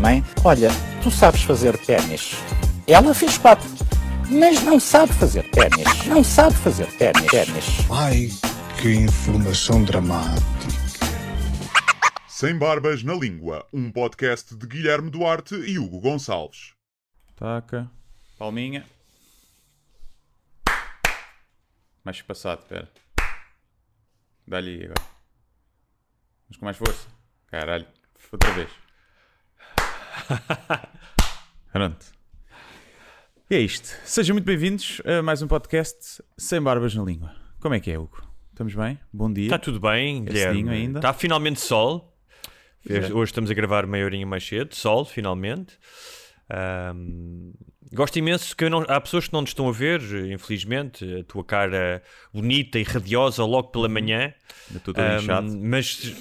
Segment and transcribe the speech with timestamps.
[0.00, 0.68] Mãe, olha,
[1.02, 2.32] tu sabes fazer ténis.
[2.86, 3.68] Ela fez quatro,
[4.30, 6.06] mas não sabe fazer ténis.
[6.06, 7.26] Não sabe fazer ténis.
[7.26, 7.64] ténis.
[7.90, 8.28] Ai,
[8.80, 10.46] que informação dramática.
[12.28, 16.72] Sem Barbas na Língua, um podcast de Guilherme Duarte e Hugo Gonçalves.
[17.36, 17.90] Taca.
[18.38, 18.86] Palminha.
[22.04, 22.88] Mais passado, espera.
[24.46, 25.02] Dá-lhe aí agora.
[26.48, 27.17] Mas com mais força.
[27.50, 27.86] Caralho.
[28.32, 28.68] Outra vez.
[31.72, 32.06] Pronto.
[33.50, 33.86] E é isto.
[34.04, 37.34] Sejam muito bem-vindos a mais um podcast Sem Barbas na Língua.
[37.60, 38.22] Como é que é, Hugo?
[38.50, 38.98] Estamos bem?
[39.12, 39.44] Bom dia.
[39.46, 40.68] Está tudo bem, Guilherme.
[40.68, 40.98] ainda?
[40.98, 42.14] Está finalmente sol.
[42.88, 43.12] É.
[43.12, 44.74] Hoje estamos a gravar meia horinha mais cedo.
[44.74, 45.78] Sol, finalmente.
[46.50, 47.52] Ahm,
[47.92, 50.00] gosto imenso que não- há pessoas que não nos estão a ver,
[50.30, 51.20] infelizmente.
[51.20, 54.34] A tua cara bonita e radiosa logo pela manhã.
[54.68, 55.58] Ainda estou todo Ahm, inchado.
[55.58, 56.14] mas.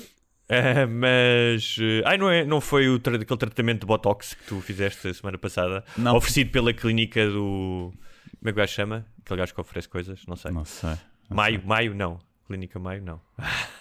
[0.50, 1.76] Ah, mas.
[1.80, 5.08] eh, ai, não, é, não foi o tra- aquele tratamento de botox que tu fizeste
[5.08, 5.84] a semana passada?
[5.98, 6.16] Não.
[6.16, 7.92] Oferecido pela clínica do.
[8.40, 9.06] Como é que o gajo chama?
[9.24, 10.22] Aquele gajo que oferece coisas?
[10.28, 10.52] Não sei.
[10.52, 10.90] Não sei.
[11.30, 11.68] não Maio, sei.
[11.68, 12.20] Maio, não.
[12.48, 13.20] Clínica Maio, não.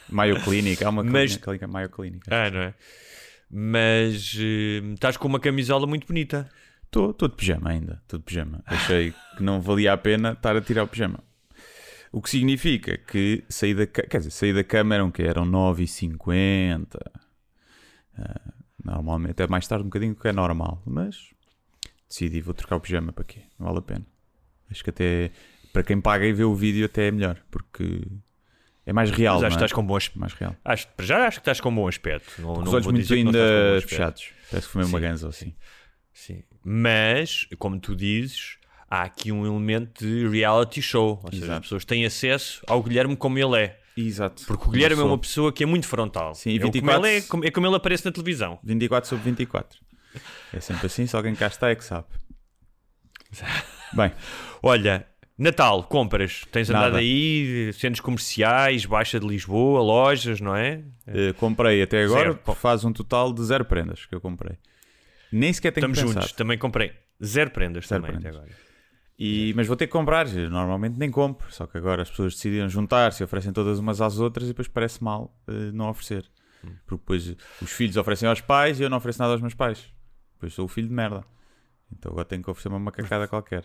[0.08, 0.82] Mayo Clinic.
[0.82, 2.26] Há uma Mas- clínica, clínica Mayo Clinic.
[2.28, 2.74] Ah, não é?
[3.50, 6.48] Mas eh, estás com uma camisola muito bonita.
[6.84, 8.00] Estou de pijama ainda.
[8.02, 8.62] Estou de pijama.
[8.66, 11.20] Achei que não valia a pena estar a tirar o pijama.
[12.12, 16.86] O que significa que saí da, quer dizer, saí da cama eram que eram 9h50.
[18.18, 18.52] Ah,
[18.84, 21.34] normalmente é mais tarde um bocadinho do que é normal, mas
[22.08, 23.40] decidi, vou trocar o pijama para quê?
[23.58, 24.06] Não vale a pena.
[24.70, 25.30] Acho que até
[25.72, 28.02] para quem paga e vê o vídeo até é melhor, porque
[28.86, 29.34] é mais real.
[29.34, 29.50] Mas acho é?
[29.50, 30.20] que estás com bom aspecto.
[30.20, 30.56] mais real.
[30.64, 32.40] Acho, para já acho que estás com bom aspecto.
[32.40, 34.30] Não, os olhos muito ainda fechados.
[34.50, 35.54] Parece que fumei uma ganza assim.
[36.12, 36.42] Sim.
[36.64, 38.58] Mas, como tu dizes,
[38.90, 41.20] há aqui um elemento de reality show.
[41.22, 41.58] Ou seja, Exato.
[41.58, 43.80] as pessoas têm acesso ao Guilherme como ele é.
[43.96, 44.44] Exato.
[44.46, 46.34] Porque o Guilherme é uma pessoa que é muito frontal.
[46.34, 48.58] Sim, é, o como 24 ele é, como- é como ele aparece na televisão.
[48.62, 49.78] 24 sobre 24.
[50.52, 52.06] É sempre assim, se alguém cá está é que sabe.
[53.92, 54.12] Bem,
[54.62, 55.06] Olha,
[55.38, 56.42] Natal, compras.
[56.50, 56.98] Tens andado Nada.
[56.98, 60.82] aí, centros comerciais, Baixa de Lisboa, lojas, não é?
[61.06, 62.54] eh, comprei até agora, Zero.
[62.54, 64.56] faz um total de zero prendas que eu comprei.
[65.30, 66.32] Nem sequer tenho Estamos juntos.
[66.32, 66.92] Também comprei
[67.22, 68.36] zero prendas Zero também prendas.
[68.36, 68.65] até agora.
[69.18, 72.68] E, mas vou ter que comprar, normalmente nem compro, só que agora as pessoas decidiram
[72.68, 76.26] juntar-se, oferecem todas umas às outras e depois parece mal eh, não oferecer.
[76.62, 76.68] Hum.
[76.86, 79.90] Porque depois os filhos oferecem aos pais e eu não ofereço nada aos meus pais.
[80.34, 81.24] Depois sou o filho de merda.
[81.90, 83.64] Então agora tenho que oferecer uma macacada qualquer.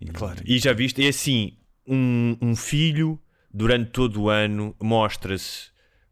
[0.00, 0.40] E- Claro.
[0.44, 3.18] E já viste, é assim, um, um filho
[3.52, 5.70] durante todo o ano mostra-se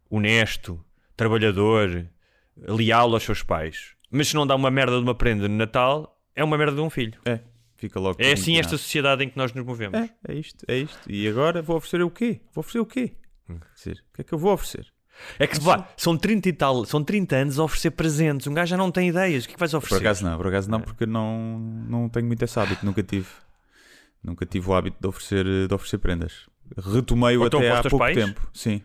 [0.09, 0.83] honesto,
[1.15, 2.05] trabalhador,
[2.57, 3.95] leal aos seus pais.
[4.11, 6.81] Mas se não dá uma merda de uma prenda no Natal, é uma merda de
[6.81, 7.17] um filho.
[7.25, 7.39] É,
[7.77, 8.17] fica logo.
[8.19, 9.97] É assim esta sociedade em que nós nos movemos.
[9.97, 11.09] É, é isto, é isto.
[11.09, 12.41] E agora vou oferecer o quê?
[12.53, 13.13] Vou oferecer o quê?
[13.49, 13.59] Hum.
[13.75, 14.87] Dizer, o que é que eu vou oferecer?
[15.39, 18.45] É que vá, são 30 e tal, são 30 anos a oferecer presentes.
[18.47, 19.45] Um gajo já não tem ideias.
[19.45, 20.03] O que é que vais Por oferecer?
[20.03, 23.27] acaso não, por acaso não, porque não, não tenho muito esse hábito, nunca tive.
[24.23, 26.47] Nunca tive o hábito de oferecer, de oferecer prendas.
[26.77, 28.15] Retomei-o então até há pouco pais?
[28.15, 28.47] tempo.
[28.53, 28.81] Sim.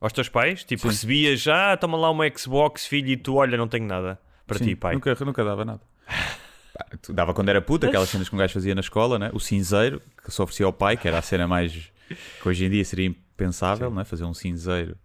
[0.00, 0.62] Aos teus pais?
[0.64, 0.88] Tipo, Sim.
[0.88, 4.66] recebias já, toma lá uma Xbox, filho, e tu, olha, não tenho nada para sim.
[4.66, 4.94] ti, pai.
[4.94, 5.80] Nunca, nunca dava nada.
[7.10, 9.30] Dava quando era puta, aquelas cenas que um gajo fazia na escola, né?
[9.32, 11.72] o cinzeiro, que só oferecia ao pai, que era a cena mais.
[11.72, 14.04] que hoje em dia seria impensável, né?
[14.04, 14.96] fazer um cinzeiro.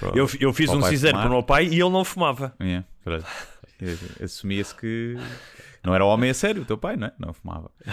[0.00, 1.22] para Eu, eu fiz um cinzeiro fumar.
[1.22, 2.54] para o meu pai e ele não fumava.
[2.60, 2.82] É.
[4.24, 5.16] Assumia-se que
[5.84, 7.12] não era homem a sério, o teu pai, não é?
[7.18, 7.70] Não fumava.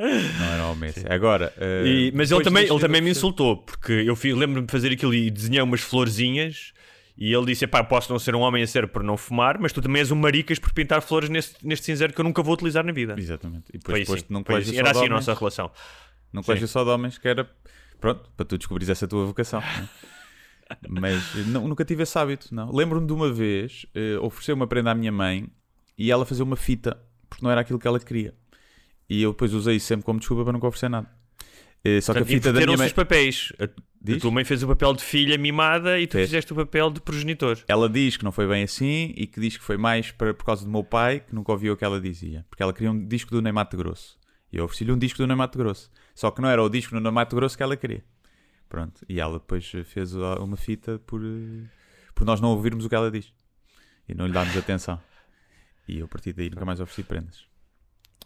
[0.00, 1.12] Não era homem a sério.
[1.12, 4.90] Agora, eh, E- mas ele também, ele também me insultou, porque eu lembro-me de fazer
[4.92, 6.72] aquilo e desenhei umas florzinhas
[7.18, 9.72] e ele disse: pá, posso não ser um homem a sério por não fumar, mas
[9.72, 12.54] tu também és um maricas por pintar flores neste, neste cinzeiro que eu nunca vou
[12.54, 13.14] utilizar na vida.
[13.18, 13.64] Exatamente.
[13.72, 14.78] E Foi depois assim, foi colégio assim.
[14.78, 15.70] Era assim a nossa relação.
[16.32, 17.48] num colégio só de homens, que era
[18.00, 19.60] pronto, para tu descobrires essa tua vocação.
[19.60, 19.88] né?
[20.88, 22.70] Mas eh, não- nunca tive esse hábito, não.
[22.74, 25.48] Lembro-me de uma vez eh, oferecer uma prenda à minha mãe
[25.96, 27.00] e ela fazer uma fita,
[27.30, 28.34] porque não era aquilo que ela queria.
[29.08, 31.08] E eu depois usei isso sempre como desculpa para nunca oferecer nada.
[31.84, 32.88] Eh, só que a fita da minha mãe.
[32.88, 33.52] os papéis.
[33.96, 34.22] A, a Diz?
[34.22, 36.28] tua mãe fez o papel de filha mimada e tu Fez.
[36.28, 37.58] fizeste o papel de progenitor.
[37.66, 40.44] Ela diz que não foi bem assim e que diz que foi mais para, por
[40.44, 42.44] causa do meu pai, que nunca ouviu o que ela dizia.
[42.48, 44.18] Porque ela queria um disco do Ney Mato Grosso.
[44.52, 45.90] E eu ofereci-lhe um disco do Ney Mato Grosso.
[46.14, 48.04] Só que não era o disco do Ney Mato Grosso que ela queria.
[48.68, 49.04] Pronto.
[49.08, 51.66] E ela depois fez uma fita por, eh,
[52.14, 53.32] por nós não ouvirmos o que ela diz
[54.08, 55.00] e não lhe darmos atenção.
[55.88, 57.44] E eu a partir daí nunca mais ofereci prendas.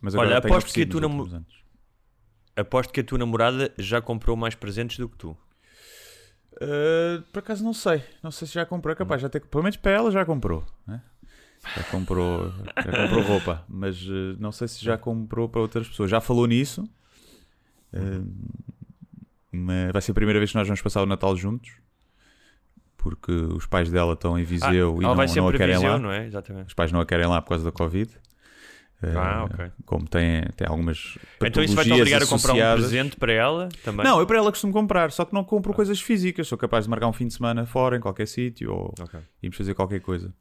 [0.00, 1.64] Mas Olha, agora tenho aposto que últimos anos.
[2.56, 5.36] Aposto que a tua namorada já comprou mais presentes do que tu.
[6.62, 8.02] Uh, por acaso não sei.
[8.22, 8.92] Não sei se já comprou.
[8.92, 10.64] É capaz, já ter, pelo menos para ela já comprou.
[10.86, 11.00] né?
[11.76, 13.64] Já comprou, já comprou roupa.
[13.68, 16.10] Mas uh, não sei se já comprou para outras pessoas.
[16.10, 16.88] Já falou nisso.
[17.92, 18.26] Uh,
[19.52, 21.70] mas vai ser a primeira vez que nós vamos passar o Natal juntos.
[22.96, 24.68] Porque os pais dela estão em Viseu
[25.00, 25.98] e Ah, ela não, não a querem Viseu, lá.
[25.98, 26.28] não é?
[26.66, 28.14] Os pais não a querem lá por causa da Covid.
[29.02, 29.70] Ah, ok.
[29.86, 31.18] Como tem, tem algumas.
[31.42, 34.04] Então isso vai-te obrigar a comprar um presente para ela também?
[34.04, 36.46] Não, eu para ela costumo comprar, só que não compro coisas físicas.
[36.48, 39.18] Sou capaz de marcar um fim de semana fora, em qualquer sítio, ou Ok.
[39.42, 40.32] irmos fazer qualquer coisa.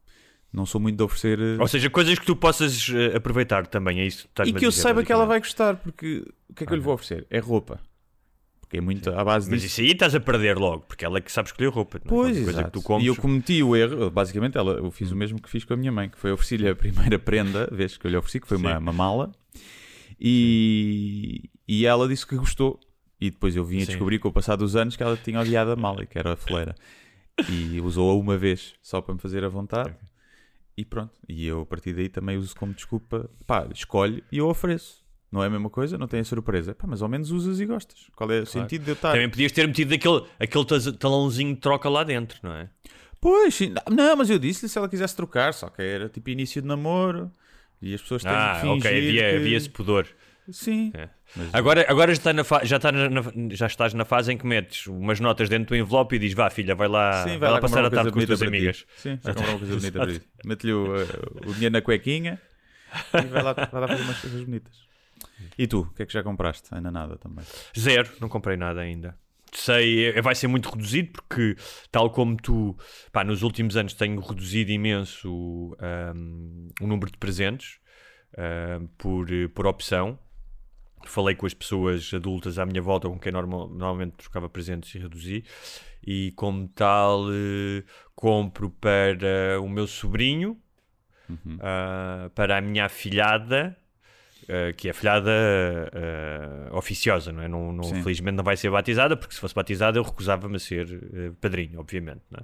[0.52, 1.40] Não sou muito de oferecer.
[1.40, 4.54] eh, Ou seja, coisas que tu possas eh, aproveitar também, é isso que estás e
[4.54, 6.96] que eu saiba que ela vai gostar, porque o que é que eu lhe vou
[6.96, 7.28] oferecer?
[7.30, 7.80] É roupa.
[8.70, 9.74] Porque é muito à base Mas disso.
[9.74, 12.00] isso aí estás a perder logo, porque ela é que sabe escolher roupa.
[12.06, 12.08] Não é?
[12.08, 12.80] Pois, coisa exato.
[12.80, 13.00] que tu.
[13.00, 15.76] E eu cometi o erro, basicamente ela, eu fiz o mesmo que fiz com a
[15.76, 18.58] minha mãe, que foi oferecer-lhe a primeira prenda, vez que eu lhe ofereci, que foi
[18.58, 19.32] uma, uma mala,
[20.22, 22.80] e, e ela disse que gostou.
[23.20, 23.88] E depois eu vim a Sim.
[23.88, 26.36] descobrir com o passar dos anos que ela tinha odiado a mala, que era a
[26.36, 26.76] foleira.
[27.50, 29.96] E usou-a uma vez, só para me fazer a vontade.
[30.78, 31.12] E pronto.
[31.28, 33.30] E eu a partir daí também uso como desculpa.
[33.48, 34.99] Pá, escolhe e eu ofereço.
[35.32, 36.74] Não é a mesma coisa, não tem a surpresa.
[36.74, 38.08] Pá, mas ao menos usas e gostas.
[38.16, 39.12] Qual é o sentido de eu estar.
[39.12, 40.66] Também podias ter metido aquele, aquele
[40.98, 42.68] talãozinho de troca lá dentro, não é?
[43.22, 43.74] Pois, sim.
[43.92, 47.32] não, mas eu disse-lhe se ela quisesse trocar, só que era tipo início de namoro
[47.82, 49.36] e as pessoas têm Ah, que fingir ok, havia, que...
[49.36, 50.08] havia esse pudor.
[50.52, 50.92] Sim.
[50.96, 51.10] É.
[51.36, 53.22] Mas- Agora, agora já, está na fa- já, está na-
[53.52, 56.50] já estás na fase em que metes umas notas dentro do envelope e dizes vá
[56.50, 58.86] filha, vai lá, Sim, vai lá comprar passar a tarde com as tuas amigas.
[58.98, 60.22] Sim, vai comprar uma coisa bonita para ti.
[60.44, 61.06] Mete-lhe o, eh,
[61.46, 62.42] o dinheiro na cuequinha
[63.14, 64.89] e vai lá, vai lá fazer umas coisas bonitas.
[65.58, 66.74] E tu, o que é que já compraste?
[66.74, 67.44] Ainda nada também.
[67.78, 69.18] Zero, não comprei nada ainda.
[69.52, 71.56] Sei, é- vai ser muito reduzido porque,
[71.92, 72.78] tal como tu,
[73.12, 77.80] pá, nos últimos anos tenho reduzido imenso ahm, o número de presentes
[78.38, 80.20] ahm, por, por opção.
[81.06, 85.00] Falei com as pessoas adultas à minha volta com quem normal- normalmente trocava presentes e
[85.00, 85.44] reduzi.
[86.06, 87.84] E como tal, eh,
[88.16, 90.58] compro para o meu sobrinho,
[91.62, 93.78] ah, para a minha afilhada,
[94.50, 95.32] ah, que é afilhada
[95.94, 97.48] ah, oficiosa, não é?
[97.48, 100.88] Não, não, felizmente não vai ser batizada, porque se fosse batizada eu recusava-me a ser
[101.14, 102.22] eh, padrinho, obviamente.
[102.34, 102.44] é?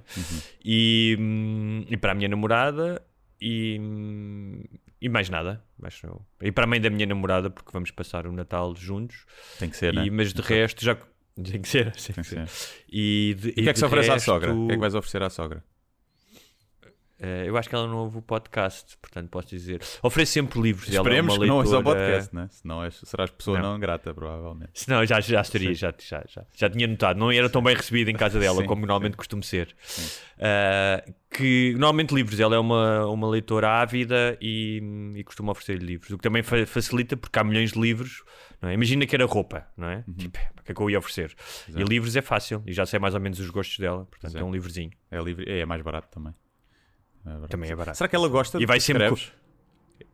[0.64, 3.02] E, hum, e para a minha namorada
[3.40, 4.62] e, hum,
[5.00, 5.62] e mais nada.
[5.78, 9.26] Mas não- E para a mãe da minha namorada, porque vamos passar o Natal juntos.
[9.58, 10.06] Tem que ser, né?
[10.06, 10.96] E, mas de resto já.
[11.34, 12.48] Tem que ser, tem que ser.
[12.90, 14.54] E, de, E o que é que se oferece à resto, sogra?
[14.54, 15.62] O que é que vais oferecer à sogra?
[17.18, 19.80] Eh, eu acho que ela não ouve o podcast, portanto posso dizer.
[20.02, 20.88] Ofereço sempre livros.
[20.88, 22.48] ela é Esperemos uma que não ouça o leitora- podcast, né?
[22.50, 23.72] Senão és, serás pessoa Não.
[23.72, 24.70] não, grata, provavelmente.
[24.74, 27.18] Senão já, já estaria, já, já, já, já tinha notado.
[27.18, 29.74] Não era tão bem recebido em casa dela Sim, como normalmente costumo ser.
[30.38, 34.80] Ah, que normalmente livros, ela é uma, uma leitora ávida e,
[35.16, 38.22] e costuma oferecer livros, o que também fa- facilita porque há milhões de livros.
[38.62, 38.72] É?
[38.72, 40.02] Imagina que era roupa, não é?
[40.08, 40.14] Uhum.
[40.14, 41.34] Tipo, o que é que eu ia oferecer?
[41.68, 44.40] E livros é fácil e já sei mais ou menos os gostos dela, portanto é.
[44.40, 44.90] é um livrozinho.
[45.10, 46.32] É, livre, é, é mais barato também.
[47.26, 47.48] É barato.
[47.48, 47.98] Também é barato.
[47.98, 49.32] Será que ela gosta E de vai que sempre escreves?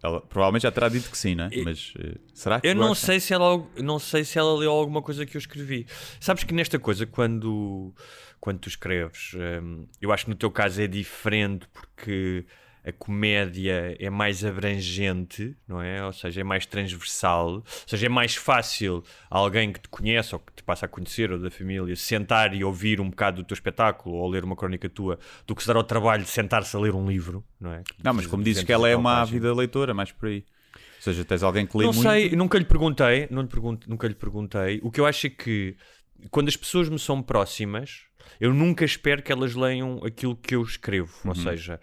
[0.03, 1.49] Ela provavelmente já terá dito que sim, né?
[1.53, 3.07] E- Mas eh, será que Eu não gosta?
[3.07, 5.87] sei se ela não sei se ela leu alguma coisa que eu escrevi.
[6.21, 7.95] Sabes que nesta coisa quando
[8.41, 9.33] quando tu escreves,
[9.63, 12.45] hum, eu acho que no teu caso é diferente porque
[12.85, 16.05] a comédia é mais abrangente, não é?
[16.05, 17.55] Ou seja, é mais transversal.
[17.55, 21.31] Ou seja, é mais fácil alguém que te conhece ou que te passa a conhecer
[21.31, 24.89] ou da família sentar e ouvir um bocado do teu espetáculo ou ler uma crónica
[24.89, 27.83] tua do que se dar ao trabalho de sentar-se a ler um livro, não é?
[28.03, 30.45] Não, mas como dizes 200 que ela é uma ávida leitora, mais por aí.
[30.75, 32.09] Ou seja, tens alguém que lê Não muito.
[32.09, 34.81] sei, nunca lhe perguntei, não lhe pergunto, nunca lhe perguntei.
[34.83, 35.77] O que eu acho é que
[36.31, 38.03] quando as pessoas me são próximas,
[38.43, 41.15] eu nunca espero que elas leiam aquilo que eu escrevo.
[41.25, 41.79] Ou seja,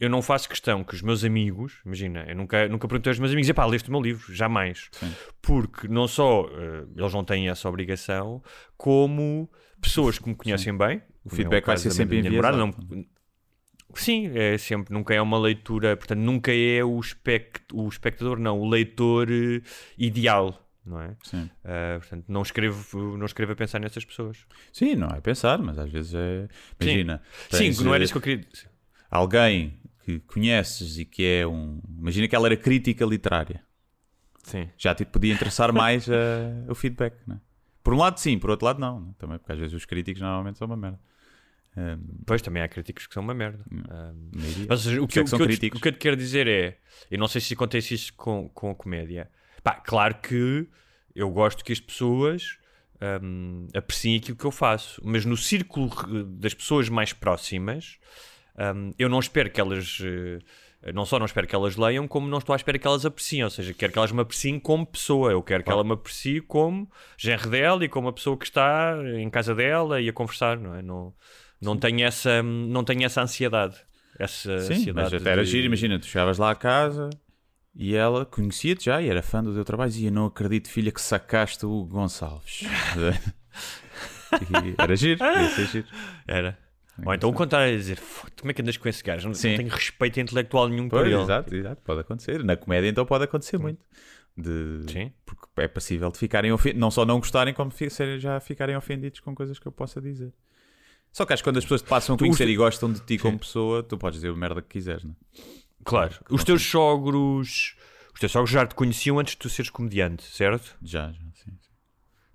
[0.00, 3.30] eu não faço questão que os meus amigos, imagina, eu nunca, nunca perguntei aos meus
[3.30, 4.34] amigos, epá, leste o meu livro?
[4.34, 4.88] Jamais.
[4.90, 5.12] Sim.
[5.42, 8.42] Porque não só eh, eles não têm essa obrigação,
[8.74, 9.50] como
[9.82, 11.02] pessoas que me conhecem bem.
[11.26, 12.22] O é feedback vai caso ser sempre
[12.56, 13.04] não-
[13.94, 18.58] Sim, é sempre, nunca é uma leitura, portanto, nunca é o, espect, o espectador, não,
[18.58, 19.60] o leitor eh,
[19.98, 21.16] ideal, não é?
[21.22, 21.48] Sim.
[21.64, 24.46] Ah, portanto, não escrevo, não escrevo a pensar nessas pessoas.
[24.72, 26.48] Sim, não é pensar, mas às vezes é.
[26.80, 27.22] Imagina.
[27.50, 28.46] Sim, tens, não era eh, isso que eu queria.
[29.10, 31.80] Alguém que conheces e que é um.
[31.98, 33.62] Imagina que ela era crítica literária.
[34.42, 34.68] Sim.
[34.76, 37.40] Já te podia interessar mais eh, o feedback, né?
[37.84, 39.00] Por um lado, sim, por outro lado, não.
[39.00, 39.14] né?
[39.18, 40.98] Também, porque às vezes os críticos normalmente são uma merda.
[41.76, 41.96] Eh,
[42.26, 43.64] Pois também há críticos que são uma merda.
[43.70, 44.66] Maioria.
[44.68, 46.46] Mas o que, é eu- que o que eu o que eu te quero dizer
[46.48, 46.78] é,
[47.10, 49.30] eu não sei se acontece isso com, com a comédia.
[49.62, 50.66] Pá, claro que
[51.14, 52.58] eu gosto que as pessoas
[53.22, 57.98] hum, apreciem aquilo que eu faço, mas no círculo re- das pessoas mais próximas,
[58.74, 59.98] hum, eu não espero que elas.
[60.02, 60.38] eh,
[60.92, 63.44] não só não espero que elas leiam, como não estou à espera que elas apreciem.
[63.44, 65.30] Ou seja, quero que elas me apreciem como pessoa.
[65.30, 68.96] Eu quero que ela me aprecie como genro dela e como a pessoa que está
[69.16, 70.82] em casa dela e a conversar, não é?
[70.82, 71.14] Não,
[71.60, 73.76] não, tenho, essa, não tenho essa ansiedade.
[74.18, 75.66] Essa Sim, ansiedade mas até era de- giro.
[75.66, 77.10] Imagina, tu chegavas lá a casa
[77.74, 80.90] e ela conhecia-te já e era fã do teu trabalho e dizia: Não acredito, filha,
[80.92, 82.62] que sacaste o Gonçalves.
[84.78, 85.86] Era giro, ia ser giro.
[86.26, 86.58] Era.
[87.04, 89.22] Ou então o contrário, é dizer, "Fô, como é que andas com esse gajo?
[89.24, 89.56] Não, não Sim.
[89.56, 91.20] tenho respeito intelectual nenhum por Pois, ele.
[91.22, 92.44] exato, exato, pode acontecer.
[92.44, 93.84] Na comédia, então, pode acontecer muito.
[94.36, 94.82] De...
[94.90, 95.12] Sim.
[95.26, 97.70] Porque é passível de ficarem ofendidos, não só não gostarem, como
[98.18, 100.32] já ficarem ofendidos com coisas que eu possa dizer.
[101.12, 102.90] Só que acho que quando as pessoas te passam a Tu- conhecer os- e gostam
[102.92, 105.61] de ti como pessoa, tu podes dizer a merda que quiseres, não é?
[105.84, 106.14] Claro.
[106.30, 107.74] Os teus sogros.
[108.14, 110.76] Os teus sogros já te conheciam antes de tu seres comediante, certo?
[110.82, 111.50] Já, já, sim.
[111.52, 111.52] sim.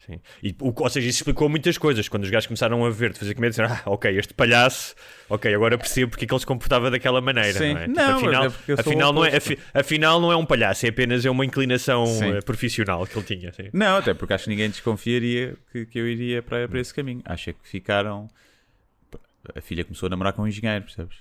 [0.07, 0.21] Sim.
[0.41, 2.07] E, o, ou seja, isso explicou muitas coisas.
[2.07, 4.95] Quando os gajos começaram a ver-te fazer comédia, disseram, ah, ok, este palhaço,
[5.27, 7.51] ok, agora percebo porque é que ele se comportava daquela maneira.
[7.59, 7.73] Sim.
[7.73, 7.85] Não, é?
[7.87, 10.89] Tipo, Não, mas afinal, é afinal, não é, afi- afinal, não é um palhaço, é
[10.89, 12.37] apenas é uma inclinação Sim.
[12.37, 13.51] eh, profissional que ele tinha.
[13.51, 13.69] Sim.
[13.73, 17.21] Não, até porque acho que ninguém desconfiaria que, que eu iria para, para esse caminho.
[17.25, 18.29] Acho é que ficaram.
[19.55, 21.17] A filha começou a namorar com um engenheiro, percebes?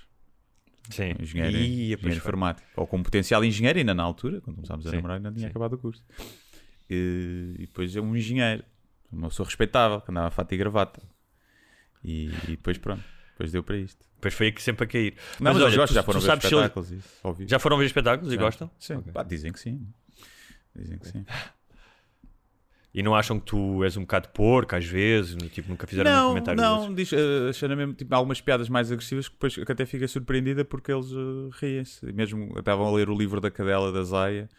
[0.89, 1.15] Sim.
[1.19, 1.63] Engenheiro, Ia,
[1.95, 2.67] engenheiro informático.
[2.75, 5.49] Ou com potencial engenheiro, ainda na altura, quando começámos a Sim, namorar, ainda tinha sim.
[5.49, 6.03] acabado o curso.
[6.89, 8.63] E, e depois é um engenheiro,
[9.11, 11.01] uma pessoa respeitável, que andava a fato e gravata.
[12.03, 14.05] E, e depois pronto, depois deu para isto.
[14.15, 15.15] Depois foi aqui sempre a cair.
[15.39, 16.91] Não, mas, olha, eles gostam, tu- já foram ver espetáculos.
[16.91, 17.47] e isso.
[17.47, 18.41] Já foram ver espetáculos e Já.
[18.41, 18.71] gostam?
[18.79, 19.11] Sim, Ok.
[19.11, 19.87] pá, dizem que sim.
[20.75, 21.25] Dizem que sim.
[22.97, 25.35] E não acham que tu és um bocado porco às vezes?
[25.51, 29.27] Tipo, nunca fizeram Não, comentário não, diz, uh, Xana mesmo tipo, algumas piadas mais agressivas
[29.27, 32.11] que depois que até fica surpreendida porque eles uh, riem-se.
[32.11, 34.49] Mesmo estavam a ler o livro da cadela da Zaya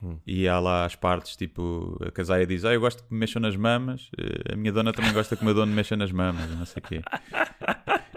[0.00, 0.16] Hum.
[0.24, 3.42] e há lá as partes, tipo, a Zaya diz: ah, Eu gosto que me mexam
[3.42, 6.12] nas mamas, uh, a minha dona também gosta que o meu dono me mexa nas
[6.12, 7.02] mamas, e não sei o quê.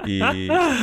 [0.05, 0.21] E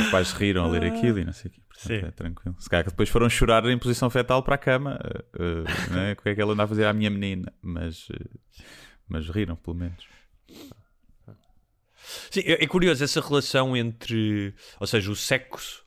[0.00, 1.61] os pais riram a ler aquilo e não sei o quê.
[1.69, 2.57] Portanto, é tranquilo.
[2.59, 4.99] Se calhar que depois foram chorar em posição fetal para a cama,
[5.38, 6.12] uh, né?
[6.12, 8.09] o que é que ela anda a fazer à minha menina, mas,
[9.09, 10.07] mas riram, pelo menos.
[12.31, 15.85] Sim, é, é curioso essa relação entre, ou seja, o sexo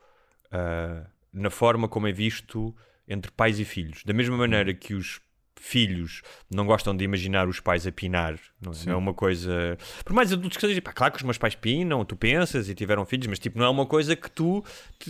[0.51, 2.75] ah, na forma como é visto
[3.07, 4.03] entre pais e filhos.
[4.03, 5.19] Da mesma maneira que os
[5.59, 9.77] filhos não gostam de imaginar os pais a pinar, não é, Não é uma coisa.
[10.03, 12.73] Por mais adultos que sejam, pá, claro que os meus pais pinam, tu pensas e
[12.75, 14.63] tiveram filhos, mas tipo, não é uma coisa que tu
[14.99, 15.09] te,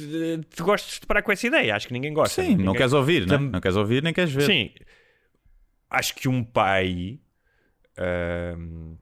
[0.49, 1.75] te gostes de parar com essa ideia.
[1.75, 2.41] Acho que ninguém gosta.
[2.41, 3.37] Sim, não Ninguém- queres ouvir, né?
[3.37, 4.43] Tam- não queres ouvir nem queres ver.
[4.45, 4.71] Sim.
[5.89, 7.19] Acho que um pai,
[7.97, 8.95] ahm,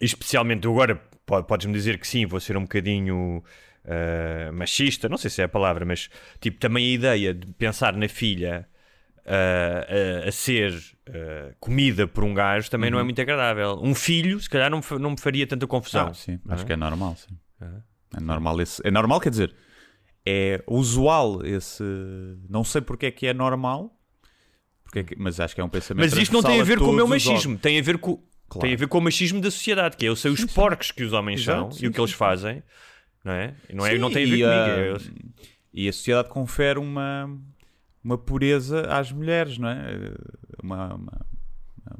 [0.00, 3.42] especialmente agora, po- podes-me dizer que sim, vou ser um bocadinho
[3.84, 6.08] ah, machista, não sei se é a palavra, mas
[6.40, 8.68] tipo, também a ideia de pensar na filha
[9.26, 10.72] ah, a, a ser
[11.08, 13.78] ah, comida por um gajo também não é muito agradável.
[13.82, 16.08] Um filho, se calhar, não não me faria tanta confusão.
[16.08, 16.66] Ah, sim, acho é?
[16.66, 17.36] que é normal, sim.
[18.16, 18.80] É normal esse.
[18.86, 19.54] É normal, quer dizer,
[20.24, 21.82] é usual esse.
[22.48, 23.97] Não sei porque é que é normal,
[24.88, 26.02] porque é que- mas acho que é um pensamento.
[26.10, 27.98] Mas isto não tem a ver com o meu todos os machismo, tem a ver
[27.98, 28.16] com,
[28.48, 28.66] Claro.
[28.66, 31.04] tem a ver com o machismo da sociedade, que é eu sei os porcos que
[31.04, 32.62] os homens Exato, são sim, e o que eles fazem,
[33.22, 33.54] não é?
[33.72, 34.50] Não, é, Sim, não tem a ver e, comigo.
[34.50, 34.98] é eu-
[35.74, 37.30] E a sociedade confere uma,
[38.02, 40.12] uma pureza às mulheres, não é?
[40.62, 41.26] Uma, uma,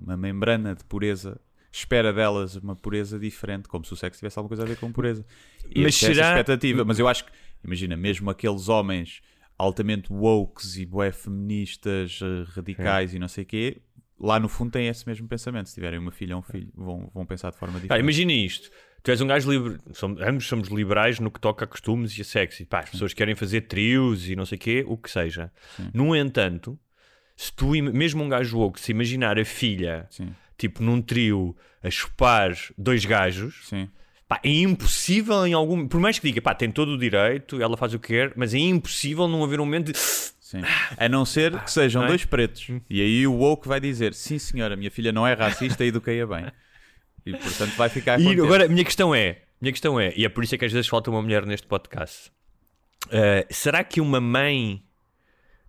[0.00, 1.38] uma membrana de pureza.
[1.70, 4.90] Espera delas uma pureza diferente, como se o sexo tivesse alguma coisa a ver com
[4.90, 5.24] pureza.
[5.70, 6.82] E Mas essa é essa será- expectativa.
[6.84, 7.30] Mas eu acho que,
[7.62, 9.20] imagina, mesmo aqueles homens
[9.58, 13.82] altamente wokes e bué feministas, eh, radicais e não sei o quê,
[14.18, 15.68] lá no fundo têm esse mesmo pensamento.
[15.68, 18.00] Se tiverem uma filha ou um filho, vão, vão pensar de forma diferente.
[18.00, 18.70] imagina isto.
[19.02, 22.20] Tu és um gajo livre, somos, ambos somos liberais no que toca a costumes e
[22.20, 22.62] a sexo.
[22.62, 25.52] E, pá, as pessoas querem fazer trios e não sei o quê, o que seja.
[25.94, 26.78] No entanto,
[27.36, 31.88] se tu, mesmo um gajo woke, se imaginar a filha, Sim, tipo num trio, a
[31.88, 33.88] chupar dois gajos, sim.
[34.28, 35.88] Pá, é impossível em algum.
[35.88, 38.52] Por mais que diga, pá, tem todo o direito, ela faz o que quer, mas
[38.52, 39.98] é impossível não haver um momento de.
[39.98, 40.60] Sim.
[40.96, 42.08] A não ser que sejam é?
[42.08, 42.68] dois pretos.
[42.90, 46.26] E aí o woke vai dizer: sim, senhora, minha filha não é racista e eduquei-a
[46.26, 46.46] bem.
[47.24, 50.28] E portanto vai ficar E agora, a minha questão é: minha questão é, e é
[50.28, 52.30] por isso é que às vezes falta uma mulher neste podcast.
[53.06, 54.82] Uh, será que uma mãe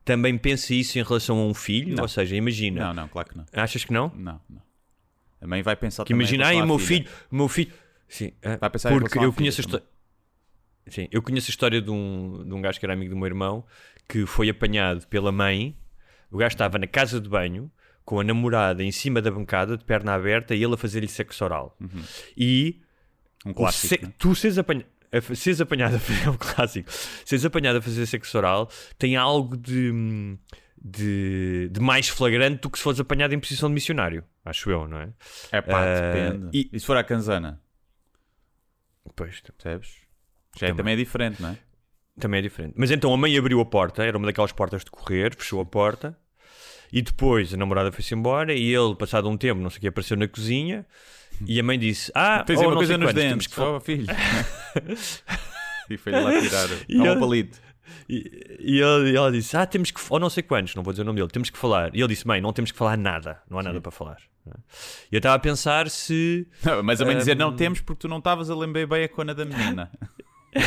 [0.03, 1.95] também pensa isso em relação a um filho?
[1.95, 2.03] Não.
[2.03, 2.87] Ou seja, imagina.
[2.87, 3.45] Não, não, claro que não.
[3.53, 4.11] Achas que não?
[4.15, 4.61] Não, não.
[5.41, 7.71] A mãe vai pensar Que imagina, ai, meu filho, meu filho.
[8.09, 9.85] Sim, ah, Vai pensar porque à eu conheço a história.
[10.87, 13.27] Sim, eu conheço a história de um, de um gajo que era amigo do meu
[13.27, 13.63] irmão
[14.07, 15.77] que foi apanhado pela mãe.
[16.31, 17.71] O gajo estava na casa de banho
[18.03, 21.43] com a namorada em cima da bancada, de perna aberta, e ele a fazer-lhe sexo
[21.45, 21.77] oral.
[22.35, 22.81] E
[23.45, 23.95] Um clássico.
[23.95, 24.13] se- né?
[24.17, 26.89] tu seres, apanha, a fa- seres apanhado a fazer é um clássico,
[27.23, 29.91] seres apanhado a fazer sexo oral tem algo de,
[30.83, 34.87] de, de mais flagrante do que se fores apanhado em posição de missionário, acho eu,
[34.87, 35.09] não é?
[35.51, 36.49] É pá, Ah, depende.
[36.57, 36.79] e- E...
[36.79, 37.61] se for a canzana,
[39.15, 39.95] Pois, percebes?
[40.57, 40.77] Já é- Também.
[40.77, 41.57] também é diferente, não é?
[42.19, 42.73] Também é diferente.
[42.77, 45.65] Mas então a mãe abriu a porta, era uma daquelas portas de correr, fechou a
[45.65, 46.17] porta.
[46.91, 49.87] E depois a namorada foi-se embora e ele, passado um tempo, não sei o que,
[49.87, 50.85] apareceu na cozinha.
[51.45, 53.79] E a mãe disse: Ah, Tens oh, uma coisa nos quantos, dentes, que falar." oh,
[53.79, 54.07] filho.
[55.89, 57.59] e foi-lhe lá tirar E um palito.
[58.09, 59.99] E, e ele- e ela disse: Ah, temos que.
[60.09, 61.93] Ou não sei quantos, não vou dizer o nome dele, temos que falar.
[61.95, 64.17] E ele disse: Mãe, não temos que falar nada, não há nada para falar.
[65.11, 66.47] E eu estava a pensar se.
[66.63, 67.55] Não, mas a mãe dizer não Hum.
[67.55, 69.91] temos porque tu não estavas a lembrar bem a cona da menina.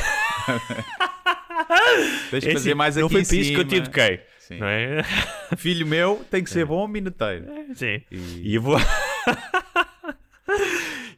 [2.31, 4.21] Tens que É fazer assim, mais aqui não foi para isso que eu te eduquei.
[4.39, 4.59] Sim.
[4.59, 5.03] Não é?
[5.57, 7.47] Filho meu tem que ser bom minuteiro.
[7.75, 8.03] Sim.
[8.11, 8.77] E- E eu vou.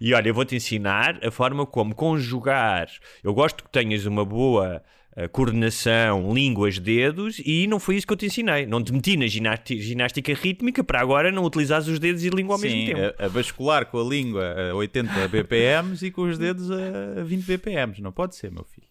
[0.00, 2.88] e olha, eu vou-te ensinar a forma como conjugar.
[3.22, 4.82] Eu gosto que tenhas uma boa
[5.30, 8.66] coordenação, línguas, dedos, e não foi isso que eu te ensinei.
[8.66, 12.54] Não te meti na ginástica rítmica para agora não utilizares os dedos e a língua
[12.56, 13.14] ao Sim, mesmo tempo.
[13.22, 17.44] a, a bascular com a língua a 80 BPMs e com os dedos a 20
[17.44, 18.02] BPMs.
[18.02, 18.86] Não pode ser, meu filho.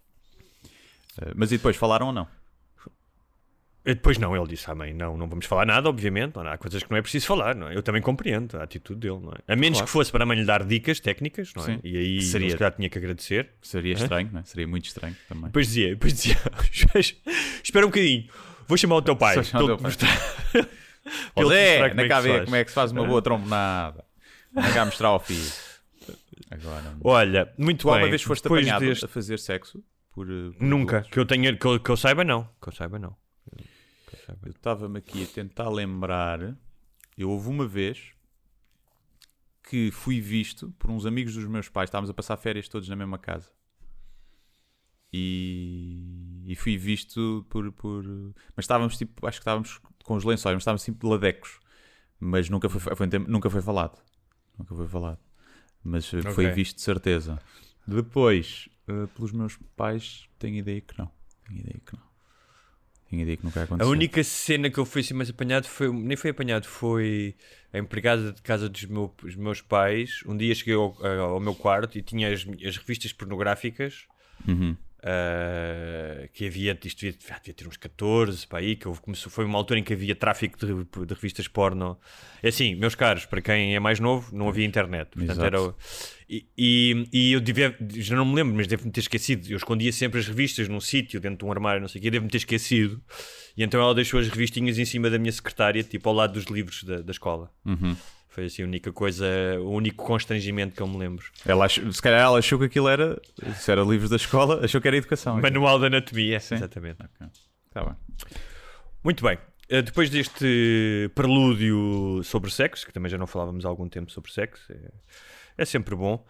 [1.22, 2.28] Eh, Mas e depois falaram ou não?
[3.86, 6.36] E Depois não, ele disse à mãe: não, não vamos falar nada, obviamente.
[6.36, 7.76] Não, há coisas que não é preciso falar, não é?
[7.76, 9.52] Eu também compreendo a atitude dele, não é?
[9.54, 9.86] A menos Claro.
[9.88, 11.66] que fosse para a mãe lhe dar dicas técnicas, não é?
[11.66, 11.80] Sim.
[11.84, 13.50] E aí Seria- ele se calhar tinha que agradecer.
[13.62, 14.44] Seria estranho, não é?
[14.46, 15.46] Seria muito estranho também.
[15.46, 16.38] Depois dizia, depois dizia,
[17.62, 18.28] espera um bocadinho,
[18.68, 19.36] vou chamar o teu pai.
[19.36, 19.92] Só chamar o teu te pai.
[19.92, 20.70] mostrar
[21.36, 21.56] anda
[22.04, 24.06] é cá que ver como é que se faz uma boa trombonada.
[24.56, 25.52] Anda cá mostrar ao filho.
[26.50, 27.94] Agora, Olha, muito tu bem.
[27.96, 29.84] alguma vez foste apanhado deste- a fazer sexo?
[30.14, 32.48] Por, eh, por Nunca, que eu, tenha, que, eu, que eu saiba não.
[32.62, 33.16] Que eu saiba não.
[34.44, 36.56] Eu estava-me aqui a tentar lembrar.
[37.18, 38.12] Eu houve uma vez
[39.70, 41.88] que fui visto por uns amigos dos meus pais.
[41.88, 43.50] Estávamos a passar férias todos na mesma casa.
[45.12, 48.04] E, e fui visto por, por.
[48.56, 49.26] Mas estávamos tipo.
[49.28, 51.60] Acho que estávamos com os lençóis, mas estávamos tipo de ladecos.
[52.20, 54.02] Mas nunca foi, foi nunca foi falado.
[54.58, 55.20] Nunca foi falado.
[55.84, 56.52] Mas eh, foi Ok.
[56.56, 57.40] visto de certeza.
[57.86, 61.12] Depois, eh, pelos meus pais, tenho ideia que não.
[61.46, 62.04] Tenho ideia que não.
[63.22, 63.92] Ideia que nunca A aconteceu.
[63.92, 67.36] única cena que eu fui assim mais apanhado foi, nem foi apanhado, foi
[67.72, 70.22] a empregada de casa dos meu- os meus pais.
[70.26, 74.06] Um dia cheguei ao, ao meu quarto e tinha as, as revistas pornográficas.
[74.48, 74.76] Uhum.
[75.04, 79.30] Uh, que havia, isto devia, ah, devia ter uns 14 para aí, que houve- começou,
[79.30, 80.74] foi uma altura em que havia tráfico de,
[81.06, 82.00] de revistas porno.
[82.42, 85.10] É assim, meus caros, para quem é mais novo, não havia internet.
[85.10, 85.76] Portanto, era,
[86.30, 89.46] e, e, e eu devia, já não me lembro, mas devo-me ter esquecido.
[89.52, 92.10] Eu escondia sempre as revistas num sítio, dentro de um armário, não sei o quê,
[92.10, 93.02] devo-me ter esquecido.
[93.58, 96.46] E então ela deixou as revistinhas em cima da minha secretária, tipo ao lado dos
[96.46, 97.52] livros da, da escola.
[97.66, 97.96] Uhum.
[98.34, 99.26] Foi assim a única coisa,
[99.60, 101.24] o único constrangimento que eu me lembro.
[101.46, 103.22] Ela achou- se calhar ela achou que aquilo era,
[103.56, 105.40] se era livros da escola, achou que era educação.
[105.40, 106.56] Manual de Anatomia, Sim.
[106.56, 106.98] exatamente.
[107.72, 107.96] Tá bem.
[109.04, 109.38] Muito bem.
[109.70, 114.32] Eh, Depois deste prelúdio sobre sexo, que também já não falávamos há algum tempo sobre
[114.32, 114.92] sexo, é,
[115.60, 116.26] é sempre bom,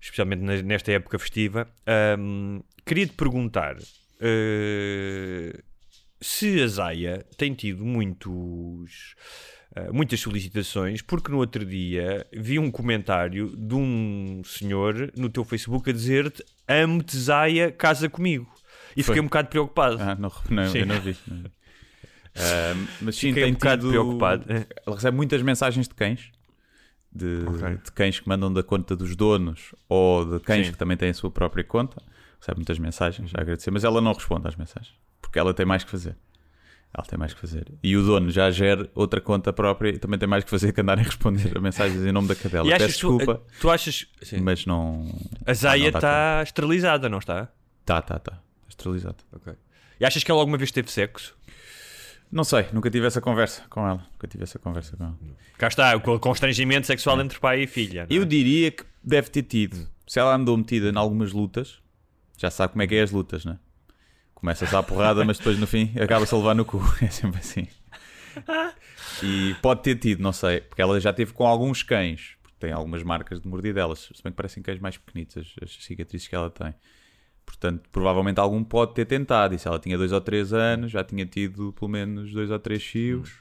[0.00, 1.68] especialmente nesta época festiva.
[1.86, 3.76] Ahm, Queria-te perguntar
[4.20, 5.60] eh,
[6.20, 9.14] se a Zaya tem tido muitos,
[9.92, 15.88] muitas solicitações, porque no outro dia vi um comentário de um senhor no teu Facebook
[15.90, 18.46] a dizer-te amo-te Zaya, casa comigo.
[18.96, 19.14] E Foi.
[19.14, 19.96] fiquei um bocado preocupado.
[20.00, 20.78] Ah, não, não, Sim.
[20.78, 21.16] eu não vi.
[21.26, 21.50] não vi.
[22.40, 24.44] Ah, mas sim, Fiquei tem um bocado tido- preocupado.
[24.86, 26.30] Ela recebe muitas mensagens de cães.
[27.10, 27.76] De, Ok.
[27.84, 30.72] de cães que mandam da conta dos donos ou de cães Sim.
[30.72, 32.00] que também têm a sua própria conta.
[32.38, 35.82] Recebe muitas mensagens a agradecer, mas ela não responde às mensagens porque ela tem mais
[35.82, 36.16] que fazer.
[36.92, 37.66] Ela tem mais que fazer.
[37.82, 40.80] E o dono já gera outra conta própria e também tem mais que fazer que
[40.80, 42.66] andar a responder a mensagens em nome da cadela.
[42.66, 44.06] E Peço achas tu, desculpa, tu achas.
[44.22, 44.40] Sim.
[44.40, 45.06] mas não.
[45.46, 47.48] A Zaya está esterilizada, não está?
[47.84, 48.32] Tá, tá, tá.
[48.32, 49.16] Está esterilizado.
[49.32, 49.52] Ok.
[50.00, 51.36] E achas que ela alguma vez teve sexo?
[52.30, 54.06] Não sei, nunca tive essa conversa com ela.
[54.12, 55.18] Nunca tive essa conversa com ela.
[55.56, 58.06] Cá está, o constrangimento sexual entre pai e filha.
[58.08, 58.18] não é?
[58.20, 59.88] Eu diria que deve ter tido.
[60.06, 61.80] Se ela andou metida em algumas lutas,
[62.36, 63.58] já sabe como é que é as lutas, né?
[64.38, 66.80] Começa-se à porrada, mas depois no fim acaba-se a levar no cu.
[67.02, 67.66] É sempre assim.
[69.20, 72.70] E pode ter tido, não sei, porque ela já teve com alguns cães, porque tem
[72.70, 76.36] algumas marcas de mordidelas, se bem que parecem cães mais pequenitos, as, as cicatrizes que
[76.36, 76.72] ela tem.
[77.44, 79.56] Portanto, provavelmente algum pode ter tentado.
[79.56, 82.60] E se ela tinha dois ou três anos, já tinha tido pelo menos dois ou
[82.60, 83.40] três fios.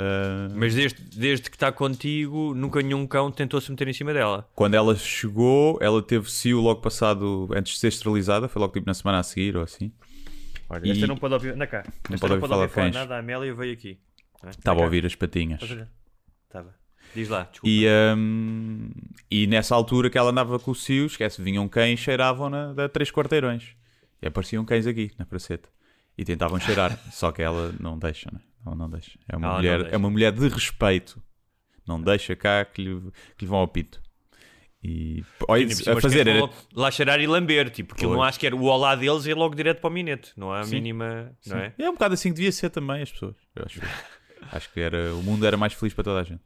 [0.00, 4.48] Ah, Mas desde, desde que está contigo, nunca nenhum cão tentou-se meter em cima dela.
[4.54, 8.86] Quando ela chegou, ela teve cio logo passado, antes de ser esterilizada, foi logo tipo
[8.86, 9.90] na semana a seguir ou assim.
[10.70, 11.54] Olha, E- esta não pode ouvir.
[11.54, 11.84] Anda cá.
[12.04, 12.94] Esta pode ouvir falar cães.
[12.94, 13.16] nada.
[13.16, 13.98] A Amélia veio aqui.
[14.50, 15.60] Estava a ouvir as patinhas.
[15.62, 16.76] Estava.
[17.14, 17.66] Diz lá, desculpa.
[17.68, 18.90] E, hum,
[19.30, 23.10] e nessa altura que ela andava com o cio, esquece, vinham cães, cheiravam-na da três
[23.10, 23.74] quarteirões.
[24.22, 25.68] E apareciam cães aqui, na praceta.
[26.16, 28.38] E tentavam cheirar, só que ela não deixa, né?
[28.66, 29.18] Ela não deixa.
[29.28, 31.22] É uma, Ela não mulher, é uma mulher de respeito.
[31.86, 33.00] Não deixa cá que lhe,
[33.36, 34.00] que lhe vão ao pito.
[34.82, 38.38] E olha, cima, a fazer era, lá cheirar e lamber, tipo, porque eu não acho
[38.38, 40.76] que era o olá deles é logo direto para o minete, não há a Sim.
[40.76, 41.74] mínima, não é?
[41.76, 43.34] é um bocado assim que devia ser também as pessoas.
[43.56, 43.80] Eu acho,
[44.52, 46.42] acho que era, o mundo era mais feliz para toda a gente.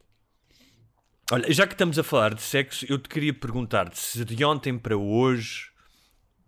[1.31, 4.79] Olha, já que estamos a falar de sexo, eu te queria perguntar-te se de ontem
[4.79, 5.69] para hoje,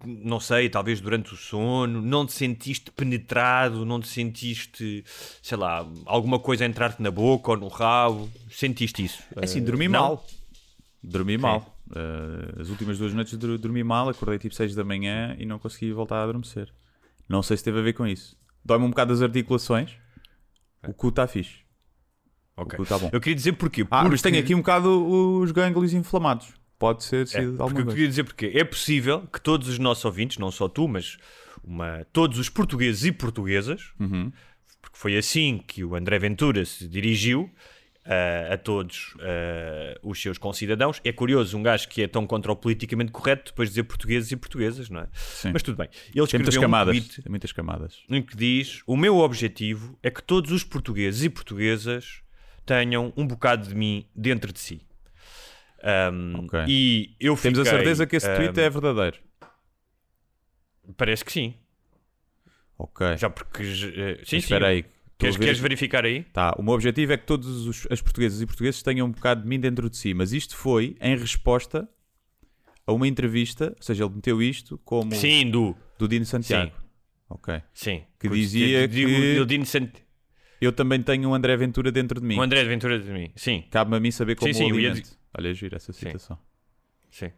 [0.04, 5.04] não sei, talvez durante o sono, não te sentiste penetrado, não te sentiste,
[5.42, 8.30] sei lá, alguma coisa entrar-te na boca ou no rabo?
[8.50, 9.24] Sentiste isso?
[9.36, 10.00] É assim, Eh, dormi não?
[10.02, 10.26] mal.
[11.04, 11.72] Dormi mal.
[11.88, 15.92] Uh, as últimas duas noites dormi mal, acordei tipo 6 da manhã e não consegui
[15.94, 16.74] voltar a adormecer.
[17.30, 18.36] Não sei se teve a ver com isso.
[18.64, 19.92] Dói-me um bocado as articulações.
[20.88, 21.60] O cu está fixe.
[22.58, 22.74] Ok.
[22.74, 23.10] O cu está bom.
[23.14, 23.84] Eu queria dizer porquê.
[23.92, 26.54] Ah, mas Porque- tenho aqui um bocado os gânglios inflamados.
[26.78, 27.96] Pode ser É, sido porque alguma eu coisa.
[27.96, 31.18] queria dizer porque é possível que todos os nossos ouvintes, não só tu, mas
[31.64, 34.32] uma- todos os portugueses e portuguesas, Uhum.
[34.82, 37.50] porque foi assim que o André Ventura se dirigiu
[38.08, 41.02] ah, a todos ah, os seus concidadãos.
[41.04, 44.36] É curioso, um gajo que é tão contra o politicamente correto depois dizer portugueses e
[44.36, 45.08] portuguesas, não é?
[45.14, 45.50] Sim.
[45.52, 45.88] Mas tudo bem.
[45.92, 46.96] Ele Tem muitas escreveu um camadas.
[46.98, 47.98] tweet Tem muitas camadas.
[48.08, 52.22] em que diz: O meu objetivo é que todos os portugueses e portuguesas
[52.64, 54.82] tenham um bocado de mim dentro de si.
[55.86, 56.60] Um, Ok.
[56.68, 59.18] E eu Temos a fiquei, certeza que esse um, tweet é verdadeiro.
[60.98, 61.54] Parece que sim.
[62.78, 63.18] Ok.
[63.18, 63.64] Já porque.
[63.64, 63.78] eh, sim,
[64.20, 64.38] Mas sim.
[64.38, 64.86] espera aí.
[65.18, 66.24] Queres, queres verificar aí?
[66.24, 69.42] Tá, o meu objetivo é que todos os as portuguesas e portugueses tenham um bocado
[69.44, 71.88] de mim dentro de si, mas isto foi em resposta
[72.86, 75.74] a uma entrevista, ou seja, ele meteu isto como Sim, do.
[75.98, 76.74] do Dino Santiago.
[77.30, 77.62] Ok.
[77.74, 78.00] Sim.
[78.20, 80.04] Que Porque dizia digo- que- eu digo sempre-
[80.60, 82.38] Eu também tenho um André Ventura dentro de mim.
[82.38, 83.32] O André Ventura de mim.
[83.36, 85.18] Sim, Cabe-me a mim saber como Sim, sim, o alimento.
[85.38, 86.38] Olha, gira essa citação.
[87.12, 87.32] sim.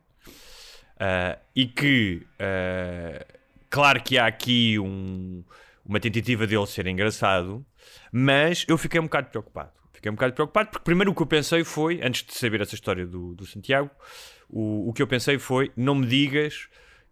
[0.99, 2.25] Ah, e que.
[2.39, 3.25] ah,
[3.69, 5.43] claro que há aqui um-
[5.85, 7.65] uma tentativa dele ser engraçado,
[8.11, 9.71] mas eu fiquei um bocado preocupado.
[9.93, 12.75] Fiquei um bocado preocupado porque, primeiro, o que eu pensei foi, antes de saber essa
[12.75, 13.89] história do, do Santiago,
[14.49, 16.67] o, o que eu pensei foi: não me digas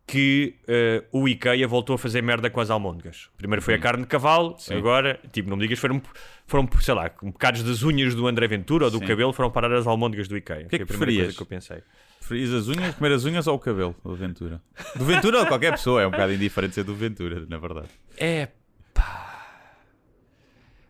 [0.07, 3.29] que eh, o IKEA voltou a fazer merda com as almôndegas.
[3.37, 5.99] Primeiro foi a carne de cavalo, agora, tipo, não me digas, foram,
[6.45, 9.05] foram sei lá, bocados das unhas do André Ventura ou do Sim.
[9.07, 10.65] cabelo foram parar as almôndegas do IKEA.
[10.65, 11.35] que Foi é a que preferias?
[11.35, 11.81] que eu pensei.
[12.19, 14.61] Preferias as unhas, comer as unhas ou o cabelo do Ventura?
[14.95, 17.87] Do Ventura ou de qualquer pessoa, é um bocado indiferente ser do Ventura, na verdade.
[18.17, 18.49] É
[18.93, 19.31] pá.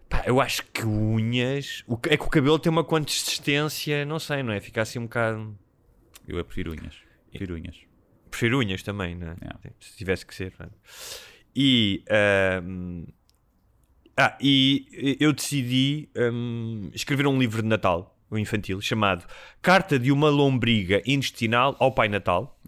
[0.10, 1.84] Pá, eu acho que unhas.
[1.88, 4.60] o que- É que o cabelo tem uma consistência, não sei, não é?
[4.60, 5.58] Fica assim um bocado.
[6.28, 6.95] Eu prefiro unhas.
[7.30, 7.75] Prefiro unhas.
[8.36, 9.36] Prefiro unhas também, não é?
[9.41, 9.60] Yeah.
[9.63, 10.54] Sim, Se tivesse que ser.
[10.60, 10.65] é?
[11.56, 12.04] E.
[12.10, 13.06] ahm,
[14.17, 19.26] Ah, e eu decidi ahm, escrever um livro de Natal, o infantil, chamado
[19.62, 22.60] Carta de uma Lombriga Intestinal ao Pai Natal.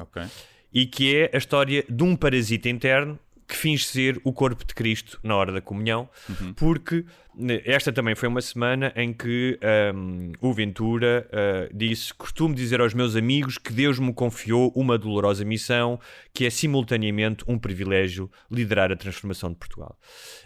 [0.74, 4.76] E que é a história de um parasita interno que finge ser o corpo de
[4.76, 6.10] Cristo na hora da comunhão,
[6.58, 12.54] porque né, esta também foi uma semana em que ahm, o Ventura ah, disse: Costumo
[12.54, 15.98] dizer aos meus amigos que Deus me confiou uma dolorosa missão
[16.34, 19.98] que é simultaneamente um privilégio liderar a transformação de Portugal.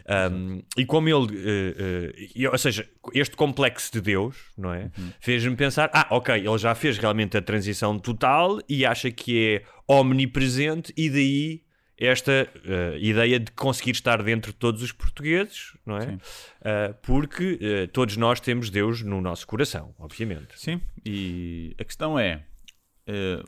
[0.08, 4.92] Ahm, e como ele, eh, e- ou seja, este complexo de Deus, não é?
[5.20, 9.64] Fez-me pensar: ah, ok, ele já fez realmente a transição total e acha que é
[9.88, 11.62] omnipresente, e daí
[12.06, 16.18] esta eh, ideia de conseguir estar dentro de todos os portugueses, não é?
[16.64, 20.60] Ah, porque eh, todos nós temos Deus no nosso coração, obviamente.
[20.60, 22.44] Sim, e a questão é: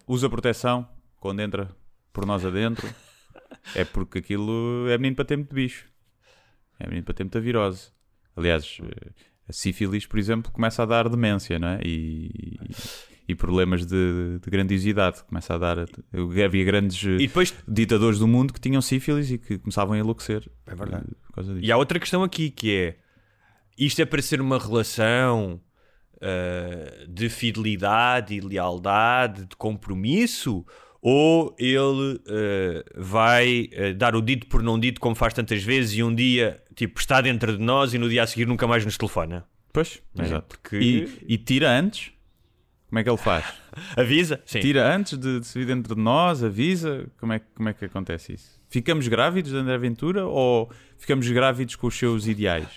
[0.07, 0.87] usa proteção
[1.19, 1.75] quando entra
[2.11, 2.87] por nós adentro,
[3.75, 5.89] é porque aquilo é menino para ter muito bicho,
[6.79, 7.91] é menino para ter muita virose.
[8.35, 8.77] Aliás,
[9.47, 11.79] a sífilis, por exemplo, começa a dar demência, não é?
[11.83, 15.23] E, e problemas de, de grandiosidade.
[15.23, 15.77] Começa a dar.
[16.45, 19.97] Havia grandes eh, E depois ditadores do mundo que tinham sífilis e que começavam a
[19.99, 20.49] enlouquecer.
[20.67, 21.05] É verdade.
[21.37, 21.59] eh.
[21.61, 22.97] E há outra questão aqui que é:
[23.77, 25.61] isto é para ser uma relação
[26.21, 30.65] ah, de fidelidade e lealdade, de compromisso?
[31.01, 35.97] Ou ele ah, vai ah, dar o dito por não dito, como faz tantas vezes,
[35.97, 38.85] e um dia tipo, está dentro de nós e no dia a seguir nunca mais
[38.85, 39.45] nos telefona?
[39.73, 40.57] Pois, É, exato.
[40.59, 42.12] porque- E, e tira antes.
[42.93, 43.43] Como é que ele faz?
[43.97, 44.39] Avisa?
[44.45, 44.59] Sim.
[44.59, 47.07] Tira antes de, de se vir dentro de nós, avisa.
[47.19, 48.61] Como é, que- como é que acontece isso?
[48.69, 52.67] Ficamos grávidos de André Ventura ou ficamos grávidos com os seus ideais?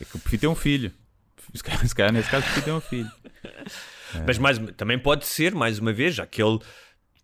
[0.00, 0.90] É que eu prefiro ter um filho.
[1.54, 3.10] Se calhar, se calhar, nesse caso prefiro ter um filho.
[4.26, 6.58] Mas mais, também pode ser, mais uma vez, já que ele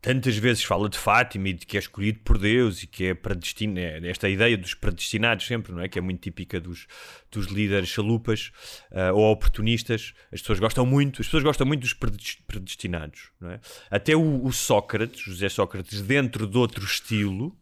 [0.06, 3.12] tantas vezes fala de Fátima e de que é escolhido por Deus e que é
[3.14, 5.88] predestinado, é esta ideia dos predestinados sempre, não é?
[5.88, 6.86] Que é muito típica dos,
[7.28, 8.52] dos líderes chalupas
[8.92, 10.14] ah, ou oportunistas.
[10.32, 13.60] As pessoas gostam muito, as pessoas gostam muito dos predes- predestinados, não é?
[13.90, 17.58] Até o, o Sócrates, José Sócrates, dentro de outro estilo,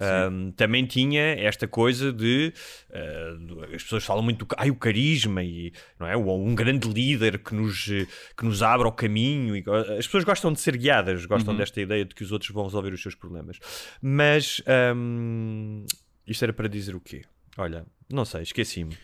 [0.00, 2.52] Um, também tinha esta coisa de
[2.90, 7.38] uh, as pessoas falam muito do ai, o carisma e não é um grande líder
[7.38, 9.64] que nos, que nos abre o caminho e,
[9.98, 12.92] as pessoas gostam de ser guiadas gostam desta ideia de que os outros vão resolver
[12.92, 13.58] os seus problemas
[14.00, 14.62] mas
[14.96, 15.84] um,
[16.26, 17.22] isto era para dizer o quê?
[17.58, 18.96] Olha, não sei, esqueci-me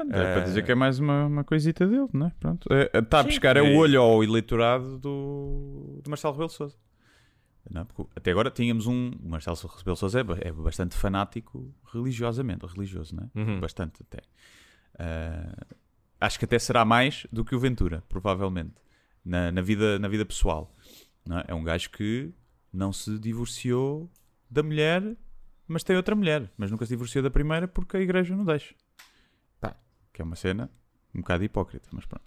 [0.00, 2.32] É para dizer que é mais uma, uma coisita dele, não é?
[2.38, 2.68] Pronto.
[2.92, 3.28] Está a Sim.
[3.28, 3.62] buscar é É.
[3.62, 6.76] o olho ao eleitorado do, do Marcelo Rebelo Sousa.
[7.70, 9.10] Não, porque até agora tínhamos um.
[9.22, 13.40] O Marcelo Rebelo Sousa é, é bastante fanático religiosamente, religioso, não é?
[13.40, 13.60] Uhum.
[13.60, 14.22] Bastante até.
[14.98, 15.54] Ah,
[16.20, 18.74] acho que até será mais do que o Ventura, provavelmente,
[19.24, 20.74] na, na vida, na vida pessoal.
[21.30, 21.52] é?
[21.52, 22.32] é um gajo que
[22.72, 24.10] não se divorciou
[24.50, 25.16] da mulher,
[25.68, 26.50] mas tem outra mulher.
[26.56, 28.74] Mas nunca se divorciou da primeira porque a igreja não deixa.
[29.60, 29.76] Pá,
[30.12, 30.70] que é uma cena
[31.14, 32.24] um bocado hipócrita, mas pronto.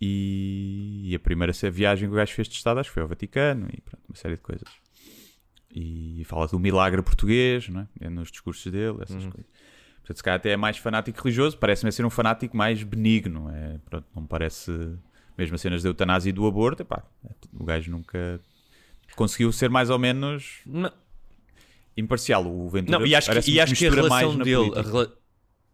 [0.00, 3.08] E, e a primeira viagem que o gajo fez de Estado acho que foi ao
[3.08, 4.68] Vaticano e pronto, uma série de coisas.
[5.74, 7.88] E fala do milagre português, não é?
[8.00, 9.46] É nos discursos dele, essas coisas.
[9.98, 13.78] Portanto, se calhar até é mais fanático religioso, parece-me ser um fanático mais benigno, é?
[13.84, 14.72] Pronto, não parece.
[15.36, 17.04] Mesmo as cenas da eutanásia e do aborto, epá,
[17.52, 18.40] o gajo nunca
[19.14, 20.92] conseguiu ser mais ou menos Não,
[21.96, 22.46] imparcial.
[22.46, 25.17] O Ventura Não, e acho que, e acho que a relação dele, a,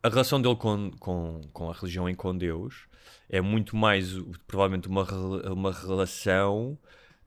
[0.05, 2.87] a relação dele com, com, com a religião e com Deus
[3.29, 4.12] é muito mais,
[4.47, 5.03] provavelmente, uma,
[5.51, 6.79] uma relação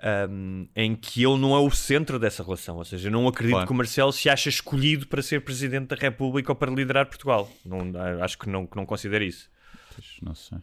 [0.02, 2.78] ahm, em que ele não é o centro dessa relação.
[2.78, 3.68] Ou seja, eu não acredito Claro.
[3.68, 7.50] que o Marcelo se ache escolhido para ser presidente da República ou para liderar Portugal.
[7.66, 7.82] Não,
[8.24, 9.50] acho que não, que não considero isso.
[9.94, 10.60] Pois, Não sei.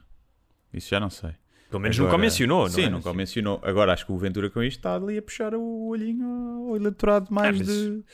[0.73, 1.31] Isso já não sei.
[1.71, 2.89] Pelo menos Agora- nunca o mencionou, não Sim, é?
[2.91, 3.61] nunca o mencionou.
[3.65, 7.33] Agora acho que o Ventura com isto está ali a puxar o olhinho ao eleitorado
[7.35, 8.05] mais Ah, mas- de.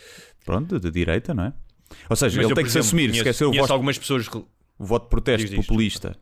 [0.44, 1.52] Pronto, de direita, não é?
[2.08, 3.72] Ou seja, Mas ele eu, tem que se exemplo, assumir, conheço- esqueceu o conheço voto,
[3.72, 4.28] algumas pessoas...
[4.28, 4.48] rel-
[4.78, 6.16] o voto de protesto populista.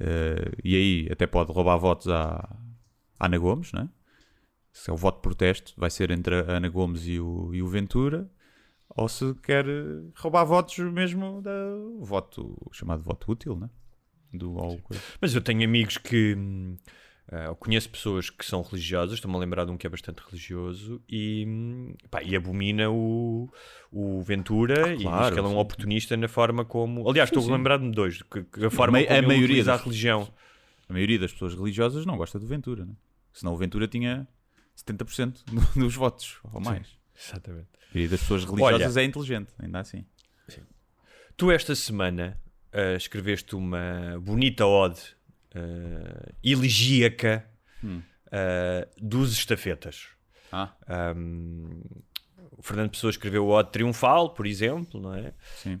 [0.00, 2.36] Eh, e aí até pode roubar votos à,
[3.18, 3.88] à Ana Gomes, não é?
[4.72, 7.62] Se é o voto de protesto, vai ser entre a Ana Gomes e o, e
[7.62, 8.28] o Ventura.
[8.96, 11.50] Ou se quer eh, roubar votos mesmo da
[11.98, 13.68] o voto, o chamado voto útil, né?
[14.32, 14.56] Do.
[15.20, 16.36] Mas eu tenho amigos que.
[17.30, 20.18] Ah, eu conheço pessoas que são religiosas, estou-me a lembrar de um que é bastante
[20.26, 21.46] religioso e,
[22.10, 23.48] pá, e abomina o,
[23.90, 25.58] o Ventura e diz claro, que ele é um sim.
[25.58, 27.08] oportunista na forma como.
[27.08, 27.52] Aliás, estou a sim.
[27.52, 30.28] lembrar-me de dois, que, que a forma mei- como a ele maioria a das- religião.
[30.88, 32.92] A maioria das pessoas religiosas não gosta do Ventura, né?
[33.32, 34.28] Senão o Ventura tinha
[34.76, 35.38] 70%
[35.74, 36.86] dos votos ou mais.
[37.18, 37.68] Exatamente.
[37.90, 40.04] A maioria das pessoas religiosas é inteligente, ainda assim.
[41.36, 42.38] Tu, esta semana,
[42.72, 45.00] ah, escreveste uma bonita ode
[45.54, 47.44] ah, elegíaca
[47.82, 48.00] Hum.
[48.32, 50.08] ah, dos estafetas.
[50.52, 50.72] Ah,
[51.16, 51.80] Um,
[52.56, 55.32] o Fernando Pessoa escreveu o Ode Triunfal, por exemplo, não é?
[55.56, 55.74] sim.
[55.74, 55.80] Uh,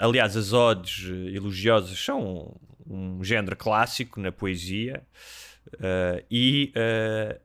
[0.00, 2.54] aliás, as odes elogiosas são
[2.86, 5.02] um género clássico na poesia
[5.74, 7.40] uh, e uh,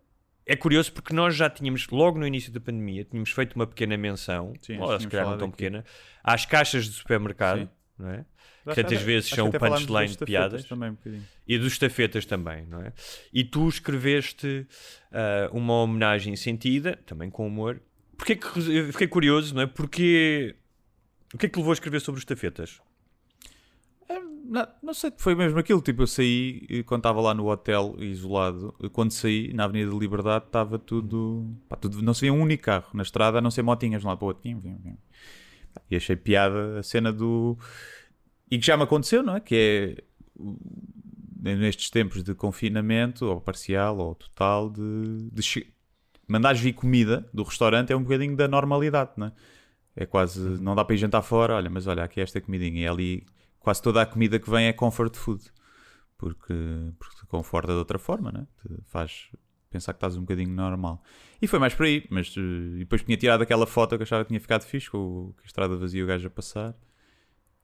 [0.46, 3.98] é curioso porque nós já tínhamos, logo no início da pandemia, tínhamos feito uma pequena
[3.98, 5.58] menção, Sim, ou se calhar não tão aqui.
[5.58, 5.84] pequena,
[6.24, 7.70] às caixas de supermercado, Sim.
[7.98, 8.26] não é?
[8.70, 10.64] Já Que tantas vezes são punchline de piadas.
[10.66, 11.22] Também, um.
[11.48, 12.94] E dos estafetas também, não é?
[13.34, 14.68] E tu escreveste
[15.12, 17.82] ah, uma homenagem sentida, também com humor.
[18.18, 19.68] Porquê que, eu fiquei curioso, não é?
[19.68, 20.56] Porque
[21.34, 22.82] o que é que levou a escrever sobre os estafetas?
[24.50, 25.80] Não, não sei, foi mesmo aquilo.
[25.80, 28.74] Tipo, eu saí eh, quando estava lá no hotel isolado.
[28.92, 32.02] Quando saí na Avenida da Liberdade, estava tudo, pá, tudo.
[32.02, 34.18] Não se via um único carro na estrada, a não ser motinhas de um lado
[34.18, 34.50] para o outro.
[35.92, 37.56] E achei piada a cena do.
[38.50, 39.40] E que já me aconteceu, não é?
[39.40, 40.04] Que é
[40.36, 40.58] o-
[41.42, 45.74] nestes tempos de confinamento, ou parcial ou total, de, de
[46.28, 49.32] mandares vir comida do restaurante é um bocadinho da normalidade, não é?
[49.96, 52.82] É quase, não dá para ir jantar fora, olha, mas olha, aqui é esta comidinha,
[52.82, 53.26] e é ali
[53.60, 55.44] quase toda a comida que vem é comfort food,
[56.18, 56.54] porque,
[56.98, 58.48] porque te conforta de outra forma, né?
[58.62, 59.30] te faz
[59.70, 61.04] pensar que estás um bocadinho normal.
[61.42, 64.30] E foi mais por aí, mas eh, depois tinha tirado aquela foto que achava que
[64.30, 66.76] tinha ficado fixe, com, a estrada vazia e o gajo a passar,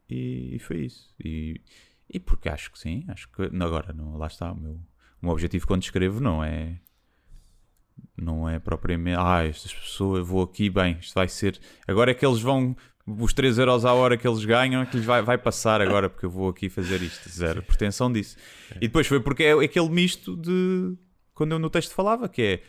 [0.09, 1.13] e, e foi isso.
[1.23, 1.61] E,
[2.09, 5.25] e porque acho que sim, acho que não, agora não, lá está, o meu, o
[5.25, 6.79] meu objetivo quando escrevo não é
[8.17, 11.59] não é propriamente, ah, estas pessoas, vou aqui, bem, isto vai ser.
[11.87, 14.97] Agora é que eles vão, os 3 euros à hora que eles ganham, é que
[14.97, 17.29] lhes vai, vai passar agora, porque eu vou aqui fazer isto.
[17.29, 18.37] Zero pretensão disso.
[18.77, 20.95] E depois foi porque é aquele misto de.
[21.33, 22.63] Quando eu no texto falava, que é.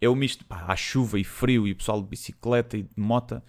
[0.00, 2.90] É o misto, pá, há chuva e frio e o pessoal de bicicleta e de
[2.96, 3.42] mota.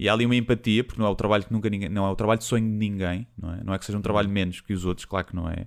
[0.00, 2.10] E há ali uma empatia, porque não é o trabalho que nunca ninguém, não é
[2.10, 3.62] o trabalho de sonho de ninguém, não é?
[3.62, 5.66] Não é que seja um trabalho menos que os outros, claro que não é,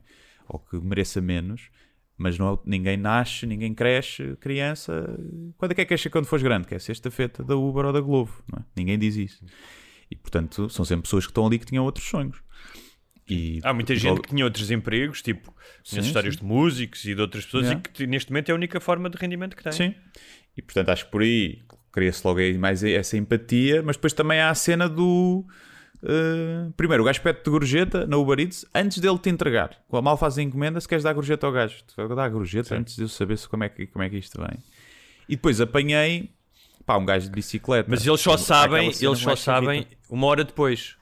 [0.50, 1.70] ou que mereça menos,
[2.18, 5.08] mas não é, ninguém nasce, ninguém cresce, criança.
[5.56, 6.68] Quando é que é que acha quando fores grande?
[6.68, 8.66] Que é sexta-feita da Uber ou da Globo, não é?
[8.76, 9.46] Ninguém diz isso.
[10.10, 12.42] E portanto, são sempre pessoas que estão ali que tinham outros sonhos.
[13.30, 16.40] E, Há muita gente que tinha outros empregos, tipo, Sim, histórias sim.
[16.42, 17.84] de músicos e de outras pessoas, Yeah.
[17.88, 19.72] e que neste momento é a única forma de rendimento que tem.
[19.72, 19.96] Sim.
[20.58, 21.62] E portanto acho que por aí,
[21.94, 25.46] cria-se logo aí mais essa empatia, mas depois também há a cena do.
[26.02, 29.78] uh, primeiro, o gajo pede-te gorjeta na Uber Eats antes dele te entregar.
[29.88, 32.26] Com a mal faz a encomenda, se queres dar gorjeta ao gajo, tu vai dar
[32.26, 34.58] a gorjeta antes de eu saber se como, é que, como é que isto vem.
[35.30, 36.32] E depois apanhei
[36.86, 37.90] pá, um gajo de bicicleta.
[37.90, 40.98] Mas eles só sabem, eles só sabem uma hora depois.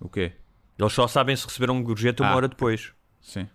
[0.00, 0.32] O quê?
[0.78, 2.36] Eles só sabem se receberam um gorjeta uma Ah.
[2.36, 2.92] hora depois.
[3.20, 3.48] Sim.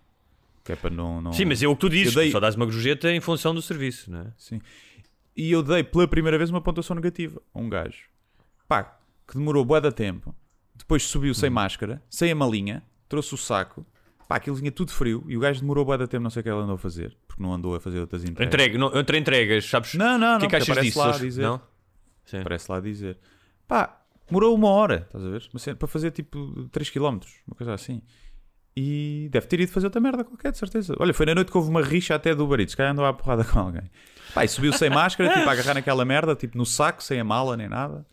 [0.64, 1.20] Que é para não.
[1.20, 1.32] não...
[1.32, 3.60] Sim, mas é o que tu dizes, dei- só dás uma gorjeta em função do
[3.62, 4.26] serviço, não é?
[4.36, 4.60] Sim.
[5.36, 8.08] E eu dei pela primeira vez uma pontuação negativa a um gajo.
[8.68, 10.34] Pá, que demorou bué da tempo.
[10.74, 13.84] Depois subiu sem máscara, sem a malinha, trouxe o saco.
[14.28, 16.42] Pá, aquilo vinha tudo frio e o gajo demorou bué da tempo, não sei o
[16.42, 17.16] que ele andou a fazer.
[17.26, 18.46] Porque não andou a fazer outras entregas.
[18.54, 19.94] Entrega, não, entre entregas, sabes?
[19.94, 20.98] Não, não, o que é não, que achas disso?
[20.98, 21.42] lá dizer.
[21.42, 21.60] Não?
[22.24, 22.42] Sim.
[22.42, 23.18] Parece lá dizer.
[23.68, 25.42] Pá, demorou uma hora, estás a ver?
[25.58, 28.00] Cena- Para fazer tipo 3 km, uma coisa assim.
[28.76, 30.96] E deve ter ido fazer outra merda qualquer, de certeza.
[30.98, 33.12] Olha, foi na noite que houve uma rixa até do Eats, que aí andou à
[33.12, 33.88] porrada com alguém.
[34.34, 37.24] Pá, e subiu sem máscara, tipo, a agarrar naquela merda, tipo, no saco, sem a
[37.24, 38.04] mala nem nada.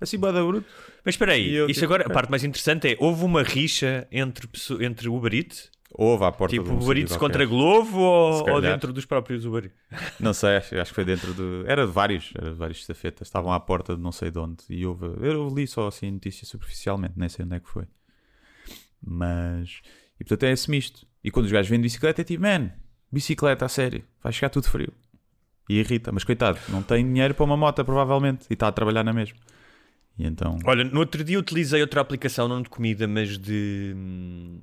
[0.00, 0.66] Assim, bada bruto.
[1.04, 4.08] Mas espera aí, eu, isto tipo, agora, a parte mais interessante é, houve uma rixa
[4.10, 4.48] entre,
[4.80, 5.70] entre Uber Eats?
[5.92, 8.56] Houve à porta Tipo, Uber Eats contra Glovo ou, Se calhar.
[8.56, 9.70] ou dentro dos próprios Uber?
[10.20, 11.64] Não sei, acho, acho que foi dentro do.
[11.66, 13.26] Era de vários, era de vários estafetas.
[13.28, 14.62] Estavam à porta de não sei de onde.
[14.68, 15.06] E houve.
[15.20, 17.84] Eu li só assim notícia superficialmente, nem sei onde é que foi.
[19.02, 19.80] Mas.
[20.20, 21.06] E portanto é esse misto.
[21.24, 22.70] E quando os gajos vêm de bicicleta é tipo, man,
[23.10, 24.92] bicicleta a sério, vai chegar tudo frio.
[25.68, 29.04] E irrita, mas coitado, não tem dinheiro para uma moto provavelmente e está a trabalhar
[29.04, 29.36] na mesma.
[30.18, 30.58] E então.
[30.64, 33.92] Olha, no outro dia utilizei outra aplicação, não de comida, mas de.
[33.96, 34.60] hum,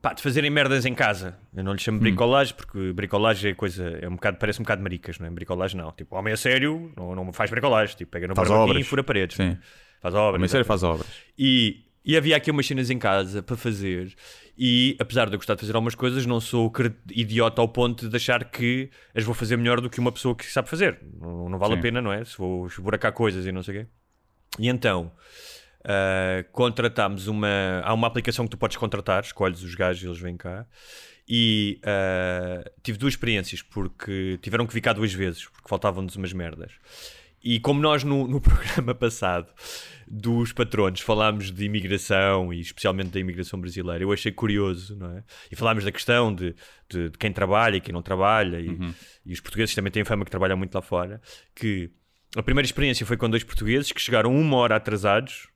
[0.00, 1.36] Pá, de fazerem merdas em casa.
[1.54, 1.78] Eu não lhe Hum.
[1.78, 3.84] chamo bricolagem, porque bricolagem é coisa.
[4.00, 5.30] É um bocado, parece um bocado maricas, não é?
[5.30, 5.92] Bricolagem não.
[5.92, 7.96] Tipo, homem a sério, não, não faz bricolagem.
[7.96, 8.80] Tipo, pega no obras.
[8.80, 9.36] e fura paredes.
[9.36, 9.56] Sim.
[10.00, 10.40] Faz obras.
[10.40, 11.06] Mas sério, faz obras.
[11.38, 14.12] E, e havia aqui umas cenas em casa para fazer.
[14.56, 16.70] E apesar de eu gostar de fazer algumas coisas, não sou
[17.10, 20.44] idiota ao ponto de achar que as vou fazer melhor do que uma pessoa que
[20.44, 21.00] sabe fazer.
[21.20, 21.78] Não, não vale Sim.
[21.78, 22.24] a pena, não é?
[22.24, 23.90] Se vou esburacar coisas e não sei o quê.
[24.58, 25.10] E então,
[25.84, 27.82] ah, contratámos uma.
[27.84, 30.66] Há uma aplicação que tu podes contratar, escolhes os gajos e eles vêm cá.
[31.28, 36.32] E ah, tive duas experiências, porque tiveram que vir cá duas vezes, porque faltavam-nos umas
[36.32, 36.72] merdas.
[37.42, 39.48] E como nós no, no programa passado
[40.06, 45.24] dos patronos falámos de imigração e especialmente da imigração brasileira, eu achei curioso, não é?
[45.50, 46.54] E falámos da questão de,
[46.88, 48.78] de, de quem trabalha e quem não trabalha, e,
[49.24, 51.20] e os portugueses também têm fama que trabalham muito lá fora.
[51.54, 51.90] Que
[52.36, 55.48] a primeira experiência foi com dois portugueses que chegaram uma hora atrasados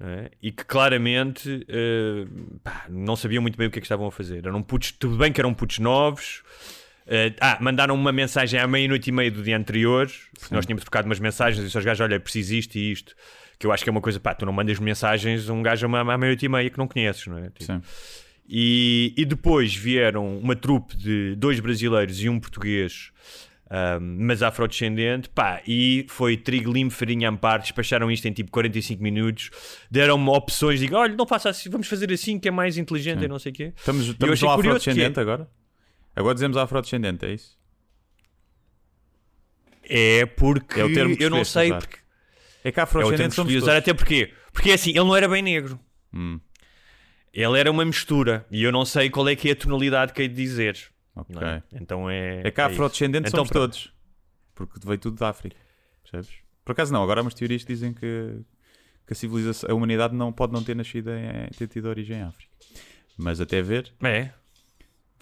[0.00, 0.30] é?
[0.42, 2.26] e que claramente eh,
[2.62, 4.46] pá, não sabiam muito bem o que é que estavam a fazer.
[4.46, 6.42] Eram putos, tudo bem que eram putos novos.
[7.06, 10.10] Eh, ah, mandaram uma mensagem à meia-noite e meia do dia anterior.
[10.38, 13.14] porque Nós tínhamos trocado umas mensagens e disse aos gajos: Olha, preciso isto e isto.
[13.58, 15.86] Que eu acho que é uma coisa, pá, tu não mandas mensagens a um gajo
[15.86, 17.50] à meia-noite e meia que não conheces, não é?
[17.50, 17.80] Tipo, Sim.
[18.48, 23.12] e, e depois vieram uma trupe de dois brasileiros e um português,
[23.70, 29.00] ahm, mas afrodescendente, pá, e foi trigo limpo, farinha ampar, despacharam isto em tipo 45
[29.00, 29.50] minutos,
[29.88, 33.28] deram-me opções, digo, olha, não faça assim, vamos fazer assim que é mais inteligente e
[33.28, 33.72] não sei o quê.
[33.76, 35.48] Estamos, estamos no afrodescendente agora?
[36.14, 37.58] Agora dizemos afrodescendente, é isso?
[39.84, 41.78] É porque É o termo que eu não sei, usar.
[41.80, 41.98] porque
[42.64, 43.78] É que é afrodescendente que somos usar, todos.
[43.78, 45.78] até porque, porque assim, ele não era bem negro.
[46.14, 46.38] Hum.
[47.32, 50.22] Ele era uma mistura e eu não sei qual é que é a tonalidade que
[50.22, 50.78] hei de dizer.
[51.16, 51.36] Ok.
[51.42, 51.62] é?
[51.72, 52.42] Então é.
[52.44, 53.36] É que é afrodescendentes isso.
[53.36, 53.70] Então, somos pronto.
[53.72, 53.92] todos.
[54.54, 55.56] Porque veio tudo da África.
[56.02, 56.38] Percebes?
[56.64, 58.40] Por acaso não, agora há umas teorias que dizem que,
[59.06, 62.22] que a civilização, a humanidade não pode não ter nascido em ter tido origem em
[62.22, 62.52] África.
[63.16, 64.30] Mas até ver, É.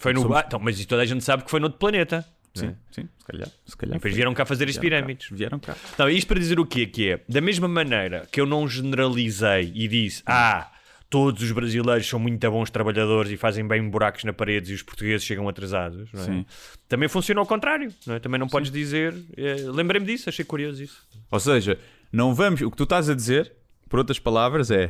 [0.01, 0.23] Foi no.
[0.23, 2.25] Somos- Ah, então, mas isso toda a gente sabe que foi noutro planeta.
[2.55, 2.77] sim, né?
[2.91, 3.49] sim, se calhar.
[3.65, 4.17] Se E calhar depois foi.
[4.17, 4.97] vieram cá fazer as Vieram cá.
[4.97, 5.29] pirâmides.
[5.31, 5.77] Vieram cá.
[5.95, 6.87] Então, isto para dizer o quê?
[6.87, 10.71] Que é, da mesma maneira que eu não generalizei e disse, ah,
[11.09, 14.83] todos os brasileiros são muito bons trabalhadores e fazem bem buracos na parede e os
[14.83, 16.17] portugueses chegam atrasados, é?
[16.19, 16.47] Sim.
[16.89, 18.19] Também funciona ao contrário, não é?
[18.21, 21.03] Também não podes dizer, eh, lembrei-me disso, achei curioso isso.
[21.31, 21.79] Ou seja,
[22.13, 22.61] não vamos.
[22.63, 23.53] O que tu estás a dizer,
[23.89, 24.89] por outras palavras, é.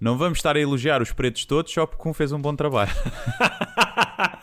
[0.00, 2.90] Não vamos estar a elogiar os pretos todos só porque um fez um bom trabalho.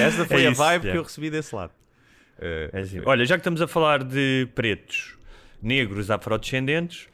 [0.00, 0.92] Essa foi É a isso, vibe é.
[0.92, 1.72] que eu recebi desse lado.
[2.40, 3.00] Eh, É assim.
[3.04, 5.16] Olha, já que estamos a falar de pretos,
[5.62, 7.08] negros, afrodescendentes,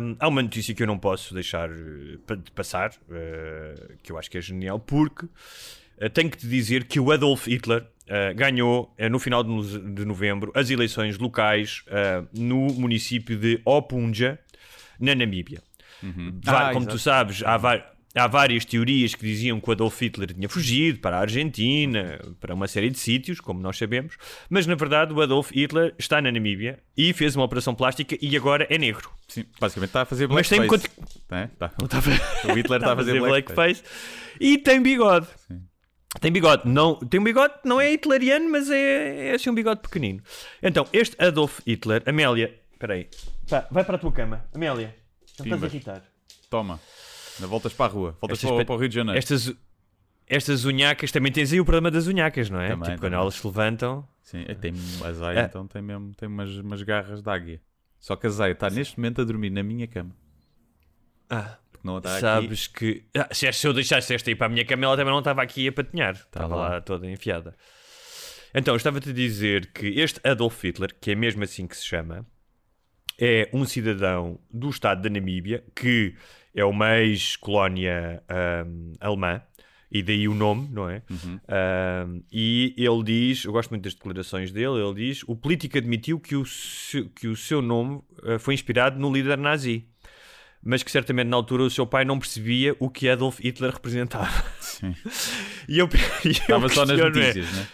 [0.00, 4.18] hum, há uma notícia que eu não posso deixar eh, de passar, eh, que eu
[4.18, 5.26] acho que é genial, porque
[5.98, 7.84] eh, tenho que te dizer que o Adolf Hitler
[8.36, 11.82] ganhou no final de, no- de novembro as eleições locais
[12.32, 14.38] no município de Opunja,
[15.00, 15.60] na Namíbia.
[16.44, 16.96] Va- Ah, como exato.
[16.96, 17.84] tu sabes, há, va-
[18.16, 22.54] há várias teorias que diziam que o Adolf Hitler tinha fugido para a Argentina, para
[22.54, 24.16] uma série de sítios, como nós sabemos,
[24.48, 28.36] mas na verdade o Adolf Hitler está na Namíbia e fez uma operação plástica e
[28.36, 29.10] agora é negro.
[29.28, 30.90] Sim, basicamente está a fazer Mas tem blackface.
[31.30, 31.72] É, tá.
[32.44, 33.82] O Hitler está a fazer blackface.
[33.82, 33.84] blackface
[34.40, 35.28] e tem bigode.
[36.20, 39.82] Tem bigode, não, tem um bigode, não é hitleriano, mas é, é assim um bigode
[39.82, 40.22] pequenino.
[40.62, 43.08] Então, este Adolf Hitler, Amélia, peraí,
[43.48, 44.94] Pá, vai para a tua cama, Amélia,
[45.38, 46.02] não estás a irritar.
[46.48, 46.80] Toma.
[47.36, 48.16] Ainda voltas para a rua.
[48.20, 49.18] Voltas para, para o Rio de Janeiro.
[49.18, 49.52] Estas,
[50.26, 52.68] estas unhacas, também tens aí o problema das unhacas, não é?
[52.68, 53.18] Também, tipo, quando também.
[53.20, 54.08] elas se levantam.
[54.22, 54.72] Sim, é, tem
[55.04, 55.44] a Zaya, É.
[55.44, 57.60] então tem mesmo tem umas, umas garras de águia.
[58.00, 60.14] Só que a Zaya está neste momento a dormir na minha cama.
[61.30, 62.20] Ah, Porque não está aqui.
[62.20, 63.04] sabes que.
[63.16, 65.68] Ah, se, eu deixasse esta ir para a minha cama, ela também não estava aqui
[65.68, 66.14] a patinhar.
[66.14, 66.68] Estava lá.
[66.70, 67.54] lá toda enfiada.
[68.54, 71.84] Então, eu estava-te a dizer que este Adolf Hitler, que é mesmo assim que se
[71.84, 72.24] chama,
[73.18, 76.14] é um cidadão do Estado da Namíbia, que
[76.56, 79.42] é uma ex-colónia ahm, alemã,
[79.92, 81.02] e daí o nome, não é?
[81.46, 86.18] Ahm, e ele diz, eu gosto muito das declarações dele, ele diz, o político admitiu
[86.18, 89.86] que o seu, que o seu nome ah, foi inspirado no líder nazi.
[90.68, 94.44] Mas que certamente na altura o seu pai não percebia o que Adolf Hitler representava.
[94.60, 94.94] Sim.
[95.68, 95.88] E eu,
[96.24, 97.68] e eu Estava só nas questiono é, notícias, né?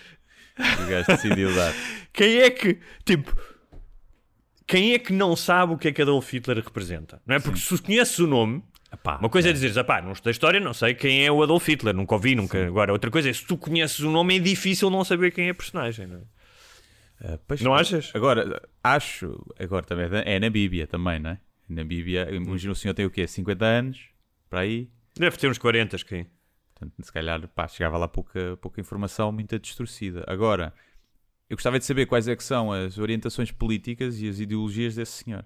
[0.82, 1.74] O gajo decidiu dar.
[2.10, 3.36] quem é que, tipo,
[4.66, 7.20] quem é que não sabe o que é que Adolf Hitler representa?
[7.26, 7.38] Não é?
[7.38, 8.62] Porque se conheces o nome,
[8.92, 11.66] Epá, uma coisa é dizeres, ah não estudei história, não sei quem é o Adolf
[11.66, 12.66] Hitler, nunca ouvi, nunca.
[12.66, 15.50] Agora, outra coisa é, se tu conheces o nome, é difícil não saber quem é
[15.50, 16.22] a personagem, não é?
[17.24, 18.10] Ah, pois, Não achas?
[18.14, 21.38] Agora, acho, agora também é na Bíblia também, não é?
[21.68, 23.26] Na Bíblia, imagina o senhor tem o quê?
[23.26, 24.08] 50 anos?
[24.50, 24.90] Para aí?
[25.16, 26.26] Deve ter uns 40, quem?
[26.74, 30.24] Portanto, se calhar, pá, chegava lá pouca, pouca informação muito distorcida.
[30.26, 30.74] Agora,
[31.48, 35.24] eu gostava de saber quais é que são as orientações políticas e as ideologias desse
[35.24, 35.44] senhor.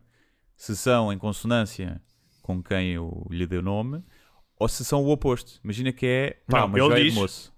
[0.56, 2.00] Se são em consonância
[2.46, 4.02] com quem eu lhe dei o nome,
[4.58, 5.60] ou se são o oposto.
[5.64, 7.56] Imagina que é pá, Não, uma ele joia diz- de moço.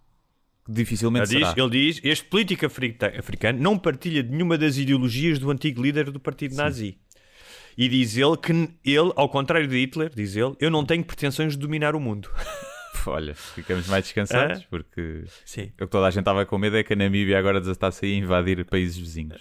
[0.71, 1.63] Dificilmente Ele diz, será.
[1.67, 6.21] ele diz, este político africano não partilha de nenhuma das ideologias do antigo líder do
[6.21, 6.99] partido nazi.
[7.77, 8.53] E diz ele que
[8.85, 12.29] ele, ao contrário de Hitler, diz ele, eu não tenho pretensões de dominar o mundo.
[13.07, 15.71] Olha, ficamos mais descansados, porque Sim.
[15.81, 18.09] o que toda a gente estava com medo é que a Namíbia agora está-se a
[18.09, 19.41] invadir países vizinhos.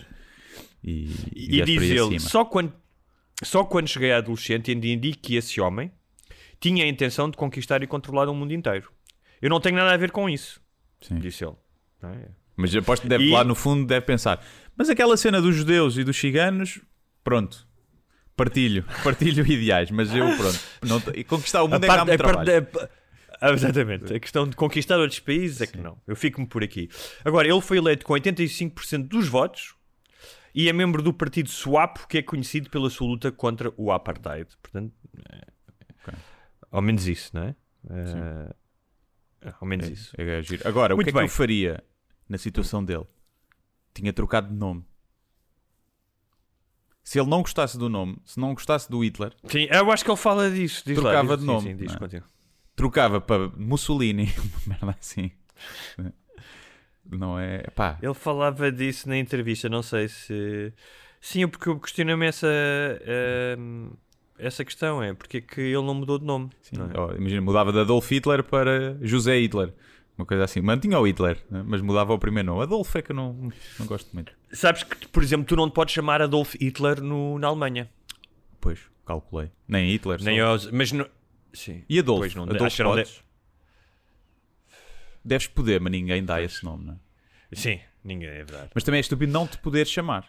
[0.84, 2.20] E, E, viesse diz ele, acima.
[2.20, 2.72] só quando,
[3.44, 5.92] só quando cheguei à adolescente entendi que esse homem
[6.60, 8.92] tinha a intenção de conquistar e controlar o mundo inteiro.
[9.42, 10.60] Eu não tenho nada a ver com isso,
[11.02, 11.20] Sim.
[11.20, 11.56] disse ele.
[12.04, 12.30] É?
[12.56, 14.44] Mas aposto que deve, E- lá no fundo deve pensar,
[14.76, 16.82] mas aquela cena dos judeus e dos ciganos,
[17.24, 17.68] pronto,
[18.36, 22.22] partilho, partilho ideais, mas eu pronto, não e conquistar o mundo é que dá muito
[22.22, 22.68] a parte trabalho.
[22.72, 22.90] da-
[23.40, 24.12] Ah, exatamente.
[24.12, 26.02] A questão de conquistar outros países é que não.
[26.08, 26.90] Eu fico-me por aqui.
[27.24, 29.76] Agora, ele foi eleito com 85% dos votos
[30.60, 34.50] e é membro do partido SWAPO, que é conhecido pela sua luta contra o apartheid.
[34.62, 34.94] Portanto,
[35.32, 35.48] é-
[36.72, 37.56] ao menos isso, não é?
[37.90, 40.14] É, ao menos isso.
[40.18, 40.68] É.
[40.68, 41.26] Agora, o Muito que é que bem.
[41.26, 41.84] eu faria
[42.28, 43.06] na situação dele?
[43.94, 44.84] Tinha trocado de nome.
[47.04, 50.12] Se ele não gostasse do nome, se não gostasse do Hitler, Sim, eu acho que
[50.12, 50.84] ele fala disso.
[50.86, 52.24] Diz lá, Trocava diz- de sim, nome, Sim, diz, não é?
[52.76, 54.26] trocava para Mussolini,
[54.68, 55.32] uma merda assim.
[57.12, 57.64] Não é?
[57.76, 60.74] Pá, Ele falava disso na entrevista, não sei se.
[61.22, 63.90] Sim, porque eu questiono-me essa, ehm,
[64.38, 66.50] essa questão, é porque é que ele não mudou de nome.
[66.62, 67.00] Sim, é?
[67.00, 69.74] ó, imagina, mudava de Adolf Hitler para José Hitler.
[70.18, 70.62] Uma coisa assim.
[70.62, 71.64] Mantinha o Hitler, né?
[71.66, 72.64] mas mudava o primeiro nome.
[72.64, 74.32] Adolf é que eu não, não gosto muito.
[74.52, 77.90] Sabes que, por exemplo, tu não te podes chamar Adolf Hitler no, na Alemanha.
[78.60, 79.52] Pois, calculei.
[79.68, 80.22] Nem Hitler.
[80.24, 80.46] Nem só.
[80.46, 81.08] aos, mas não.
[81.54, 81.84] Sim.
[81.88, 82.20] E Adolf?
[82.20, 83.24] Pois não, Adolf acho podes?
[85.28, 86.98] Deves poder, mas ninguém dá esse nome, não é?
[87.56, 88.70] Sim, ninguém, é verdade.
[88.74, 90.26] Mas também é estúpido não te poder chamar.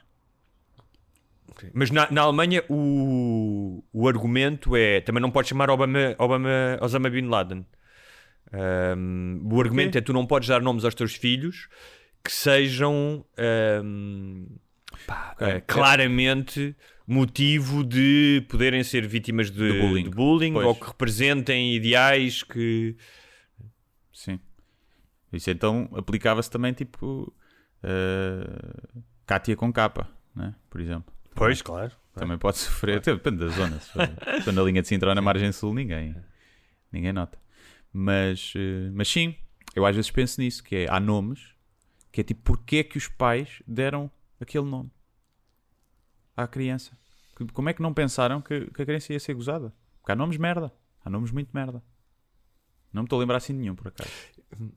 [1.72, 5.00] Mas na, na Alemanha o, o argumento é.
[5.00, 6.48] Também não podes chamar Obama, Obama,
[6.80, 7.64] Osama Bin Laden.
[8.52, 11.68] Ahm, o argumento é tu não podes dar nomes aos teus filhos
[12.24, 14.46] que sejam ahm,
[15.06, 15.46] pá, Ok.
[15.48, 16.76] eh, claramente
[17.06, 20.04] motivo de poderem ser vítimas de, De bullying.
[20.04, 22.96] de bullying ou que representem ideais que.
[24.12, 24.38] Sim.
[25.32, 27.32] Isso então aplicava-se também tipo.
[27.82, 30.54] Uh, Cátia com capa, né?
[30.70, 31.12] por exemplo.
[31.34, 31.92] Pois, claro.
[32.14, 33.78] Também pode sofrer, até depende da zona.
[33.78, 33.92] Se
[34.42, 36.16] for, na linha de Sintra ou na margem sul, ninguém,
[36.90, 37.38] ninguém nota.
[37.92, 39.36] Mas, eh, mas sim,
[39.74, 41.54] eu às vezes penso nisso, que é, há nomes,
[42.10, 44.10] que é tipo, porquê é que os pais deram
[44.40, 44.90] aquele nome
[46.36, 46.96] à criança?
[47.52, 49.72] Como é que não pensaram que, que a criança ia ser gozada?
[50.00, 50.72] Porque há nomes merda,
[51.04, 51.82] há nomes muito merda.
[52.92, 54.10] Não me estou a lembrar assim de nenhum, por acaso.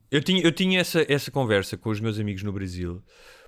[0.10, 3.02] Eu tinha, eu tinha essa, essa conversa com os meus amigos no Brasil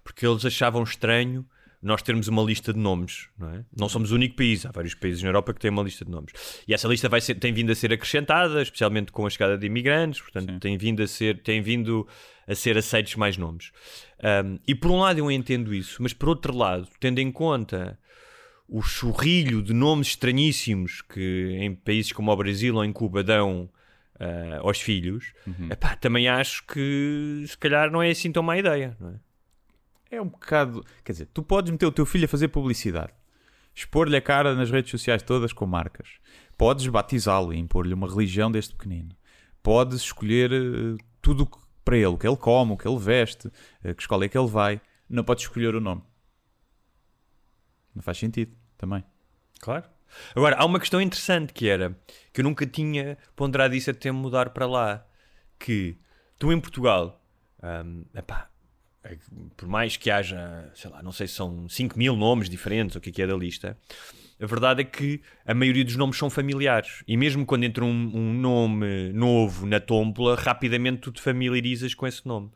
[0.03, 1.45] porque eles achavam estranho
[1.83, 3.65] nós termos uma lista de nomes, não é?
[3.77, 6.11] Não somos o único país, há vários países na Europa que têm uma lista de
[6.11, 6.31] nomes.
[6.65, 9.67] E essa lista vai ser, tem vindo a ser acrescentada, especialmente com a chegada de
[9.67, 10.59] imigrantes, portanto, Sim.
[10.59, 12.07] tem vindo a ser, tem vindo
[12.47, 13.71] a ser aceitos mais nomes.
[14.45, 17.99] Um, e por um lado eu entendo isso, mas por outro lado, tendo em conta
[18.65, 23.69] o churrilho de nomes estranhíssimos que em países como o Brasil ou em Cuba dão
[24.19, 25.69] ah, aos filhos, Uhum.
[25.71, 28.95] epá, também acho que se calhar não é assim tão má ideia.
[28.99, 29.19] Não é?
[30.17, 30.83] É um bocado.
[31.03, 33.11] Quer dizer, tu podes meter o teu filho a fazer publicidade,
[33.73, 36.19] expor-lhe a cara nas redes sociais todas com marcas,
[36.57, 39.15] podes batizá-lo e impor-lhe uma religião desde pequenino,
[39.63, 43.51] podes escolher eh, tudo que- para ele, o que ele come, o que ele veste,
[43.83, 46.03] eh, que escola é que ele vai, não podes escolher o nome.
[47.95, 49.03] Não faz sentido também.
[49.59, 49.85] Claro.
[50.35, 51.97] Agora, há uma questão interessante que era
[52.31, 55.05] que eu nunca tinha ponderado isso até mudar para lá.
[55.59, 55.97] Que
[56.37, 57.21] tu em Portugal,
[57.63, 58.49] hum, epá,
[59.03, 59.17] é
[59.57, 62.99] por mais que haja, sei lá, não sei se são 5 mil nomes diferentes, ou
[62.99, 63.77] o que é que é da lista,
[64.41, 67.03] a verdade é que a maioria dos nomes são familiares.
[67.07, 72.05] E mesmo quando entra um, um nome novo na tómbola, rapidamente tu te familiarizas com
[72.07, 72.51] esse nome.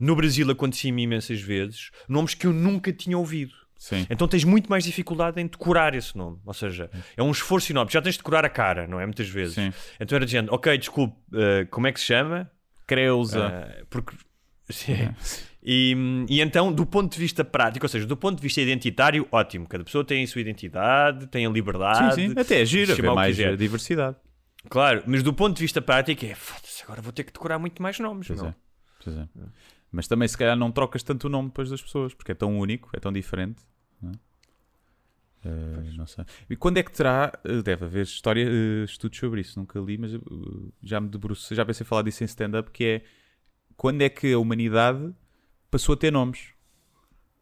[0.00, 3.54] No Brasil acontecia-me imensas vezes nomes que eu nunca tinha ouvido.
[3.82, 4.06] Sim.
[4.08, 6.38] Então tens muito mais dificuldade em decorar esse nome.
[6.46, 7.90] Ou seja, é um esforço enorme.
[7.90, 9.04] Já tens de decorar a cara, não é?
[9.04, 9.56] Muitas vezes.
[9.56, 9.72] Sim.
[9.98, 12.48] Então era dizendo, ok, desculpe, eh, como é que se chama?
[12.86, 13.40] Creusa.
[13.40, 14.14] Eh, porque.
[14.70, 15.12] Sim.
[15.64, 15.96] E,
[16.28, 19.66] e então, do ponto de vista prático, ou seja, do ponto de vista identitário, ótimo.
[19.66, 22.14] Cada pessoa tem a sua identidade, tem a liberdade.
[22.14, 22.38] sim, sim.
[22.38, 23.56] Até é giro, haver mais quiser.
[23.56, 24.16] diversidade.
[24.68, 26.36] Claro, mas do ponto de vista prático é,
[26.84, 28.28] agora vou ter que decorar muito mais nomes.
[28.28, 28.54] Pois é.
[29.02, 29.26] Pois é.
[29.90, 32.56] Mas também, se calhar, não trocas tanto o nome depois das pessoas, porque é tão
[32.56, 33.60] único, é tão diferente.
[34.02, 34.12] Não?
[35.44, 36.24] Eh, não sei.
[36.48, 37.32] E quando é que terá?
[37.44, 40.12] eh, Deve haver história, eh, estudos sobre isso, nunca li, mas
[40.82, 43.02] já me debrucei, já pensei falar disso em stand-up, que é
[43.76, 45.12] quando é que a humanidade
[45.70, 46.48] passou a ter nomes?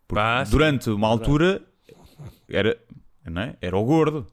[0.09, 0.51] Porque Ah, sim.
[0.53, 1.63] durante uma altura
[2.49, 2.81] era,
[3.25, 3.57] não é?
[3.61, 4.27] era o gordo,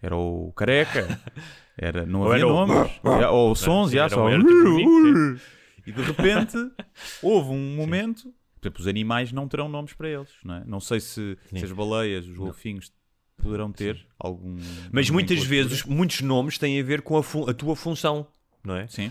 [0.00, 1.06] era o careca,
[1.76, 3.00] era, não havia nomes,
[3.30, 4.26] ou sons, sim, já, era só.
[4.26, 5.42] o- bonito,
[5.86, 6.56] E de repente
[7.22, 8.32] houve um momento.
[8.62, 10.64] Por exemplo, os animais não terão nomes para eles, não é?
[10.64, 12.92] Não sei se, se as baleias, os golfinhos
[13.36, 14.56] poderão ter algum.
[14.92, 18.24] Mas muitas vezes, muitos nomes têm a ver com a, a tua função,
[18.64, 18.86] não é?
[18.86, 19.10] Sim.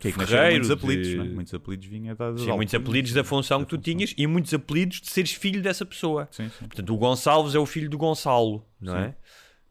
[0.00, 1.22] Que nasceram ferreiro, muitos apelidos, de- é?
[1.22, 2.42] Muitos apelidos vinham dados.
[2.42, 5.86] Sim, muitos apelidos da função que tu tinhas e muitos apelidos de seres filho dessa
[5.86, 6.26] pessoa.
[6.32, 6.66] Sim, sim.
[6.66, 8.98] Portanto, o Gonçalves é o filho do Gonçalo, não Sim.
[8.98, 9.14] é?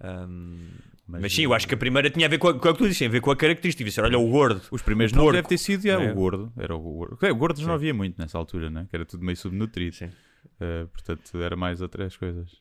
[0.01, 0.69] Ahm,
[1.09, 2.71] Mas, mas, sim, eu acho que a primeira tinha a ver com, a, com o
[2.73, 4.03] que tu disse, tinha a ver com a característica.
[4.03, 4.61] Olha, o gordo.
[4.69, 6.11] Os primeiros o nomes porco, deve ter sido já, não é?
[6.11, 6.53] o gordo.
[6.55, 7.17] Era o gordo.
[7.19, 8.85] O gordo não havia muito nessa altura, né?
[8.89, 9.95] Que era tudo meio subnutrido.
[9.95, 10.09] Sim.
[10.59, 12.51] Eh, portanto, era mais outras coisas.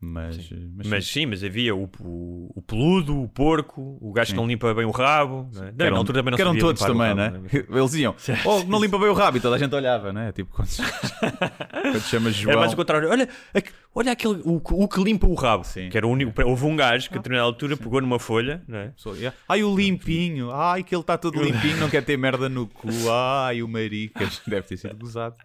[0.00, 1.12] Mas, eh, mas, Mas sim.
[1.20, 4.36] sim, mas havia o, o, o peludo, o porco, o gajo que Sim.
[4.36, 5.48] não limpa bem o rabo.
[5.54, 5.72] Não é?
[5.72, 7.30] Que eram, também não que eram todos também, rabo, né?
[7.30, 7.64] não é?
[7.80, 8.14] Eles iam,
[8.44, 10.30] oh, não limpa bem o rabo e toda a gente olhava, né?
[10.32, 10.68] Tipo, quando,
[11.82, 12.52] quando chamas João.
[12.52, 13.08] Era mais o contrário.
[13.08, 15.64] Olha, aqu- olha aquele, o, que- o que limpa o rabo.
[15.64, 15.88] Sim.
[15.88, 16.32] Que era o único.
[16.42, 18.90] Houve um gajo que a determinada altura pegou numa folha, é?
[19.16, 19.34] Yeah.
[19.48, 20.50] Ai, o limpinho.
[20.52, 22.88] Ai, que ele está todo limpinho, não quer ter merda no cu.
[23.10, 24.42] Ai, o maricas.
[24.46, 25.36] Deve ter sido gozado.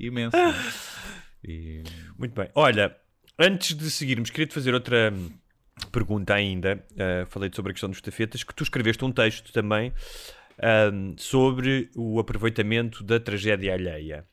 [0.00, 0.34] Imenso.
[0.34, 0.54] né?
[1.44, 1.82] E...
[2.18, 2.48] Muito bem.
[2.54, 2.96] Olha,
[3.38, 5.30] antes de seguirmos, queria-te fazer outra hum,
[5.90, 6.84] pergunta ainda.
[6.92, 9.92] Uh, falei sobre a questão dos tafetas, que tu escreveste um texto também
[10.92, 14.26] hum, sobre o aproveitamento da tragédia alheia.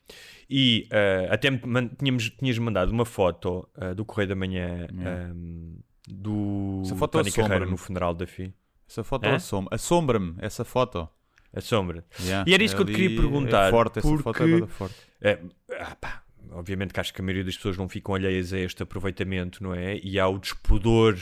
[0.48, 1.60] E uh, até me
[1.98, 4.88] tínhamos, tinhas mandado uma foto uh, do Correio da Manhã
[5.32, 5.78] hum,
[6.08, 8.52] do Tony Carreira no funeral da FI.
[8.88, 11.08] Essa foto assombra- assombra-me, essa foto.
[11.52, 12.04] A sombra.
[12.20, 12.48] Yeah.
[12.48, 14.94] E era isso que eu te queria perguntar, É forte, essa foto é porque- forte.
[15.20, 15.38] É,
[15.78, 16.19] ah, pá,
[16.52, 19.74] obviamente que acho que a maioria das pessoas não ficam alheias a este aproveitamento, não
[19.74, 19.98] é?
[20.02, 21.16] E ao despudor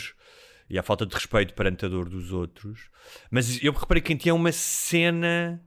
[0.70, 2.90] e à falta de respeito perante a dor dos outros.
[3.30, 5.62] Mas eu reparei que em ti é uma cena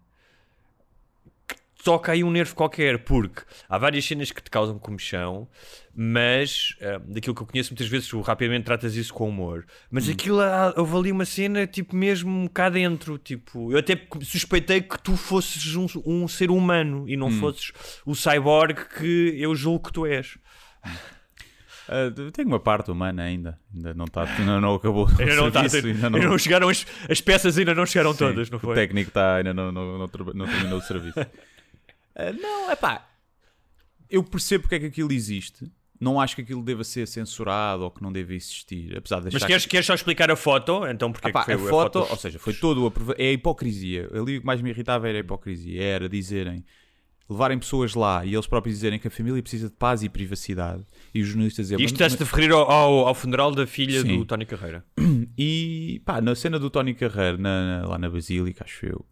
[1.84, 5.48] toca aí um nervo qualquer, porque há várias cenas que te causam comichão,
[5.96, 9.66] mas ah, daquilo que eu conheço muitas vezes tu rapidamente tratas isso com humor.
[9.90, 14.82] Mas aquilo, ah, houve ali uma cena tipo mesmo cá dentro, tipo, eu até suspeitei
[14.82, 17.72] que tu fosses um, um ser humano e não fosses
[18.06, 20.38] o cyborg que eu julgo que tu és.
[21.90, 23.60] Ah, tenho uma parte humana ainda.
[23.76, 26.38] Ainda não, está, ainda não acabou o Ainda não, a serviço, ser- ainda ainda não
[26.38, 28.76] chegaram as, as peças ainda não chegaram Sim, todas, não O foi?
[28.76, 31.20] técnico está, ainda não, não, não, não terminou o serviço.
[32.16, 33.08] Ah, não, é pá.
[34.10, 35.72] Eu percebo porque é que aquilo existe.
[36.00, 38.98] Não acho que aquilo deva ser censurado ou que não deva existir.
[38.98, 40.86] Apesar de Mas queres, queres só explicar a foto?
[40.88, 42.12] Então porque é Ah pá, que foi a foto, foto?
[42.12, 44.10] ou seja, foi todo aprova- é a hipocrisia.
[44.12, 46.66] Ali o que mais me irritava era a hipocrisia, era dizerem
[47.30, 50.84] levarem pessoas lá e eles próprios dizerem que a família precisa de paz e privacidade
[51.14, 54.02] e os jornalistas dizerem Isto "Mas- está-se a referir ao, ao, ao funeral da filha
[54.02, 54.18] Sim.
[54.18, 54.84] do Tony Carreira.
[55.38, 59.06] E pá, na cena do Tony Carreiro, na- na- lá na Basílica, acho eu,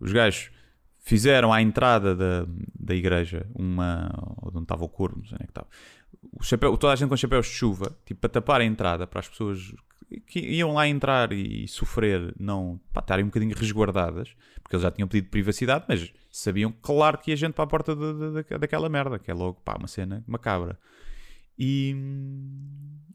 [0.00, 0.50] os gajos
[1.08, 2.46] fizeram à entrada da,
[2.78, 4.10] da igreja uma.
[4.42, 5.66] onde estava o corpo, não sei onde é que estava.
[6.32, 9.20] O chapéu, toda a gente com chapéus de chuva, tipo para tapar a entrada para
[9.20, 9.74] as pessoas
[10.26, 14.28] que- iam lá entrar e, sofrer, não pá, estarem um bocadinho resguardadas,
[14.62, 17.94] porque eles já tinham pedido privacidade, mas sabiam claro que ia gente para a porta
[17.96, 20.78] da- da- da- daquela merda, que é logo pá, uma cena macabra.
[21.58, 21.94] E,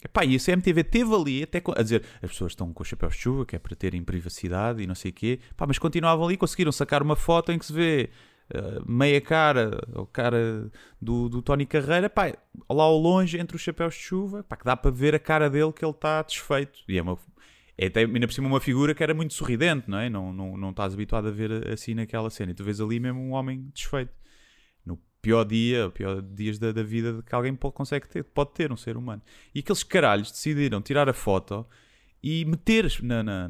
[0.04, 3.22] epá, e a CMTV teve ali até a dizer as pessoas estão com chapéus de
[3.22, 6.38] chuva, que é para terem privacidade e não sei o quê, Pá, mas continuavam ali,
[6.38, 8.10] conseguiram sacar uma foto em que se vê
[8.50, 10.70] eh, meia cara, ou cara
[11.02, 12.36] do, do Tony Carreira, pá,
[12.70, 15.50] lá ao longe entre os chapéus de chuva, pá, que dá para ver a cara
[15.50, 16.80] dele que ele está desfeito.
[16.88, 17.18] E é uma.
[17.76, 20.10] É até ainda por cima uma figura que era muito sorridente, não é?
[20.10, 22.52] Não, não, não estás habituado a ver assim naquela cena.
[22.52, 24.14] E tu vês ali mesmo um homem desfeito.
[25.24, 28.76] Pior dia, pior dias da, da vida que alguém pode, consegue ter, pode ter um
[28.76, 29.22] ser humano.
[29.56, 31.66] E aqueles caralhos decidiram tirar a foto
[32.22, 33.48] e meter na, na,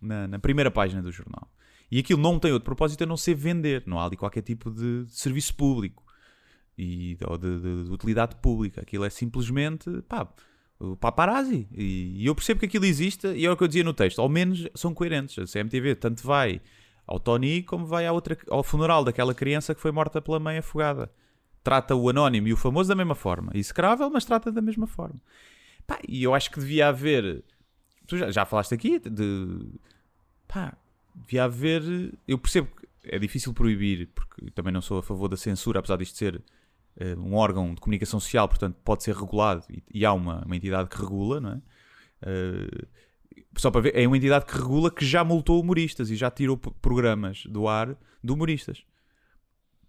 [0.00, 1.46] na, na- primeira página do jornal.
[1.90, 3.82] E aquilo não tem outro propósito a não ser vender.
[3.86, 6.02] Não há ali qualquer tipo de serviço público
[6.78, 8.80] e, ou de, de- de utilidade pública.
[8.80, 10.26] Aquilo é simplesmente pá,
[10.98, 11.68] paparazzi.
[11.70, 14.22] E, e eu percebo que aquilo existe e é o que eu dizia no texto.
[14.22, 15.38] Ao menos são coerentes.
[15.38, 16.62] A CMTV tanto vai
[17.06, 20.58] ao Tony como vai à outra, ao funeral daquela criança que foi morta pela mãe
[20.58, 21.10] afogada.
[21.62, 23.52] Trata o anónimo e o famoso da mesma forma.
[23.54, 25.20] Execrável, mas trata da mesma forma.
[25.86, 27.44] Pá, e eu acho que devia haver.
[28.06, 29.68] Tu já, já falaste aqui de.
[30.48, 30.76] Pá,
[31.14, 31.82] devia haver.
[32.26, 35.96] Eu percebo que é difícil proibir, porque também não sou a favor da censura, apesar
[35.96, 36.42] disto ser
[36.96, 40.56] eh, um órgão de comunicação social, portanto pode ser regulado e, e há uma, uma
[40.56, 41.62] entidade que regula, não é?
[42.22, 42.86] Eh,
[43.56, 46.56] só para ver, é uma entidade que regula que já multou humoristas e já tirou
[46.56, 48.84] programas do ar de humoristas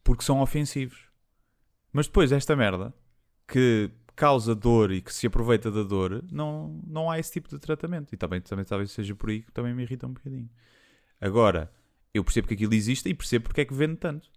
[0.03, 1.07] porque são ofensivos.
[1.91, 2.93] Mas depois, esta merda
[3.47, 7.57] que causa dor e que se aproveita da dor, não, não há esse tipo de
[7.57, 8.13] tratamento.
[8.13, 10.49] E também, também talvez seja por aí que também me irrita um bocadinho.
[11.19, 11.71] Agora,
[12.13, 14.29] eu percebo que aquilo existe e percebo porque é que vende tanto.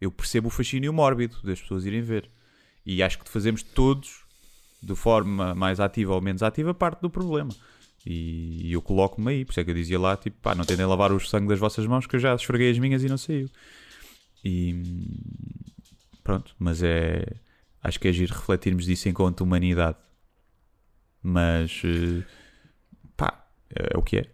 [0.00, 2.30] Eu percebo o fascínio mórbido das pessoas irem ver.
[2.84, 4.24] E acho que fazemos todos,
[4.82, 7.54] de forma mais ativa ou menos ativa, parte do problema.
[8.04, 9.44] E eu coloco-me aí.
[9.44, 11.58] Por isso é que eu dizia lá, tipo, pá, não tentem lavar o sangue das
[11.58, 13.48] vossas mãos que eu já esfreguei as minhas e não saiu.
[14.44, 14.82] E
[16.24, 17.24] pronto, mas é.
[17.82, 19.98] Acho que é giro refletirmos disso enquanto humanidade.
[21.22, 22.24] Mas eh,
[23.16, 24.26] pá, é o que é.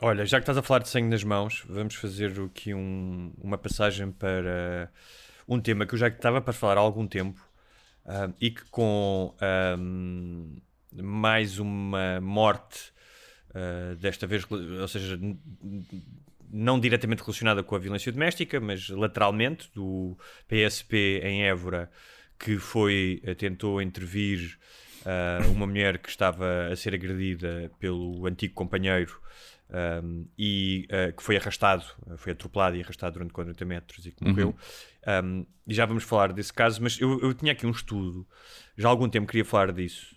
[0.00, 3.56] Olha, já que estás a falar de sangue nas mãos, vamos fazer aqui um- uma
[3.56, 4.90] passagem para
[5.46, 7.40] um tema que eu já estava para falar há algum tempo
[8.04, 10.56] ah, e que com ahm,
[10.94, 12.92] mais uma morte,
[13.54, 15.18] ah, desta vez, ou seja,
[16.50, 20.18] não diretamente relacionada com a violência doméstica, mas lateralmente, do
[20.48, 21.90] PSP em Évora,
[22.38, 24.58] que foi, eh, tentou intervir
[25.06, 29.22] ah, uma mulher que estava a ser agredida pelo antigo companheiro
[29.72, 34.12] um, e uh, que foi arrastado, uh, foi atropelado e arrastado durante 40 metros e
[34.12, 34.54] que morreu.
[35.24, 38.26] Um, e já vamos falar desse caso, mas eu, eu tinha aqui um estudo,
[38.76, 40.14] já há algum tempo queria falar disso,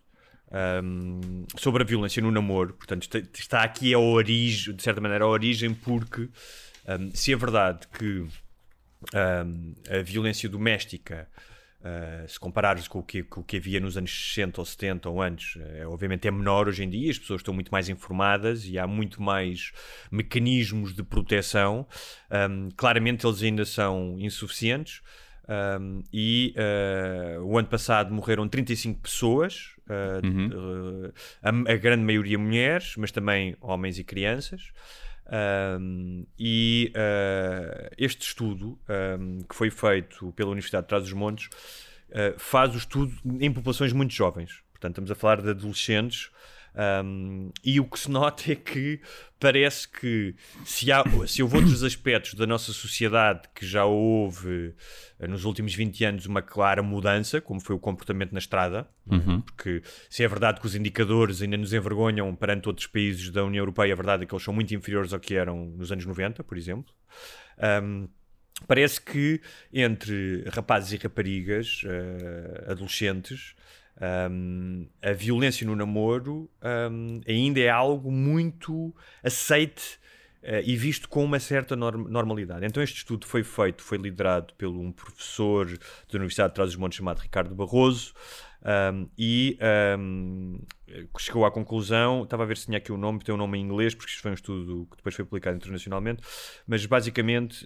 [0.55, 2.73] um, sobre a violência no namoro.
[2.73, 6.29] Portanto, está, aqui a origem, de certa maneira, a origem, porque
[6.87, 8.25] um, se é verdade que
[9.13, 11.27] um, a violência doméstica.
[11.81, 15.07] Uh, se comparares com o, que, com o que havia nos anos 60 ou 70
[15.07, 18.65] ou antes, é, obviamente é menor hoje em dia, as pessoas estão muito mais informadas
[18.65, 19.71] e há muito mais
[20.09, 21.85] mecanismos de proteção.
[22.75, 25.03] Claramente eles ainda são insuficientes.
[25.47, 32.37] Um, e uh, o ano passado morreram 35 pessoas, uh, uh, a, a grande maioria
[32.39, 34.71] mulheres, mas também homens e crianças.
[35.79, 36.91] Um, e
[37.97, 38.79] este estudo,
[39.19, 41.49] um, que foi feito pela Universidade de Trás-os-Montes,
[42.09, 44.61] uh, faz o estudo em populações muito jovens.
[44.71, 46.29] Portanto, estamos a falar de adolescentes.
[46.75, 48.99] Um, e o que se nota é que
[49.39, 54.73] parece que se, há, se houve outros aspectos da nossa sociedade que já houve
[55.19, 59.39] uh, nos últimos 20 anos uma clara mudança, como foi o comportamento na estrada, Uhum.
[59.41, 63.61] porque se é verdade que os indicadores ainda nos envergonham perante outros países da União
[63.61, 66.43] Europeia, a verdade é que eles são muito inferiores ao que eram nos anos 90,
[66.43, 66.91] por exemplo.
[67.83, 68.07] Um,
[68.67, 69.39] parece que
[69.71, 73.55] entre rapazes e raparigas, uh, adolescentes,
[74.01, 76.49] um, a violência no namoro
[76.91, 78.93] um, ainda é algo muito
[79.23, 79.97] aceite
[80.43, 82.65] uh, e visto com uma certa norm normalidade.
[82.65, 87.19] Então este estudo foi feito, foi liderado por um professor da Universidade de Trás-os-Montes chamado
[87.19, 88.13] Ricardo Barroso,
[88.65, 89.59] um, e
[89.99, 90.59] um,
[91.19, 93.61] chegou à conclusão, estava a ver se tinha aqui o nome, tem um nome em
[93.61, 96.23] inglês, porque isto foi um estudo que depois foi publicado internacionalmente,
[96.65, 97.63] mas basicamente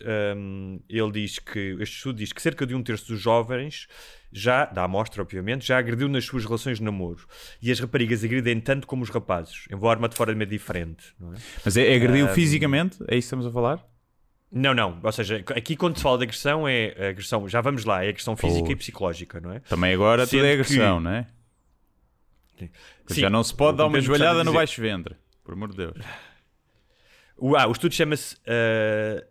[0.89, 3.87] ele diz que, este estudo diz que cerca de um terço dos jovens
[4.31, 7.25] já, da amostra obviamente, já agrediu nas suas relações de namoro.
[7.61, 11.13] E as raparigas agridem tanto como os rapazes, embora de forma diferente.
[11.19, 11.37] Não é?
[11.65, 12.97] Mas é, é agrediu fisicamente?
[13.01, 13.85] É isso que estamos a falar?
[14.51, 14.99] Não, não.
[15.03, 18.35] Ou seja, aqui quando se fala de agressão é agressão, já vamos lá, é agressão
[18.35, 19.59] física e psicológica, não é?
[19.59, 21.27] Também agora Sendo tudo é que- agressão, não é?
[23.07, 25.15] Sim, Já não se pode dar que uma joelhada no dizer- baixo ventre.
[25.43, 25.95] Por amor de Deus.
[27.37, 29.25] O, ah, o estudo chama-se uh,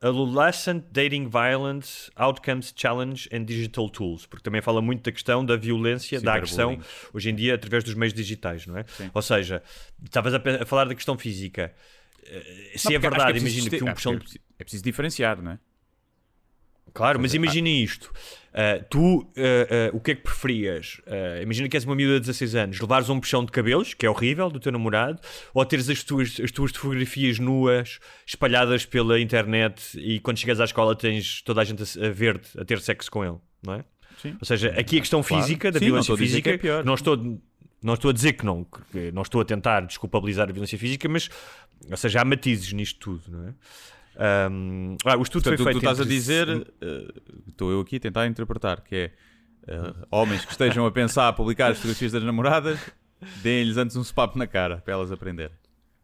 [0.00, 5.56] Adolescent Dating Violence Outcomes Challenge and Digital Tools, porque também fala muito da questão da
[5.56, 6.78] violência, da agressão,
[7.12, 8.84] hoje em dia, através dos meios digitais, não é?
[8.86, 9.10] Sim.
[9.12, 9.62] Ou seja,
[10.04, 11.74] estavas a, a falar da questão física.
[12.24, 15.42] Eh, Se Não, é acho verdade, imagina ter- que um é preciso- é preciso diferenciar,
[15.42, 15.58] não é?
[16.98, 18.12] Claro, mas imaginem isto.
[18.48, 21.00] Uh, tu, uh, uh, o que é que preferias?
[21.40, 24.10] Imagina que és uma miúda de 16 anos, levares um puxão de cabelos, que é
[24.10, 25.20] horrível, do teu namorado,
[25.54, 30.64] ou teres as tuas, as tuas fotografias nuas espalhadas pela internet e quando chegas à
[30.64, 33.84] escola tens toda a gente a, ver-te, a ter sexo com ele, não é?
[34.20, 34.36] Sim.
[34.40, 35.44] Ou seja, aqui a questão Claro.
[35.44, 36.84] física, da Sim, não violência que física, é pior.
[36.84, 37.40] não estou,
[37.80, 41.08] não estou a dizer que não, que não estou a tentar desculpabilizar a violência física,
[41.08, 41.30] mas,
[41.88, 43.54] ou seja, há matizes nisto tudo, não é?
[44.18, 47.08] Um, ah, o estudo Portanto, foi que tu feito estás a entre dizer, eh,
[47.48, 49.12] estou eu aqui a tentar interpretar, que é
[49.68, 52.80] eh, homens que estejam a pensar a publicar as fotografias das namoradas,
[53.42, 55.56] deem-lhes antes um papo na cara para elas aprenderem.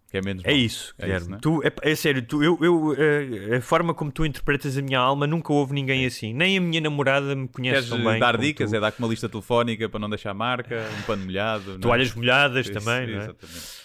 [0.09, 1.39] Que é menos É isso, É isso, é?
[1.39, 5.01] tu, é, é sério, tu, eu, eu, eh, a forma como tu interpretas a minha
[5.01, 6.33] alma, nunca houve ninguém assim.
[6.33, 8.21] Nem a minha namorada me conhece Queres tão bem.
[8.21, 8.71] dar dicas?
[8.71, 8.77] tu.
[8.77, 11.75] É dar com uma lista telefónica para não deixar marca, um pano molhado.
[11.75, 11.79] é?
[11.79, 13.25] Toalhas molhadas Isso, também, não é?
[13.25, 13.85] Exatamente.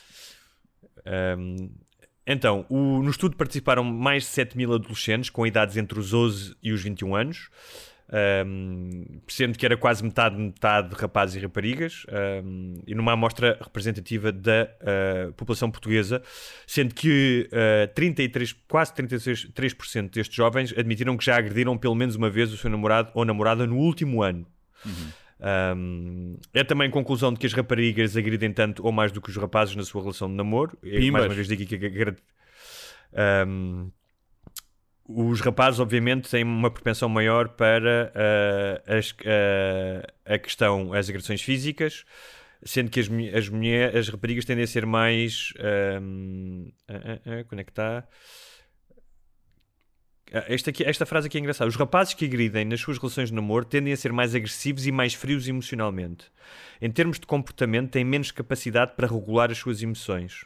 [1.40, 1.70] Um,
[2.34, 6.56] então, o- no estudo participaram mais de 7 mil adolescentes com idades entre os 12
[6.62, 7.50] e os 21 anos,
[8.46, 12.06] um, sendo que era quase metade, metade de rapazes e raparigas,
[12.44, 16.22] um, e numa amostra representativa da uh, população portuguesa,
[16.66, 22.30] sendo que uh, 33, quase 33% destes jovens admitiram que já agrediram pelo menos uma
[22.30, 24.46] vez o seu namorado ou namorada no último ano.
[25.42, 29.38] Um, é também conclusão de que as raparigas agridem tanto ou mais do que os
[29.38, 30.78] rapazes na sua relação de namoro.
[30.84, 31.26] E, mais Pimbas.
[31.26, 32.16] uma vez digo aqui que
[33.48, 33.92] um,
[35.08, 41.42] os rapazes, obviamente, têm uma propensão maior para uh, as, uh, a questão, as agressões
[41.42, 42.06] físicas,
[42.62, 45.52] sendo que as, as, mulher, as raparigas tendem a ser mais.
[46.02, 48.08] Um, ah, quando é que está?
[50.34, 51.68] Ah, Esta, aqui, esta frase aqui é engraçada.
[51.68, 54.92] Os rapazes que agridem nas suas relações de namoro tendem a ser mais agressivos e
[54.92, 56.26] mais frios emocionalmente.
[56.82, 60.46] Em termos de comportamento, têm menos capacidade para regular as suas emoções.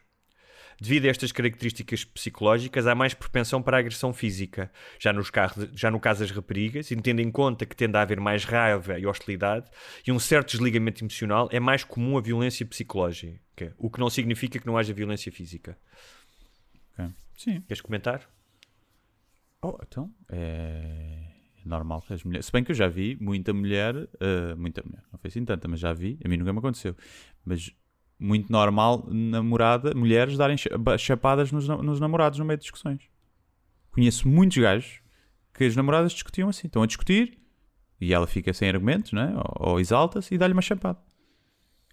[0.82, 4.72] Devido a estas características psicológicas, há mais propensão para a agressão física.
[5.00, 8.02] Já, nos carros, já no caso das raparigas, e tendo em conta que tende a
[8.02, 9.70] haver mais raiva e hostilidade
[10.06, 14.60] e um certo desligamento emocional, é mais comum a violência psicológica, o que não significa
[14.60, 15.78] que não haja violência física.
[16.98, 17.14] Ok.
[17.38, 17.62] Sim.
[17.62, 18.28] Queres comentar?
[19.64, 21.24] Oh, então, é
[21.66, 22.46] normal que as mulheres.
[22.46, 25.68] Se bem que eu já vi muita mulher, eh, muita mulher, não foi assim tanta,
[25.68, 26.96] mas já vi, a mim nunca me aconteceu.
[27.46, 27.74] Mas
[28.20, 30.58] muito normal, namorada, mulheres darem
[30.98, 33.10] chapadas nos, nos namorados no meio de discussões.
[33.92, 35.02] Conheço muitos gajos
[35.54, 36.68] que as namoradas discutiam assim.
[36.68, 37.40] Estão a discutir
[38.02, 39.34] e ela fica sem argumentos, né?
[39.36, 41.00] ou, ou exalta-se e dá-lhe uma chapada.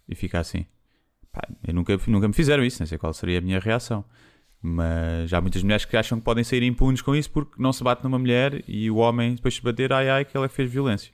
[0.07, 0.65] E fica assim.
[1.31, 4.03] Pá, eu nunca, nunca me fizeram isso, não sei qual seria a minha reação.
[4.61, 7.83] Mas há muitas mulheres que acham que podem sair impunes com isso porque não se
[7.83, 10.55] bate numa mulher e o homem depois se bater, ai ai, que ela é que
[10.55, 11.11] fez violência.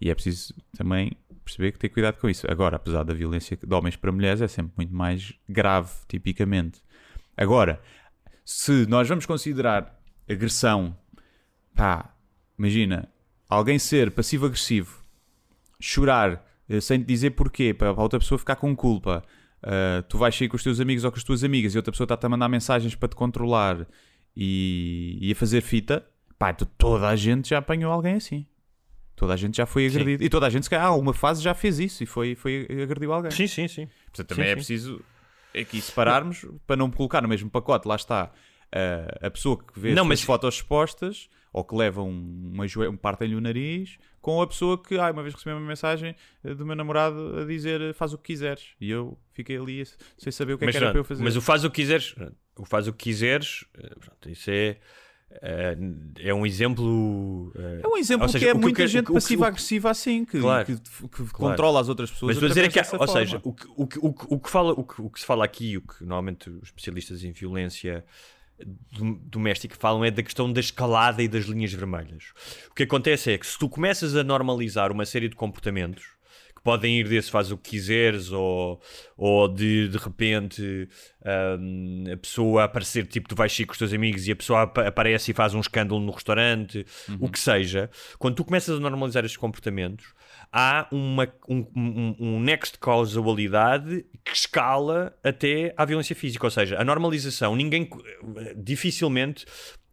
[0.00, 1.12] E é preciso também
[1.44, 2.46] perceber que ter cuidado com isso.
[2.50, 6.80] Agora, apesar da violência de homens para mulheres, é sempre muito mais grave, tipicamente.
[7.36, 7.80] Agora,
[8.44, 10.96] se nós vamos considerar agressão,
[11.74, 12.14] pá,
[12.58, 13.08] imagina,
[13.48, 15.02] alguém ser passivo-agressivo,
[15.80, 19.24] chorar eh, sem te dizer porquê, para a outra pessoa ficar com culpa,
[19.62, 21.90] Uh, tu vais sair com os teus amigos ou com as tuas amigas e outra
[21.90, 23.86] pessoa está-te a mandar mensagens para te controlar
[24.36, 26.06] e, e a fazer fita,
[26.38, 28.46] pá, tu- toda a gente já apanhou alguém assim.
[29.16, 30.22] Toda a gente já foi agredido.
[30.22, 33.12] E toda a gente, se calhar, alguma fase já fez isso e foi, foi agrediu
[33.14, 33.30] alguém.
[33.30, 33.88] Sim, sim, sim.
[34.06, 34.56] Portanto, também Sim, é sim.
[34.56, 35.00] preciso
[35.58, 39.94] aqui separarmos para não colocar no mesmo pacote, lá está, uh, a pessoa que vê
[39.94, 43.96] Não, as mas- fotos expostas ou que leva um, uma joelha, um partem-lhe o nariz,
[44.20, 47.46] com a pessoa que, ah, uma vez recebi uma mensagem eh, do meu namorado a
[47.46, 48.74] dizer faz o que quiseres.
[48.78, 49.82] E eu fiquei ali
[50.18, 51.24] sem saber o que é mas, que era para eu fazer.
[51.24, 52.14] mas o faz o que quiseres,
[52.58, 54.76] o faz o que quiseres, eh, pronto, isso é,
[55.40, 55.78] eh,
[56.18, 57.50] é um exemplo.
[57.56, 60.38] eh, É um exemplo seja, que é eu muita gente que- que- passiva-agressiva assim, que,
[60.38, 60.66] Claro.
[60.66, 60.76] que,
[61.08, 62.36] que controla as outras pessoas.
[62.36, 63.50] Mas a dizer é que, ou seja, forma.
[63.50, 65.42] o que, o, que, o, que, o, que fala, o, que, o que se fala
[65.42, 68.04] aqui, o que normalmente os especialistas em violência
[68.92, 72.24] dom- doméstica falam é da questão da escalada e das linhas vermelhas.
[72.70, 76.04] O que acontece é que se tu começas a normalizar uma série de comportamentos
[76.54, 78.80] que podem ir desse faz o que quiseres ou,
[79.16, 80.88] ou de de repente
[81.60, 84.62] hum, a pessoa aparecer tipo tu vais sair com os teus amigos e a pessoa
[84.62, 86.84] apa- aparece e faz um escândalo no restaurante
[87.20, 90.06] o que seja quando tu começas a normalizar estes comportamentos
[90.58, 96.46] há uma, um, um, um nexo de causalidade que escala até à violência física.
[96.46, 97.86] Ou seja, a normalização, ninguém
[98.56, 99.44] dificilmente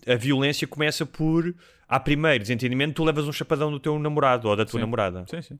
[0.07, 1.53] a violência começa por
[1.85, 4.85] à primeiro desentendimento, tu levas um chapadão do teu namorado ou da tua Sim.
[4.85, 5.25] namorada.
[5.29, 5.59] Sim, sim.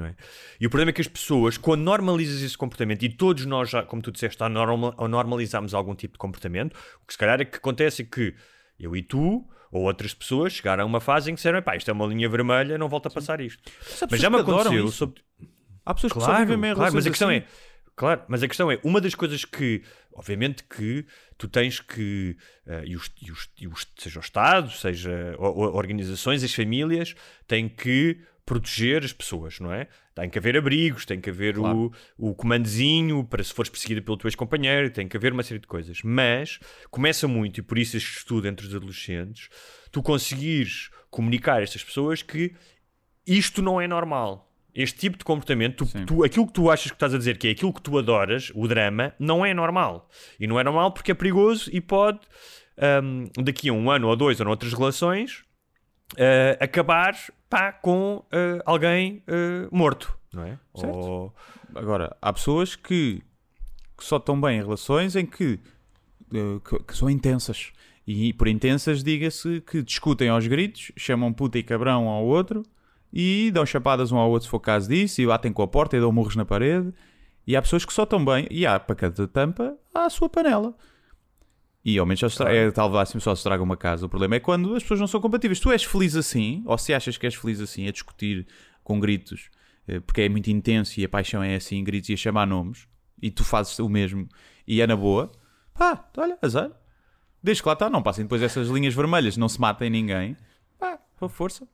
[0.00, 0.14] é?
[0.60, 3.84] E o problema é que as pessoas, quando normalizas esse comportamento, e todos nós já,
[3.84, 7.44] como tu disseste, já norma- normalizamos algum tipo de comportamento, o que se calhar é
[7.44, 8.34] que acontece é que
[8.78, 11.88] Eu e tu, ou outras pessoas, chegaram a uma fase em que disseram: pá, isto
[11.90, 13.62] é uma linha vermelha, não volto a passar isto.
[14.10, 14.88] Mas já me aconteceu.
[14.88, 15.22] Sobre...
[15.84, 17.38] Há pessoas que Claro, só vivem bem claro, mas a questão assim.
[17.38, 17.44] é,
[17.96, 19.82] claro, mas a questão é, uma das coisas que,
[20.14, 21.04] obviamente que
[21.38, 25.74] tu tens que, eh, e, os, e os- e os- seja o Estado, seja o-
[25.76, 27.14] organizações, as famílias,
[27.46, 29.86] têm que proteger as pessoas, não é?
[30.20, 34.16] Tem que haver abrigos, tem que haver o, o comandozinho para se fores perseguida pelo
[34.16, 36.00] teu ex-companheiro, tem que haver uma série de coisas.
[36.04, 36.58] Mas
[36.90, 39.48] começa muito, e por isso este estudo entre os adolescentes,
[39.90, 42.52] tu conseguires comunicar a estas pessoas que
[43.26, 44.46] isto não é normal.
[44.74, 47.48] Este tipo de comportamento, tu- tu- aquilo que tu achas que estás a dizer, que
[47.48, 50.08] é aquilo que tu adoras, o drama, não é normal.
[50.38, 52.20] E não é normal porque é perigoso e pode,
[53.02, 55.42] hum, daqui a um ano ou dois ou noutras relações,
[56.16, 57.14] eh, acabar
[57.48, 60.58] pá, com eh, alguém eh, morto, não é?
[60.74, 60.96] Certo.
[60.96, 61.34] Ou-
[61.74, 63.22] Agora, há pessoas que,
[63.96, 65.58] que só estão bem em relações em que,
[66.64, 67.72] que, que são intensas.
[68.06, 72.64] E por intensas, diga-se que discutem aos gritos, chamam puta e cabrão ao outro
[73.12, 75.96] e dão chapadas um ao outro se for caso disso, e batem com a porta
[75.96, 76.92] e dão murros na parede.
[77.46, 80.28] E há pessoas que só estão bem, e há para cada tampa há a sua
[80.28, 80.74] panela.
[81.84, 84.04] E ao menos tra- é, talvez assim só se traga uma casa.
[84.04, 85.58] O problema é quando as pessoas não são compatíveis.
[85.60, 88.46] Tu és feliz assim, ou se achas que és feliz assim, a discutir
[88.84, 89.48] com gritos,
[89.88, 92.86] eh, porque é muito intenso e a paixão é assim, gritos e a chamar nomes,
[93.22, 94.28] e tu fazes o mesmo,
[94.66, 95.30] e é na boa,
[95.72, 96.70] pá, olha, azar.
[97.42, 100.36] Desde que lá está, não passem depois essas linhas vermelhas, não se matem ninguém,
[100.78, 100.98] pá,
[101.30, 101.66] força.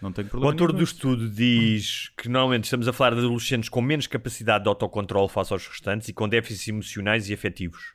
[0.00, 0.52] Não tenho O problema.
[0.52, 4.64] autor nenhum do estudo diz que normalmente estamos a falar de adolescentes com menos capacidade
[4.64, 7.94] de autocontrole face aos restantes e com déficits emocionais e afetivos.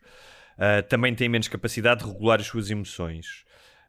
[0.62, 3.44] Ah, também têm menos capacidade de regular as suas emoções.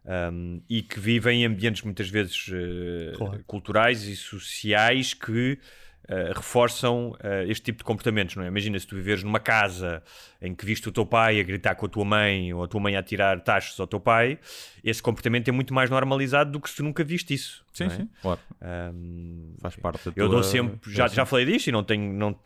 [0.05, 3.13] Um, e que vivem em ambientes muitas vezes eh,
[3.47, 5.61] culturais e sociais que
[6.09, 8.49] eh, reforçam eh, este tipo de comportamentos, não é?
[8.49, 10.03] Imagina se tu viveres numa casa
[10.41, 12.81] em que viste o teu pai a gritar com a tua mãe ou a tua
[12.81, 14.39] mãe a tirar tachos ao teu pai,
[14.83, 17.65] esse comportamento é muito mais normalizado do que se tu nunca viste isso.
[17.73, 17.91] Sim, é?
[17.91, 18.41] sim, claro.
[18.61, 22.13] Um, Faz parte da eu tua- dou sempre, já, já falei disto e não tenho,
[22.13, 22.37] não,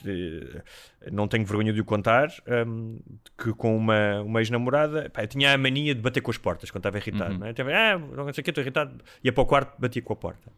[1.11, 2.28] não tenho vergonha de o contar,
[2.66, 2.98] um,
[3.42, 6.80] que com uma, uma ex-namorada, eu tinha a mania de bater com as portas quando
[6.80, 7.32] estava irritado.
[7.32, 7.38] Uhum.
[7.38, 7.50] Não é?
[7.50, 9.02] Estava, ah, não sei o que, estou irritado.
[9.24, 10.52] Ia para o quarto, batia com a porta.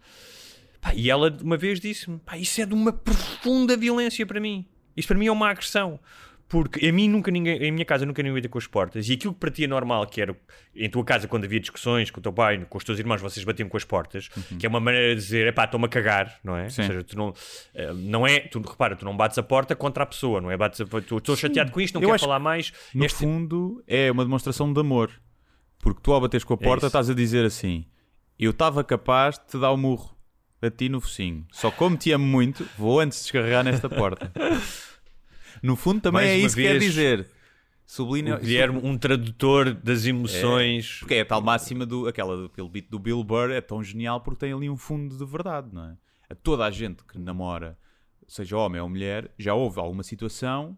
[0.80, 4.66] Pá, e ela uma vez disse-me, pá, isso é de uma profunda violência para mim.
[4.96, 5.98] Isso para mim é uma agressão.
[6.48, 9.06] Porque a mim nunca ninguém, em minha casa nunca ninguém batia com as portas.
[9.06, 10.34] E aquilo que para ti é normal, que era
[10.74, 13.44] em tua casa, quando havia discussões com o teu pai, com os teus irmãos, vocês
[13.44, 16.56] batiam com as portas, que é uma maneira de dizer, epá, estou-me a cagar, não
[16.56, 16.62] é?
[16.62, 16.70] Uhum.
[16.70, 16.80] Sim.
[16.82, 17.34] Ou seja, tu não,
[17.74, 20.56] eh, não é, tu repara, tu não bates a porta contra a pessoa, não é?
[20.56, 22.72] Bates a, tu, estou chateado com isto, não Eu quero falar mais.
[22.94, 25.10] No Este- fundo, é uma demonstração de amor.
[25.78, 26.86] Porque tu, ao bateres com a porta, isso.
[26.86, 27.84] estás a dizer assim:
[28.38, 30.17] Eu estava capaz de te dar o murro
[30.60, 31.46] a ti no focinho.
[31.50, 34.32] Só como te amo muito, vou antes descarregar nesta porta.
[35.62, 37.28] no fundo, também Mais é isso que quer dizer.
[37.86, 38.36] Sublinha.
[38.36, 40.98] o Guilherme, um tradutor das emoções.
[40.98, 42.06] Porque é a tal máxima do.
[42.06, 45.16] aquela do aquele beat do Bill Burr é tão genial porque tem ali um fundo
[45.16, 45.96] de verdade, não é?
[46.28, 47.78] A toda a gente que namora,
[48.26, 50.76] seja homem ou mulher, já houve alguma situação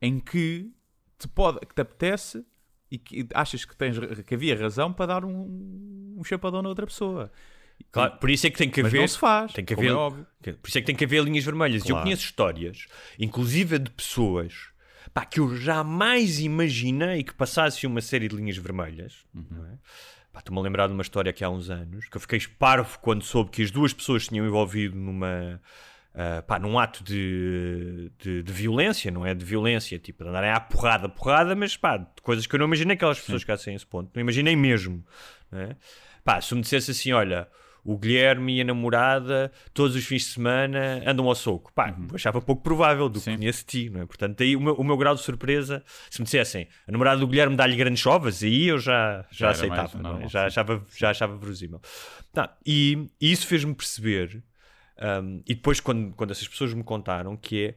[0.00, 0.72] em que
[1.18, 2.42] te pode, que te apetece
[2.90, 6.86] e que achas que, tens, que havia razão para dar um, um chapadão na outra
[6.86, 7.30] pessoa.
[7.92, 9.00] Claro, por isso é que tem que Mas haver.
[9.00, 10.26] não se faz, Tem que como haver, é óbvio.
[10.60, 11.82] Por isso é que tem que haver linhas vermelhas.
[11.82, 12.04] E Eu Claro.
[12.04, 12.86] conheço histórias,
[13.18, 14.68] inclusive de pessoas
[15.12, 19.24] pá, que eu jamais imaginei que passasse uma série de linhas vermelhas.
[19.34, 19.66] Uhum.
[19.72, 20.38] é?
[20.38, 23.22] Estou-me a lembrar de uma história que há uns anos que eu fiquei parvo quando
[23.24, 25.60] soube que as duas pessoas tinham envolvido numa.
[26.14, 29.34] ah, pá, num ato de, de, de violência, não é?
[29.34, 32.66] De violência, tipo, de andarem à porrada, porrada, mas pá, de coisas que eu não
[32.66, 34.10] imaginei que aquelas pessoas chegassem a esse ponto.
[34.14, 35.04] Não imaginei mesmo.
[35.50, 35.76] Não é?
[36.24, 37.48] Pá, se me dissesse assim, olha,
[37.84, 41.72] o Guilherme e a namorada todos os fins de semana andam ao soco.
[41.74, 43.34] Pá, eu achava pouco provável do que Uhum.
[43.36, 43.38] Sim.
[43.40, 44.06] conheço ti, não é?
[44.06, 47.26] Portanto, daí o meu, o meu grau de surpresa, se me dissessem a namorada do
[47.26, 50.02] Guilherme dá-lhe grandes chovas, aí eu já, já, Já aceitava, é?
[50.02, 51.80] normal, já, achava, já achava verosímil.
[52.32, 54.42] Tá, e, e isso fez-me perceber,
[55.22, 57.74] um, e depois quando, quando essas pessoas me contaram, que é,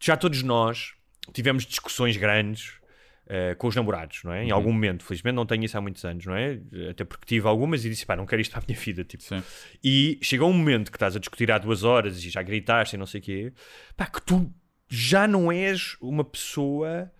[0.00, 0.92] já todos nós
[1.32, 2.72] tivemos discussões grandes
[3.30, 4.40] eh, com os namorados, não é?
[4.40, 4.46] Uhum.
[4.46, 6.58] Em algum momento, felizmente não tenho isso há muitos anos, não é?
[6.90, 9.22] Até porque tive algumas e disse, pá, não quero isto para a minha vida, tipo.
[9.22, 9.42] Sim.
[9.84, 12.98] E chega um momento que estás a discutir há duas horas e já gritaste e
[12.98, 13.52] não sei o quê,
[13.94, 14.50] pá, que tu
[14.88, 17.12] já não és uma pessoa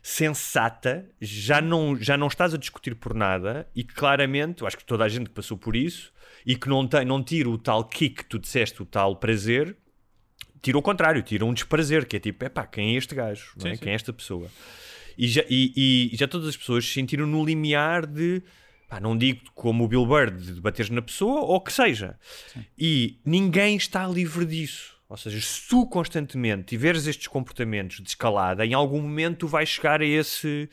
[0.00, 4.84] sensata, já não, já não estás a discutir por nada e claramente, eu acho que
[4.84, 6.12] toda a gente que passou por isso
[6.46, 9.76] e que não, tem, não tira o tal kick que tu disseste, o tal prazer,
[10.62, 13.50] tira o contrário, tira um desprazer, que é tipo, é pá, quem é este gajo?
[13.56, 13.70] não é?
[13.70, 13.82] Sim, sim.
[13.82, 14.48] Quem é esta pessoa?
[15.16, 18.42] E já, e, e já todas as pessoas se sentiram no limiar de,
[18.88, 22.18] pá, não digo como o Bill Burr, de bateres na pessoa, ou que seja.
[22.78, 24.94] E ninguém está livre disso.
[25.08, 29.68] Ou seja, se tu constantemente tiveres estes comportamentos de escalada, em algum momento tu vais
[29.68, 30.68] chegar a esse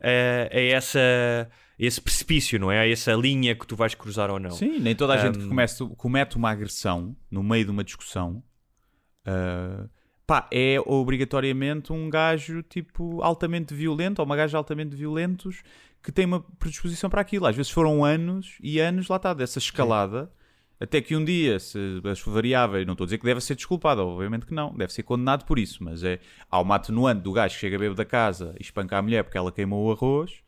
[0.00, 2.80] a, a essa esse precipício, não é?
[2.80, 4.50] Há essa linha que tu vais cruzar ou não.
[4.50, 7.84] Sim, nem toda a gente que Um, comece, comete uma agressão no meio de uma
[7.84, 8.42] discussão
[9.24, 9.88] ah,
[10.28, 15.62] pá, é obrigatoriamente um gajo tipo altamente violento ou uma gaja altamente violentos
[16.02, 17.46] que tem uma predisposição para aquilo.
[17.46, 20.30] Às vezes foram anos e anos, lá está, dessa escalada.
[20.78, 24.02] Até que um dia, se as variáveis, não estou a dizer que deve ser desculpado,
[24.02, 26.20] obviamente que não, deve ser condenado por isso, mas é
[26.50, 29.38] há uma atenuante do gajo que chega bêbado da casa e espanca a mulher porque
[29.38, 30.42] ela queimou o arroz,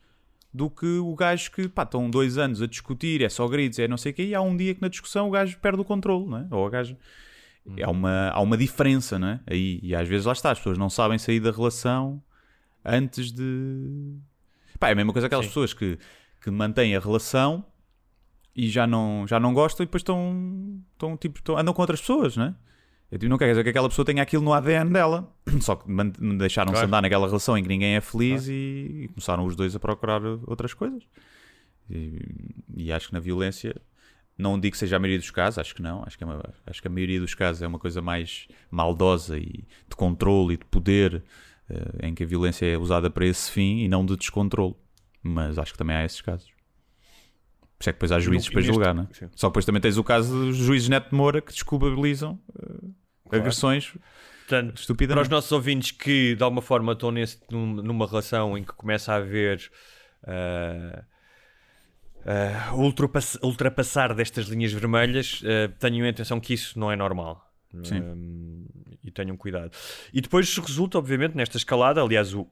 [0.53, 3.87] do que o gajo que, pá, estão dois anos a discutir, é só gritos, é
[3.87, 5.83] não sei o quê, e há um dia que na discussão o gajo perde o
[5.83, 6.47] controle, não é?
[6.51, 6.95] Ou a gaja.
[7.83, 9.39] Há, uma, há uma diferença, não é?
[9.47, 12.21] Aí, e às vezes lá está, as pessoas não sabem sair da relação
[12.83, 14.15] antes de.
[14.79, 15.97] Pá, é a mesma coisa aquelas pessoas que,
[16.41, 17.63] que mantêm a relação
[18.55, 22.01] e já não, já não gostam e depois estão, estão tipo, estão- andam com outras
[22.01, 22.55] pessoas, não é?
[23.11, 25.31] Eu digo, não quer dizer que aquela pessoa tenha aquilo no ADN dela,
[25.61, 25.85] só que
[26.37, 26.87] deixaram-se Claro.
[26.87, 30.21] andar naquela relação em que ninguém é feliz e, e começaram os dois a procurar
[30.47, 31.03] outras coisas.
[31.89, 32.19] E,
[32.77, 33.75] e acho que na violência,
[34.41, 36.43] não digo que seja a maioria dos casos, acho que não, acho que, é uma-
[36.65, 40.57] acho que a maioria dos casos é uma coisa mais maldosa e de controle e
[40.57, 41.23] de poder,
[41.69, 44.75] eh, em que a violência é usada para esse fim e não de descontrole.
[45.23, 46.47] Mas acho que também há esses casos.
[47.77, 49.07] Por isso é que depois há juízes e para neste- julgar, não é?
[49.13, 49.29] sim.
[49.35, 53.93] Só depois também tens o caso dos juízes Neto de Moura que desculpabilizam eh, agressões
[54.47, 54.73] Portanto,
[55.07, 58.73] para os nossos ouvintes que de alguma forma estão nesse, num- numa relação em que
[58.73, 59.71] começa a haver
[60.27, 61.03] ah,
[62.25, 67.47] ah, ultrapass- ultrapassar destas linhas vermelhas, ah, tenham atenção que isso não é normal.
[67.83, 68.01] Sim.
[68.01, 68.65] Um,
[69.03, 69.71] e tenham cuidado.
[70.13, 72.47] E depois resulta, obviamente, nesta escalada, aliás, o,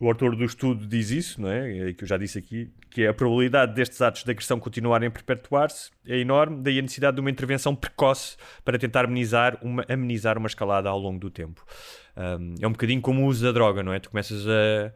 [0.00, 1.90] o autor do estudo diz isso, não é?
[1.90, 5.10] É Que eu já disse aqui, que a probabilidade destes atos de agressão continuarem a
[5.10, 10.38] perpetuar-se é enorme, daí a necessidade de uma intervenção precoce para tentar amenizar uma, amenizar
[10.38, 11.64] uma escalada ao longo do tempo.
[12.16, 14.00] Um, é um bocadinho como o uso da droga, não é?
[14.00, 14.92] Tu começas a,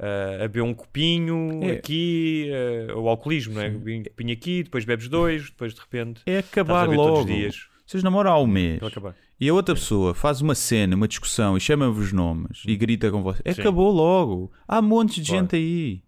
[0.00, 1.72] a, a beber um copinho É.
[1.72, 3.68] aqui, eh, o alcoolismo, não é?
[3.68, 7.20] Um copinho aqui, depois bebes dois, depois de repente É acabar logo.
[7.20, 7.66] os dias.
[7.86, 9.14] Vocês namoram há um mês acabar.
[9.40, 13.22] e a outra pessoa faz uma cena, uma discussão e chama-vos nomes e grita com
[13.22, 13.56] vocês.
[13.56, 13.60] Sim.
[13.62, 14.50] Acabou logo.
[14.66, 15.42] Há montes de Claro.
[15.42, 16.02] gente aí.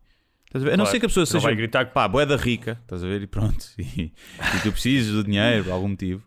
[0.46, 0.90] Estás a, a não Claro.
[0.90, 3.22] ser que a pessoa Não seja vai gritar que- pá, boeda rica, estás a ver?
[3.22, 3.64] E pronto.
[3.78, 6.22] E, e tu precisas do dinheiro por algum motivo.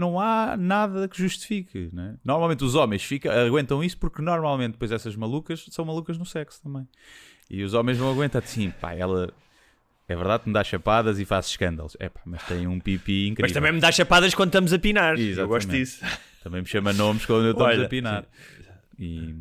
[0.00, 1.90] Não há nada que justifique.
[1.92, 2.16] Né?
[2.24, 6.62] Normalmente os homens fica, aguentam isso porque normalmente depois essas malucas são malucas no sexo
[6.62, 6.88] também.
[7.50, 9.30] E os homens não aguentam assim, pá, ela
[10.08, 11.96] é verdade que me dá chapadas e faz escândalos.
[12.00, 13.44] É pá, mas tem um pipi incrível.
[13.44, 15.18] Mas também me dá chapadas quando estamos a pinar.
[15.18, 15.48] Eu Exatamente.
[15.48, 16.04] gosto disso.
[16.42, 18.24] Também me chama nomes quando eu estamos Olha, a pinar.
[18.98, 19.34] E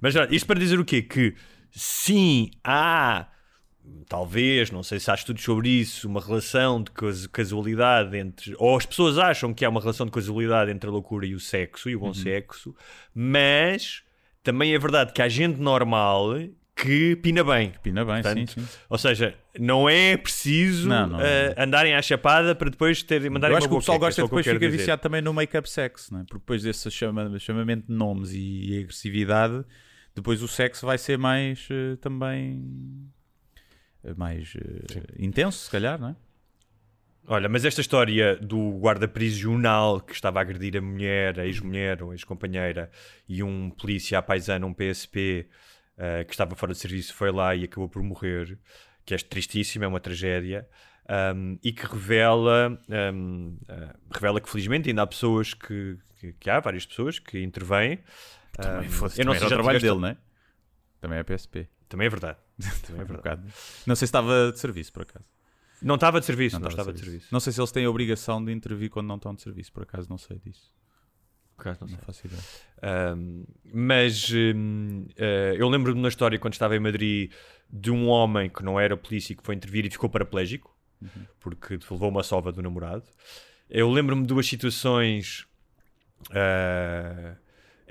[0.00, 1.02] Mas olha, isto para dizer o quê?
[1.02, 1.34] Que
[1.70, 3.26] sim, há,
[4.08, 8.54] talvez, não sei se há estudos sobre isso, uma relação de cas- casualidade entre.
[8.58, 11.40] Ou as pessoas acham que há uma relação de casualidade entre a loucura e o
[11.40, 12.14] sexo e o bom Uhum.
[12.14, 12.74] sexo,
[13.14, 14.02] mas
[14.42, 16.30] também é verdade que há gente normal
[16.74, 17.72] que pina bem.
[17.82, 18.68] pina bem, Portanto, sim, sim.
[18.88, 21.20] Ou seja, não é preciso Não, não.
[21.20, 24.22] eh, andarem à chapada para depois ter, mandarem Eu acho que o pessoal é gosta
[24.22, 24.78] que o depois eu fica dizer.
[24.78, 26.20] viciado também no make-up sexo, é?
[26.24, 29.64] porque depois desse chama, chamamento de nomes e agressividade,
[30.14, 32.64] depois o sexo vai ser mais eh, também
[34.16, 36.16] mais eh, intenso, se calhar, não é?
[37.26, 42.02] Olha, mas esta história do guarda prisional que estava a agredir a mulher, a ex-mulher
[42.02, 42.90] ou ex-companheira,
[43.28, 45.48] e um polícia à paisana, um PSP,
[45.96, 48.58] eh, que estava fora de serviço, foi lá e acabou por morrer,
[49.06, 50.68] que é tristíssimo, é uma tragédia,
[51.36, 52.76] um, e que revela,
[53.14, 57.40] um, eh, revela que felizmente ainda há pessoas que, que, que há várias pessoas que
[57.40, 58.00] intervêm.
[58.52, 60.16] Também Um, fosse, eu não sei era o trabalho tiveste- dele, não é?
[61.00, 61.68] Também é PSP.
[61.88, 62.38] Também é verdade.
[62.86, 63.36] Também é.
[63.86, 65.26] Não sei se estava de serviço, por acaso.
[65.80, 67.28] Não estava de serviço, não, estava estava de serviço.
[67.32, 69.82] Não sei se eles têm a obrigação de intervir quando não estão de serviço, por
[69.82, 70.72] acaso não sei disso.
[71.56, 71.96] Por acaso não sei.
[71.96, 72.42] Não faço ideia.
[73.16, 77.32] Um, mas um, uh, eu lembro-me na história quando estava em Madrid
[77.68, 80.72] de um homem que não era polícia e que foi intervir e ficou paraplégico
[81.40, 83.04] porque levou uma sova do namorado.
[83.68, 85.46] Eu lembro-me de duas situações
[86.30, 87.36] uh,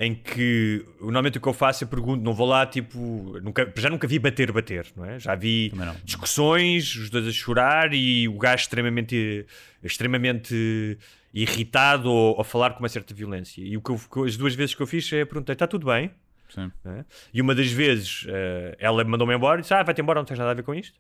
[0.04, 3.88] em que normalmente o que eu faço é pergunto, não vou lá tipo, nunca, já
[3.88, 5.20] nunca vi bater, bater, não é?
[5.20, 5.72] Já vi
[6.04, 9.46] discussões, os dois a chorar e o gajo extremamente,
[9.84, 10.98] extremamente
[11.34, 13.62] irritado ou a falar com uma certa violência.
[13.62, 16.12] E o que eu- as duas vezes que eu fiz é perguntei: está tudo bem?
[16.50, 16.70] Sim.
[16.84, 17.06] né?
[17.34, 20.38] E uma das vezes eh, ela mandou-me embora e disse: Ah, vai-te embora, não tens
[20.40, 21.00] nada a ver com isto.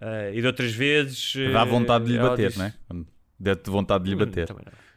[0.00, 1.34] Eh, e de outras vezes.
[1.52, 2.74] Dá vontade de lhe ela bater, disse- não é?
[3.40, 4.46] Dá-te vontade de lhe Hum, bater.
[4.46, 4.87] também não.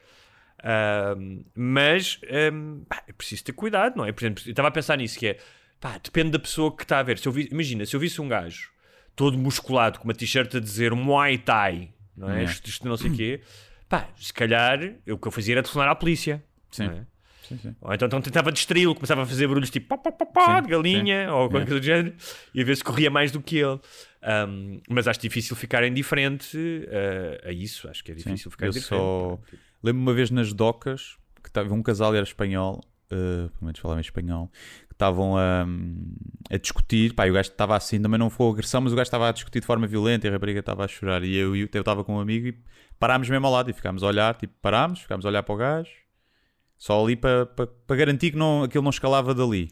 [0.64, 2.20] Ahm, mas
[2.88, 4.12] pá, é preciso ter cuidado, não é?
[4.12, 5.38] Por exemplo, eu estava a pensar nisso, que é
[5.80, 7.18] pá, depende da pessoa que está a ver.
[7.18, 8.70] Se eu vi- imagina, se eu visse um gajo
[9.16, 12.44] todo musculado com uma t-shirt a dizer Muay Thai, não é?
[12.44, 13.42] Isto, isto não sei o quê,
[13.90, 16.44] pá, se calhar eu, o que eu fazia era telefonar à polícia.
[16.70, 16.86] Sim.
[16.86, 17.06] é?
[17.48, 17.76] Sim, sim.
[17.82, 20.62] Ou então, então tentava distraí-lo, começava a fazer barulhos tipo pá, pá, pá, pá, Sim,
[20.64, 22.16] de galinha ou qualquer coisa do género
[22.54, 23.80] e a ver se corria mais do que ele.
[24.24, 27.90] Um, mas acho difícil ficar indiferente uh, a isso.
[27.90, 29.04] Acho que é difícil ficar eu indiferente.
[29.04, 29.40] só
[29.84, 34.00] lembro uma vez nas docas que estava um casal era espanhol, uh, pelo menos falava
[34.00, 34.50] em espanhol,
[34.88, 35.66] que estavam a,
[36.50, 37.14] a discutir.
[37.14, 39.32] Pá, e o gajo estava assim, também não foi agressão, mas o gajo estava a
[39.32, 41.24] discutir de forma violenta e a rapariga estava a chorar.
[41.24, 42.58] E eu, eu estava com um amigo e
[43.00, 45.58] parámos mesmo ao lado e ficámos a olhar, tipo, parámos, ficámos a olhar para o
[45.58, 45.92] gajo,
[46.78, 49.72] só ali para, para, para garantir que não, aquilo não escalava dali.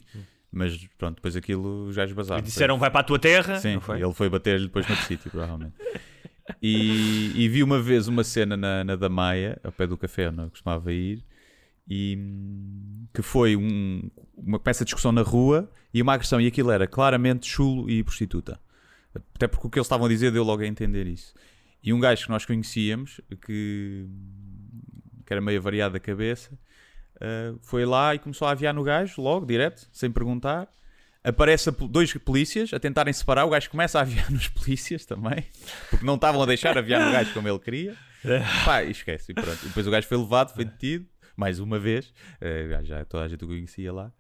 [0.52, 2.40] Mas pronto, depois aquilo os gajos basaram.
[2.40, 3.60] E disseram vai para a tua terra.
[3.60, 4.02] Sim, foi?
[4.02, 5.76] ele foi bater-lhe depois noutro sítio, provavelmente.
[6.62, 10.30] E, e vi uma vez uma cena na, na da Maia, ao pé do café
[10.30, 11.24] onde eu costumava ir,
[11.88, 12.18] e
[13.14, 16.88] que foi um, uma peça de discussão na rua e uma agressão, e aquilo era
[16.88, 18.60] claramente chulo e prostituta.
[19.36, 21.34] Até porque o que eles estavam a dizer deu logo a entender isso.
[21.82, 24.06] E um gajo que nós conhecíamos, que,
[25.26, 26.54] que era meio variado da cabeça,
[27.16, 30.68] uh, foi lá e começou a aviar no gajo, logo, direto, sem perguntar.
[31.24, 35.46] Aparece dois polícias a tentarem separar, o gajo começa a aviar nos polícias também,
[35.90, 37.96] porque não estavam a deixar aviar no gajo como ele queria.
[38.66, 39.60] Pá, e esquece, e pronto.
[39.64, 41.06] E depois o gajo foi levado, foi detido,
[41.36, 42.14] mais uma vez.
[42.42, 44.12] Uh, já toda a gente o conhecia lá.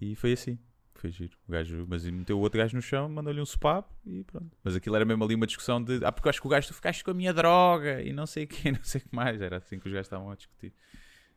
[0.00, 0.58] E foi assim.
[0.94, 1.36] Foi giro.
[1.46, 4.56] O gajo, mas meteu o outro gajo no chão, mandou-lhe um sopapo e pronto.
[4.64, 6.66] Mas aquilo era mesmo ali uma discussão de ah, porque eu acho que o gajo
[6.66, 9.14] tu ficaste com a minha droga e não sei o que, não sei o que
[9.14, 9.40] mais.
[9.40, 10.72] Era assim que os gajos estavam a discutir.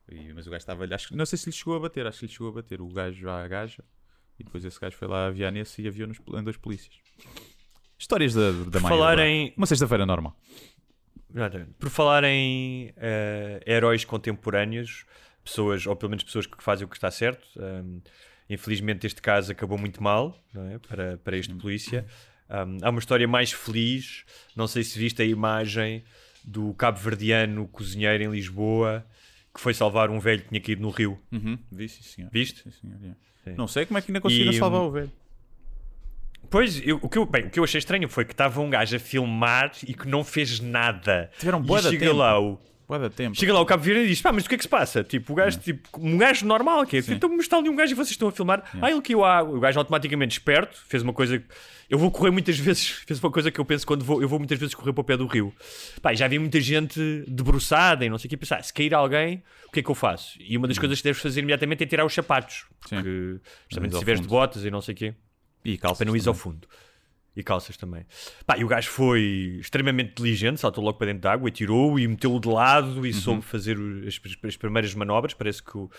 [0.10, 2.20] E- mas o gajo estava acho que não sei se lhe chegou a bater, acho
[2.20, 2.82] que lhe chegou a bater.
[2.82, 3.84] O gajo à gaja
[4.42, 6.94] e depois esse gajo foi lá aviar nesse e aviou nos, em dois polícias.
[7.98, 10.36] Histórias da, da Maia, falar em- Uma sexta-feira normal.
[11.34, 11.72] Exatamente.
[11.80, 15.06] Por falar em eh, heróis contemporâneos,
[15.44, 18.02] pessoas, ou pelo menos pessoas que fazem o que está certo, um,
[18.50, 20.38] infelizmente este caso acabou muito mal
[20.74, 20.78] é?
[20.80, 22.06] para, para este polícia.
[22.50, 24.26] Um, há uma história mais feliz,
[24.56, 26.04] não sei se viste a imagem
[26.44, 29.06] do cabo-verdiano cozinheiro em Lisboa
[29.54, 31.20] que foi salvar um velho que tinha caído no rio.
[31.32, 32.30] Uhum, vi, sim, senhor.
[32.32, 32.64] Viste?
[32.64, 33.16] Sim, senhor.
[33.44, 33.54] Sim.
[33.58, 35.12] Não sei como é que ainda conseguiram E, salvar hum, o velho.
[36.50, 38.70] Pois, eu- o, que eu, bem, o que eu achei estranho foi que estava um
[38.70, 41.32] gajo a filmar e que não fez nada.
[41.40, 42.18] Tiveram e de chega tempo.
[42.18, 42.60] lá o,
[43.16, 43.38] Tempo.
[43.38, 45.04] Chega lá o Cabo Verde e diz: pá, mas o que é que se passa?
[45.04, 47.14] Tipo, o gajo, tipo, um gajo normal, que é, Sim.
[47.14, 48.64] então, mas está ali um gajo e vocês estão a filmar.
[48.82, 49.58] Ah, ele caiu à água.
[49.58, 51.42] O gajo automaticamente esperto, fez uma coisa.
[51.90, 54.40] Eu vou correr muitas vezes, fez uma coisa que eu penso quando vou, eu vou
[54.40, 55.54] muitas vezes correr para o pé do rio.
[56.02, 59.44] Pá, já vi muita gente debruçada e não sei o que, pensar, se cair alguém,
[59.68, 60.38] o que é que eu faço?
[60.40, 62.66] E uma das coisas que deves fazer imediatamente é tirar os sapatos.
[62.92, 62.96] Hum.
[62.96, 63.40] Porque,
[63.70, 65.14] justamente se tiveres de botas e não sei o quê.
[65.64, 66.68] E calças Para não ir ao fundo.
[67.36, 68.06] E calças também.
[68.46, 71.98] Pá, e o gajo foi extremamente inteligente, saltou logo para dentro da água e tirou
[71.98, 73.16] e meteu-o de lado e Uhum.
[73.18, 75.34] soube fazer as, as primeiras manobras.
[75.34, 75.90] Parece que o.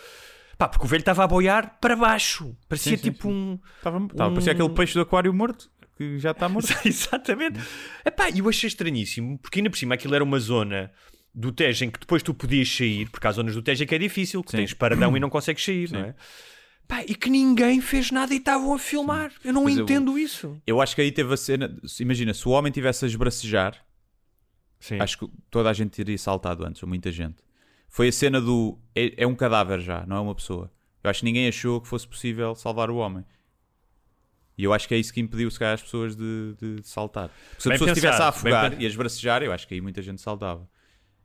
[0.58, 2.54] Pá, porque o velho estava a boiar para baixo.
[2.68, 3.34] Parecia Sim, sim, tipo sim.
[3.34, 3.58] um.
[3.78, 6.68] Estava, Um- Parecia aquele peixe do aquário morto que já está morto.
[6.84, 7.58] Exatamente.
[8.04, 10.92] Epá, e eu achei estranhíssimo, porque ainda por cima aquilo era uma zona
[11.34, 13.94] do Tejo em que depois tu podias sair, porque há zonas do Tejo em que
[13.94, 14.58] é difícil, que Sim.
[14.58, 16.14] tens paradão e não consegues sair, não é?
[16.88, 19.32] Pá, e que ninguém fez nada e estavam a filmar.
[19.44, 20.60] Eu não Mas eu- entendo isso.
[20.66, 21.74] Eu acho que aí teve a cena.
[22.00, 23.82] Imagina, se o homem tivesse a esbracejar,
[24.80, 25.00] Sim.
[25.00, 27.36] acho que toda a gente teria saltado antes, ou muita gente.
[27.88, 28.78] Foi a cena do.
[28.94, 30.70] É, é um cadáver já, não é uma pessoa.
[31.04, 33.24] Eu acho que ninguém achou que fosse possível salvar o homem.
[34.56, 37.28] E eu acho que é isso que impediu, se calhar, as pessoas de, de- saltar.
[37.50, 39.66] Porque se a Bem pessoa estivesse a bem afogar pen- e a esbracejar, eu acho
[39.66, 40.68] que aí muita gente saltava.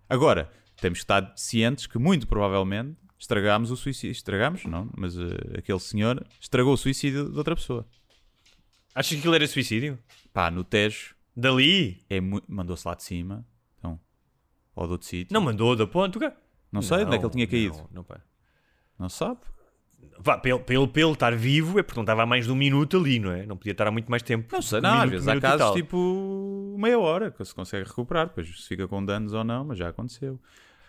[0.09, 0.49] Agora,
[0.79, 4.11] temos que estar cientes que, muito provavelmente, estragámos o suicídio.
[4.11, 4.65] Estragámos?
[4.65, 7.85] Não, mas eh, aquele senhor estragou o suicídio de outra pessoa.
[8.93, 9.99] Achas que aquilo era suicídio?
[10.33, 12.03] Pá, no Tejo, Dali?
[12.09, 13.45] é mandou-se lá de cima.
[13.77, 13.99] Então,
[14.75, 15.33] ou de outro sítio.
[15.33, 16.17] Não mandou da ponte?
[16.17, 16.31] o quê?
[16.71, 17.77] Não sei onde é que ele tinha caído.
[17.77, 18.21] Não, não, pá.
[18.97, 19.39] Não sabe?
[20.19, 22.45] Vá, para ele, para, ele, para ele estar vivo é porque não estava há mais
[22.45, 23.45] de um minuto ali, não é?
[23.45, 24.47] Não podia estar há muito mais tempo.
[24.51, 24.89] Não sei, Um não.
[24.89, 28.27] Às minuto, vezes um há casos tipo meia hora que se consegue recuperar.
[28.27, 30.39] Depois se fica com danos ou não, mas já aconteceu.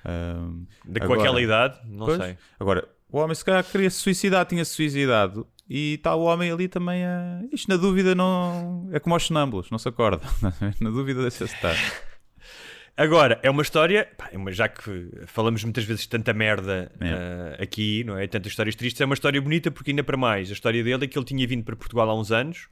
[0.05, 2.19] Ahm, De, com agora- aquela idade, não Pois.
[2.23, 2.37] sei.
[2.59, 5.47] Agora, o homem se calhar queria se suicidar, tinha-se suicidado.
[5.71, 7.43] E está o homem ali também a.
[7.53, 8.89] Isto na dúvida não.
[8.91, 10.23] É como aos sonâmbulos, não se acorda.
[10.81, 11.75] na dúvida deixa-se estar.
[12.97, 17.57] Agora, é uma história, pá, é já que falamos muitas vezes de tanta merda É.
[17.59, 18.27] ah, aqui, não é?
[18.27, 21.07] Tantas histórias tristes, é uma história bonita porque ainda para mais, a história dele é
[21.07, 22.67] que ele tinha vindo para Portugal há uns anos,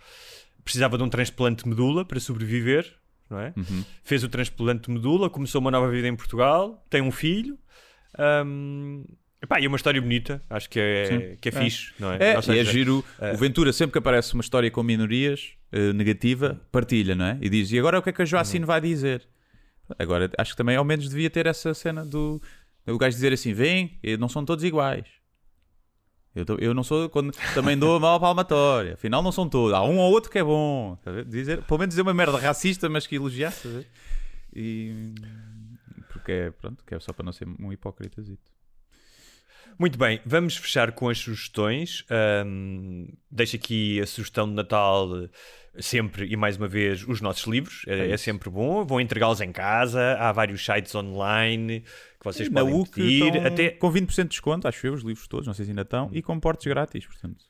[0.64, 2.92] precisava de um transplante de medula para sobreviver,
[3.30, 3.52] não é?
[3.56, 3.84] Uhum.
[4.04, 7.58] Fez o transplante de medula, começou uma nova vida em Portugal, tem um filho.
[8.18, 9.04] ahm,
[9.42, 11.36] epá, e é uma história bonita, acho que é, Sim.
[11.40, 11.60] que é, É.
[11.62, 12.18] fixe, não é?
[12.34, 13.04] É, e seja, é giro.
[13.20, 13.32] é.
[13.32, 17.38] O Ventura, sempre que aparece uma história com minorias eh, negativa, partilha, não é?
[17.40, 18.66] E diz: e agora o que é que a Joacine Uhum.
[18.66, 19.26] vai dizer?
[19.98, 22.40] Agora, acho que também ao menos devia ter essa cena do.
[22.86, 25.04] O gajo dizer assim: vem, eh, não são todos iguais.
[26.36, 27.08] Eu, tô- eu não sou.
[27.08, 28.92] Quando, também dou mal palmatória.
[28.94, 29.72] Afinal, não são todos.
[29.74, 30.96] Há um ou outro que é bom.
[31.02, 33.66] Tá dizer, pelo menos dizer uma merda racista, mas que elogiasse.
[33.68, 33.88] tá?
[34.54, 35.14] E.
[36.12, 38.54] Porque é, pronto, que é só para não ser um hipócritasito.
[39.78, 42.04] Muito bem, vamos fechar com as sugestões.
[42.46, 45.28] Um, deixo aqui a sugestão de Natal
[45.80, 47.84] sempre e mais uma vez os nossos livros.
[47.86, 48.84] É, é sempre bom.
[48.84, 50.16] Vão entregá-los em casa.
[50.18, 53.46] Há vários sites online que vocês Na podem UC pedir.
[53.46, 56.10] Até com 20% de desconto, acho eu, os livros todos, não sei se ainda estão,
[56.12, 57.44] e com portes grátis, portanto.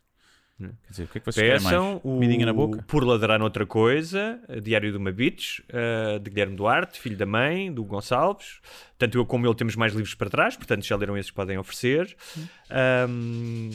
[0.59, 2.83] Quer dizer, o que é que vocês peçam o na boca?
[2.89, 7.71] Por Ladrar Noutra Coisa, Diário de uma Bitch, uh, de Guilherme Duarte, filho da mãe,
[7.71, 8.61] do Gonçalves.
[8.97, 12.17] Tanto eu como ele temos mais livros para trás, portanto, já leram esses, podem oferecer.
[13.07, 13.69] Um,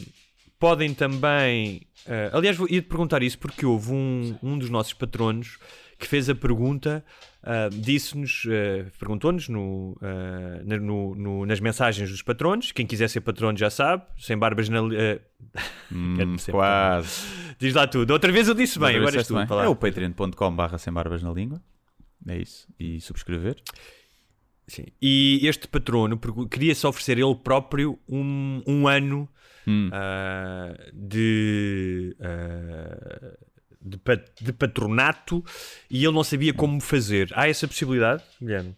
[0.62, 1.82] podem também.
[2.06, 5.58] uh, aliás, vou- ia-te perguntar isso porque houve um, um dos nossos patronos
[6.00, 7.04] que fez a pergunta,
[7.44, 9.96] uh, disse-nos, uh, perguntou-nos no,
[10.66, 12.72] na- no- no- nas mensagens dos patronos.
[12.72, 14.80] Quem quiser ser patrono já sabe, sem barbas na.
[15.92, 17.26] Hum, quase.
[17.60, 18.12] Diz lá tudo.
[18.12, 19.34] Outra vez eu disse bem, agora és tu.
[19.36, 19.46] bem.
[19.50, 21.62] É o patreon.com barra sem barbas na língua.
[22.28, 22.68] É isso.
[22.80, 23.58] E subscrever.
[24.68, 24.86] Sim.
[25.02, 26.18] E este patrono
[26.50, 29.28] queria-se oferecer ele próprio um, um ano
[29.68, 29.90] Hum.
[29.94, 33.38] ah, de, ah,
[33.82, 34.00] de,
[34.42, 35.44] de patronato
[35.90, 37.30] e ele não sabia como fazer.
[37.36, 38.76] Há essa possibilidade, Guilherme?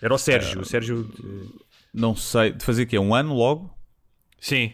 [0.00, 0.60] Era o Sérgio.
[0.60, 1.10] O Sérgio.
[1.22, 1.60] eh,
[1.92, 2.52] Não sei.
[2.52, 2.98] De fazer o quê?
[2.98, 3.74] Um ano logo?
[4.40, 4.72] Sim.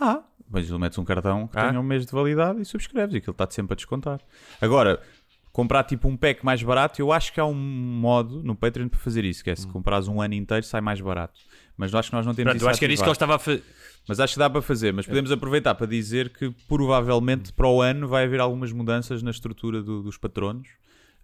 [0.00, 1.68] Ah, mas tu metes um cartão que Ah.
[1.68, 4.20] tenha um mês de validade e subscreves e aquilo está-te sempre a descontar.
[4.60, 5.00] Agora,
[5.52, 9.00] comprar tipo um pack mais barato, eu acho que há um modo no Patreon para
[9.00, 11.40] fazer isso, que é se comprares um ano inteiro sai mais barato.
[11.76, 13.08] Mas eu acho que nós não temos Pronto, isso eu acho que era isso que
[13.08, 13.62] ele estava a fazer.
[14.06, 14.92] Mas acho que dá para fazer.
[14.92, 19.30] Mas podemos aproveitar para dizer que provavelmente para o ano vai haver algumas mudanças na
[19.30, 20.68] estrutura do- dos patronos,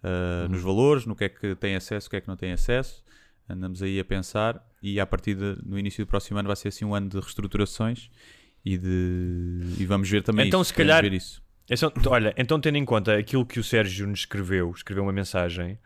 [0.03, 2.51] uh, nos valores, no que é que tem acesso, o que é que não tem
[2.51, 3.03] acesso.
[3.47, 6.69] Andamos aí a pensar e a partir de, no início do próximo ano vai ser
[6.69, 8.09] assim um ano de reestruturações
[8.65, 10.69] e de e vamos ver também Então, isso.
[10.69, 11.41] se calhar- ver isso.
[11.75, 15.77] Só- olha, então tendo em conta aquilo que o Sérgio nos escreveu, escreveu uma mensagem,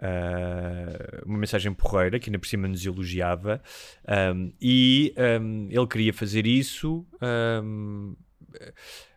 [0.00, 3.60] ah, uma mensagem porreira, que ainda por cima nos elogiava,
[4.06, 7.06] ahm, e ahm, ele queria fazer isso.
[7.20, 8.14] ahm,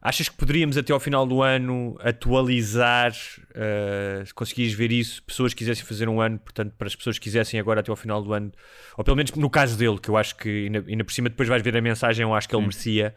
[0.02, 3.14] achas que poderíamos até ao final do ano atualizar,
[3.56, 7.18] ah, se conseguires ver isso, pessoas que quisessem fazer um ano, portanto, para as pessoas
[7.18, 8.52] que quisessem agora até ao final do ano,
[8.98, 11.48] ou pelo menos no caso dele, que eu acho que ainda, ainda por cima depois
[11.48, 13.14] vais ver a mensagem, eu acho que ele merecia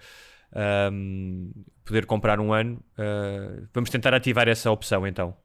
[0.93, 1.51] um,
[1.85, 2.82] poder comprar um ano.
[2.99, 5.36] Uh, vamos tentar ativar essa opção então.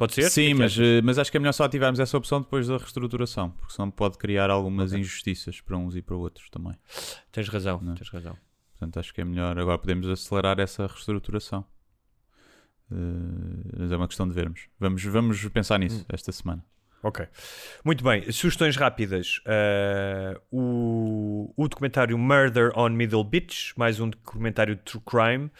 [0.00, 0.22] Pode ser?
[0.22, 0.82] É Sim, que mas, achas?
[0.84, 3.90] eh, mas acho que é melhor só ativarmos essa opção depois da reestruturação, porque senão
[3.90, 6.74] pode criar algumas injustiças para uns e para outros também.
[7.30, 7.94] Tens razão, Não.
[7.94, 8.34] tens razão.
[8.72, 9.58] Portanto, acho que é melhor.
[9.58, 11.66] Agora podemos acelerar essa reestruturação.
[12.90, 12.96] Eh,
[13.78, 14.68] mas é uma questão de vermos.
[14.78, 16.64] Vamos, vamos pensar nisso esta semana.
[17.02, 17.26] Ok.
[17.82, 19.40] Muito bem, sugestões rápidas.
[19.46, 25.50] Uh, o, o documentário Murder on Middle Beach, mais um documentário de true crime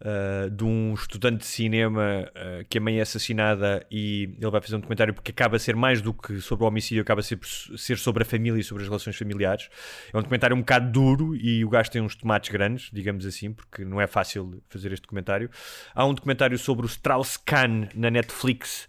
[0.00, 4.62] uh, de um estudante de cinema uh, que a mãe é assassinada e ele vai
[4.62, 7.22] fazer um documentário porque acaba a ser mais do que sobre o homicídio, acaba a
[7.22, 7.38] ser,
[7.76, 9.68] ser sobre a família e sobre as relações familiares.
[10.10, 13.52] É um documentário um bocado duro e o gajo tem uns tomates grandes, digamos assim,
[13.52, 15.50] porque não é fácil fazer este documentário.
[15.94, 18.88] Há um documentário sobre o Strauss-Kahn na Netflix.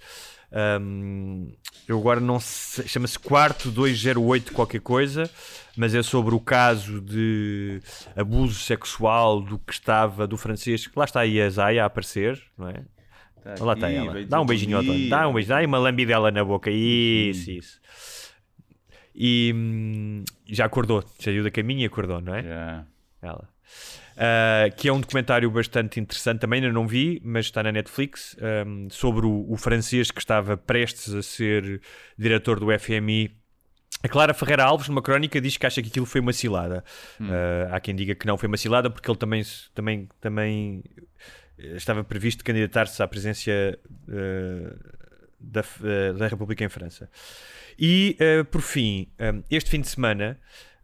[0.52, 1.52] Um,
[1.88, 5.30] eu agora não sei, chama-se Quarto 208 qualquer coisa,
[5.78, 7.80] mas é sobre o caso de
[8.16, 12.42] abuso sexual do que estava do francês, que lá está aí a Zaya a aparecer,
[12.58, 12.84] não é?
[13.60, 14.26] lá está ela.
[14.26, 17.80] Dá um beijinho ao Tony, dá um beijo, dá uma lambidela na boca, isso, isso.
[19.16, 22.44] E hum, já acordou, saiu da caminho e acordou, não é?
[22.44, 22.86] Já.
[23.22, 23.50] Ela.
[24.20, 28.36] Uh, que é um documentário bastante interessante, também ainda não vi, mas está na Netflix,
[28.68, 31.82] um, sobre o, o francês que estava prestes a ser
[32.18, 33.34] diretor do FMI.
[34.04, 36.84] A Clara Ferreira Alves, numa crónica, diz que acha que aquilo foi uma cilada.
[37.18, 39.42] Uh, há quem diga que não foi uma cilada, porque ele também,
[39.74, 40.84] também, também
[41.58, 43.80] eh, estava previsto candidatar-se à presidência
[44.10, 44.80] uh,
[45.40, 47.10] da, uh, da República em França.
[47.78, 48.18] E,
[48.52, 50.38] por fim, um, este fim de semana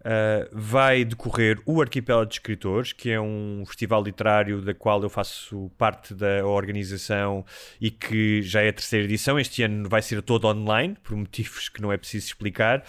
[0.05, 5.09] uh, vai decorrer o Arquipélago de Escritores, que é um festival literário da qual eu
[5.09, 7.43] faço parte da organização
[7.81, 9.39] e que já é a terceira edição.
[9.39, 12.83] Este ano vai ser todo online, por motivos que não é preciso explicar.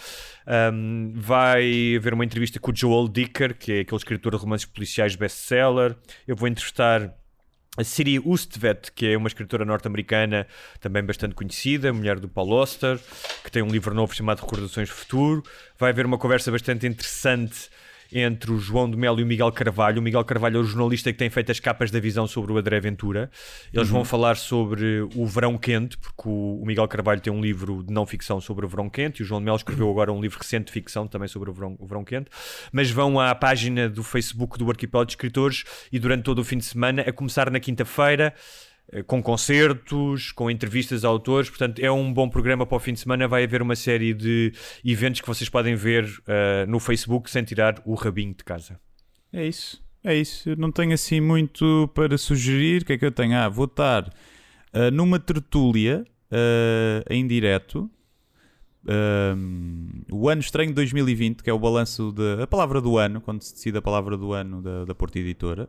[0.72, 4.66] Um, vai haver uma entrevista com o Joel Dicker, que é aquele escritor de romances
[4.66, 5.96] policiais best-seller.
[6.26, 7.14] Eu vou entrevistar
[7.76, 10.46] a Siri Ustvet, que é uma escritora norte-americana
[10.80, 12.98] também bastante conhecida, mulher do Paul Auster,
[13.44, 15.42] que tem um livro novo chamado Recordações do Futuro.
[15.78, 17.68] Vai haver uma conversa bastante interessante
[18.12, 20.00] entre o João de Melo e o Miguel Carvalho.
[20.00, 22.58] O Miguel Carvalho é o jornalista que tem feito as capas da visão sobre o
[22.58, 23.30] André Ventura.
[23.72, 27.92] Eles vão falar sobre o verão quente, porque o, Miguel Carvalho tem um livro de
[27.92, 30.38] não ficção sobre o verão quente e o João de Melo escreveu agora um livro
[30.38, 32.30] recente de ficção também sobre o verão, o verão quente.
[32.72, 36.58] Mas vão à página do Facebook do Arquipélago de Escritores e durante todo o fim
[36.58, 38.34] de semana, a começar na quinta-feira,
[39.06, 41.48] com concertos, com entrevistas a autores.
[41.48, 43.26] Portanto, é um bom programa para o fim de semana.
[43.26, 44.52] Vai haver uma série de
[44.84, 48.78] eventos que vocês podem ver uh, no Facebook sem tirar o rabinho de casa.
[49.32, 49.82] É isso.
[50.04, 50.50] É isso.
[50.50, 52.82] Eu não tenho assim muito para sugerir.
[52.82, 53.36] O que é que eu tenho?
[53.36, 57.90] Ah, vou estar uh, numa tertúlia uh, em direto.
[60.12, 63.52] o ano estranho de 2020, que é o balanço da palavra do ano, quando se
[63.52, 65.68] decide a palavra do ano da, da Porta Editora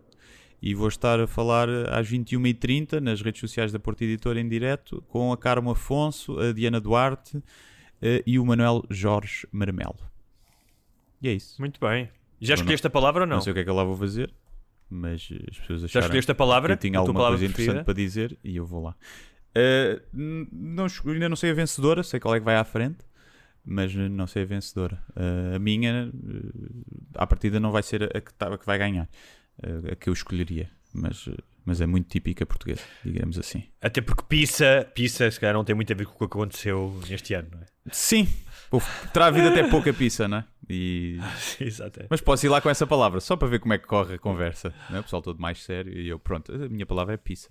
[0.61, 5.03] e vou estar a falar às 21h30 nas redes sociais da Porta Editora em direto
[5.07, 7.43] com a Carmo Afonso, a Diana Duarte uh,
[8.25, 9.99] e o Manuel Jorge Marmelo.
[11.21, 11.59] E é isso.
[11.59, 12.09] Muito bem.
[12.39, 13.37] Já escolheste a palavra ou não?
[13.37, 14.31] Não sei o que é que eu lá vou fazer,
[14.89, 16.75] mas as pessoas acharam Já escolheste a palavra?
[16.75, 17.83] que tinha alguma coisa interessante preferida?
[17.83, 18.95] para dizer e eu vou lá.
[19.55, 22.99] Uh, não, ainda não sei a vencedora, sei qual é que vai à frente,
[23.65, 25.03] mas não sei a vencedora.
[25.15, 26.85] Uh, a minha, uh,
[27.15, 29.09] à partida, não vai ser a que, tá, a que vai ganhar
[29.91, 31.29] a que eu escolheria, mas,
[31.65, 33.63] mas é muito típica portuguesa, digamos assim.
[33.81, 36.99] Até porque pizza, pizza se calhar não tem muito a ver com o que aconteceu
[37.09, 37.65] neste ano, não é?
[37.91, 38.27] Sim,
[39.13, 40.45] terá havido até pouca pizza, não é?
[40.69, 41.17] E...
[41.59, 42.05] Exato.
[42.09, 44.19] Mas posso ir lá com essa palavra, só para ver como é que corre a
[44.19, 44.73] conversa.
[44.89, 44.99] Não é?
[44.99, 47.49] O pessoal todo mais sério e eu, pronto, a minha palavra é pizza.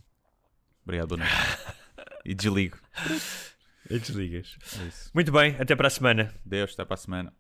[0.85, 1.25] Obrigado, dona.
[2.25, 2.79] E desligo.
[3.89, 4.57] E desligas.
[4.75, 6.35] É muito bem, até para a semana.
[6.45, 7.33] Deus, até para a semana.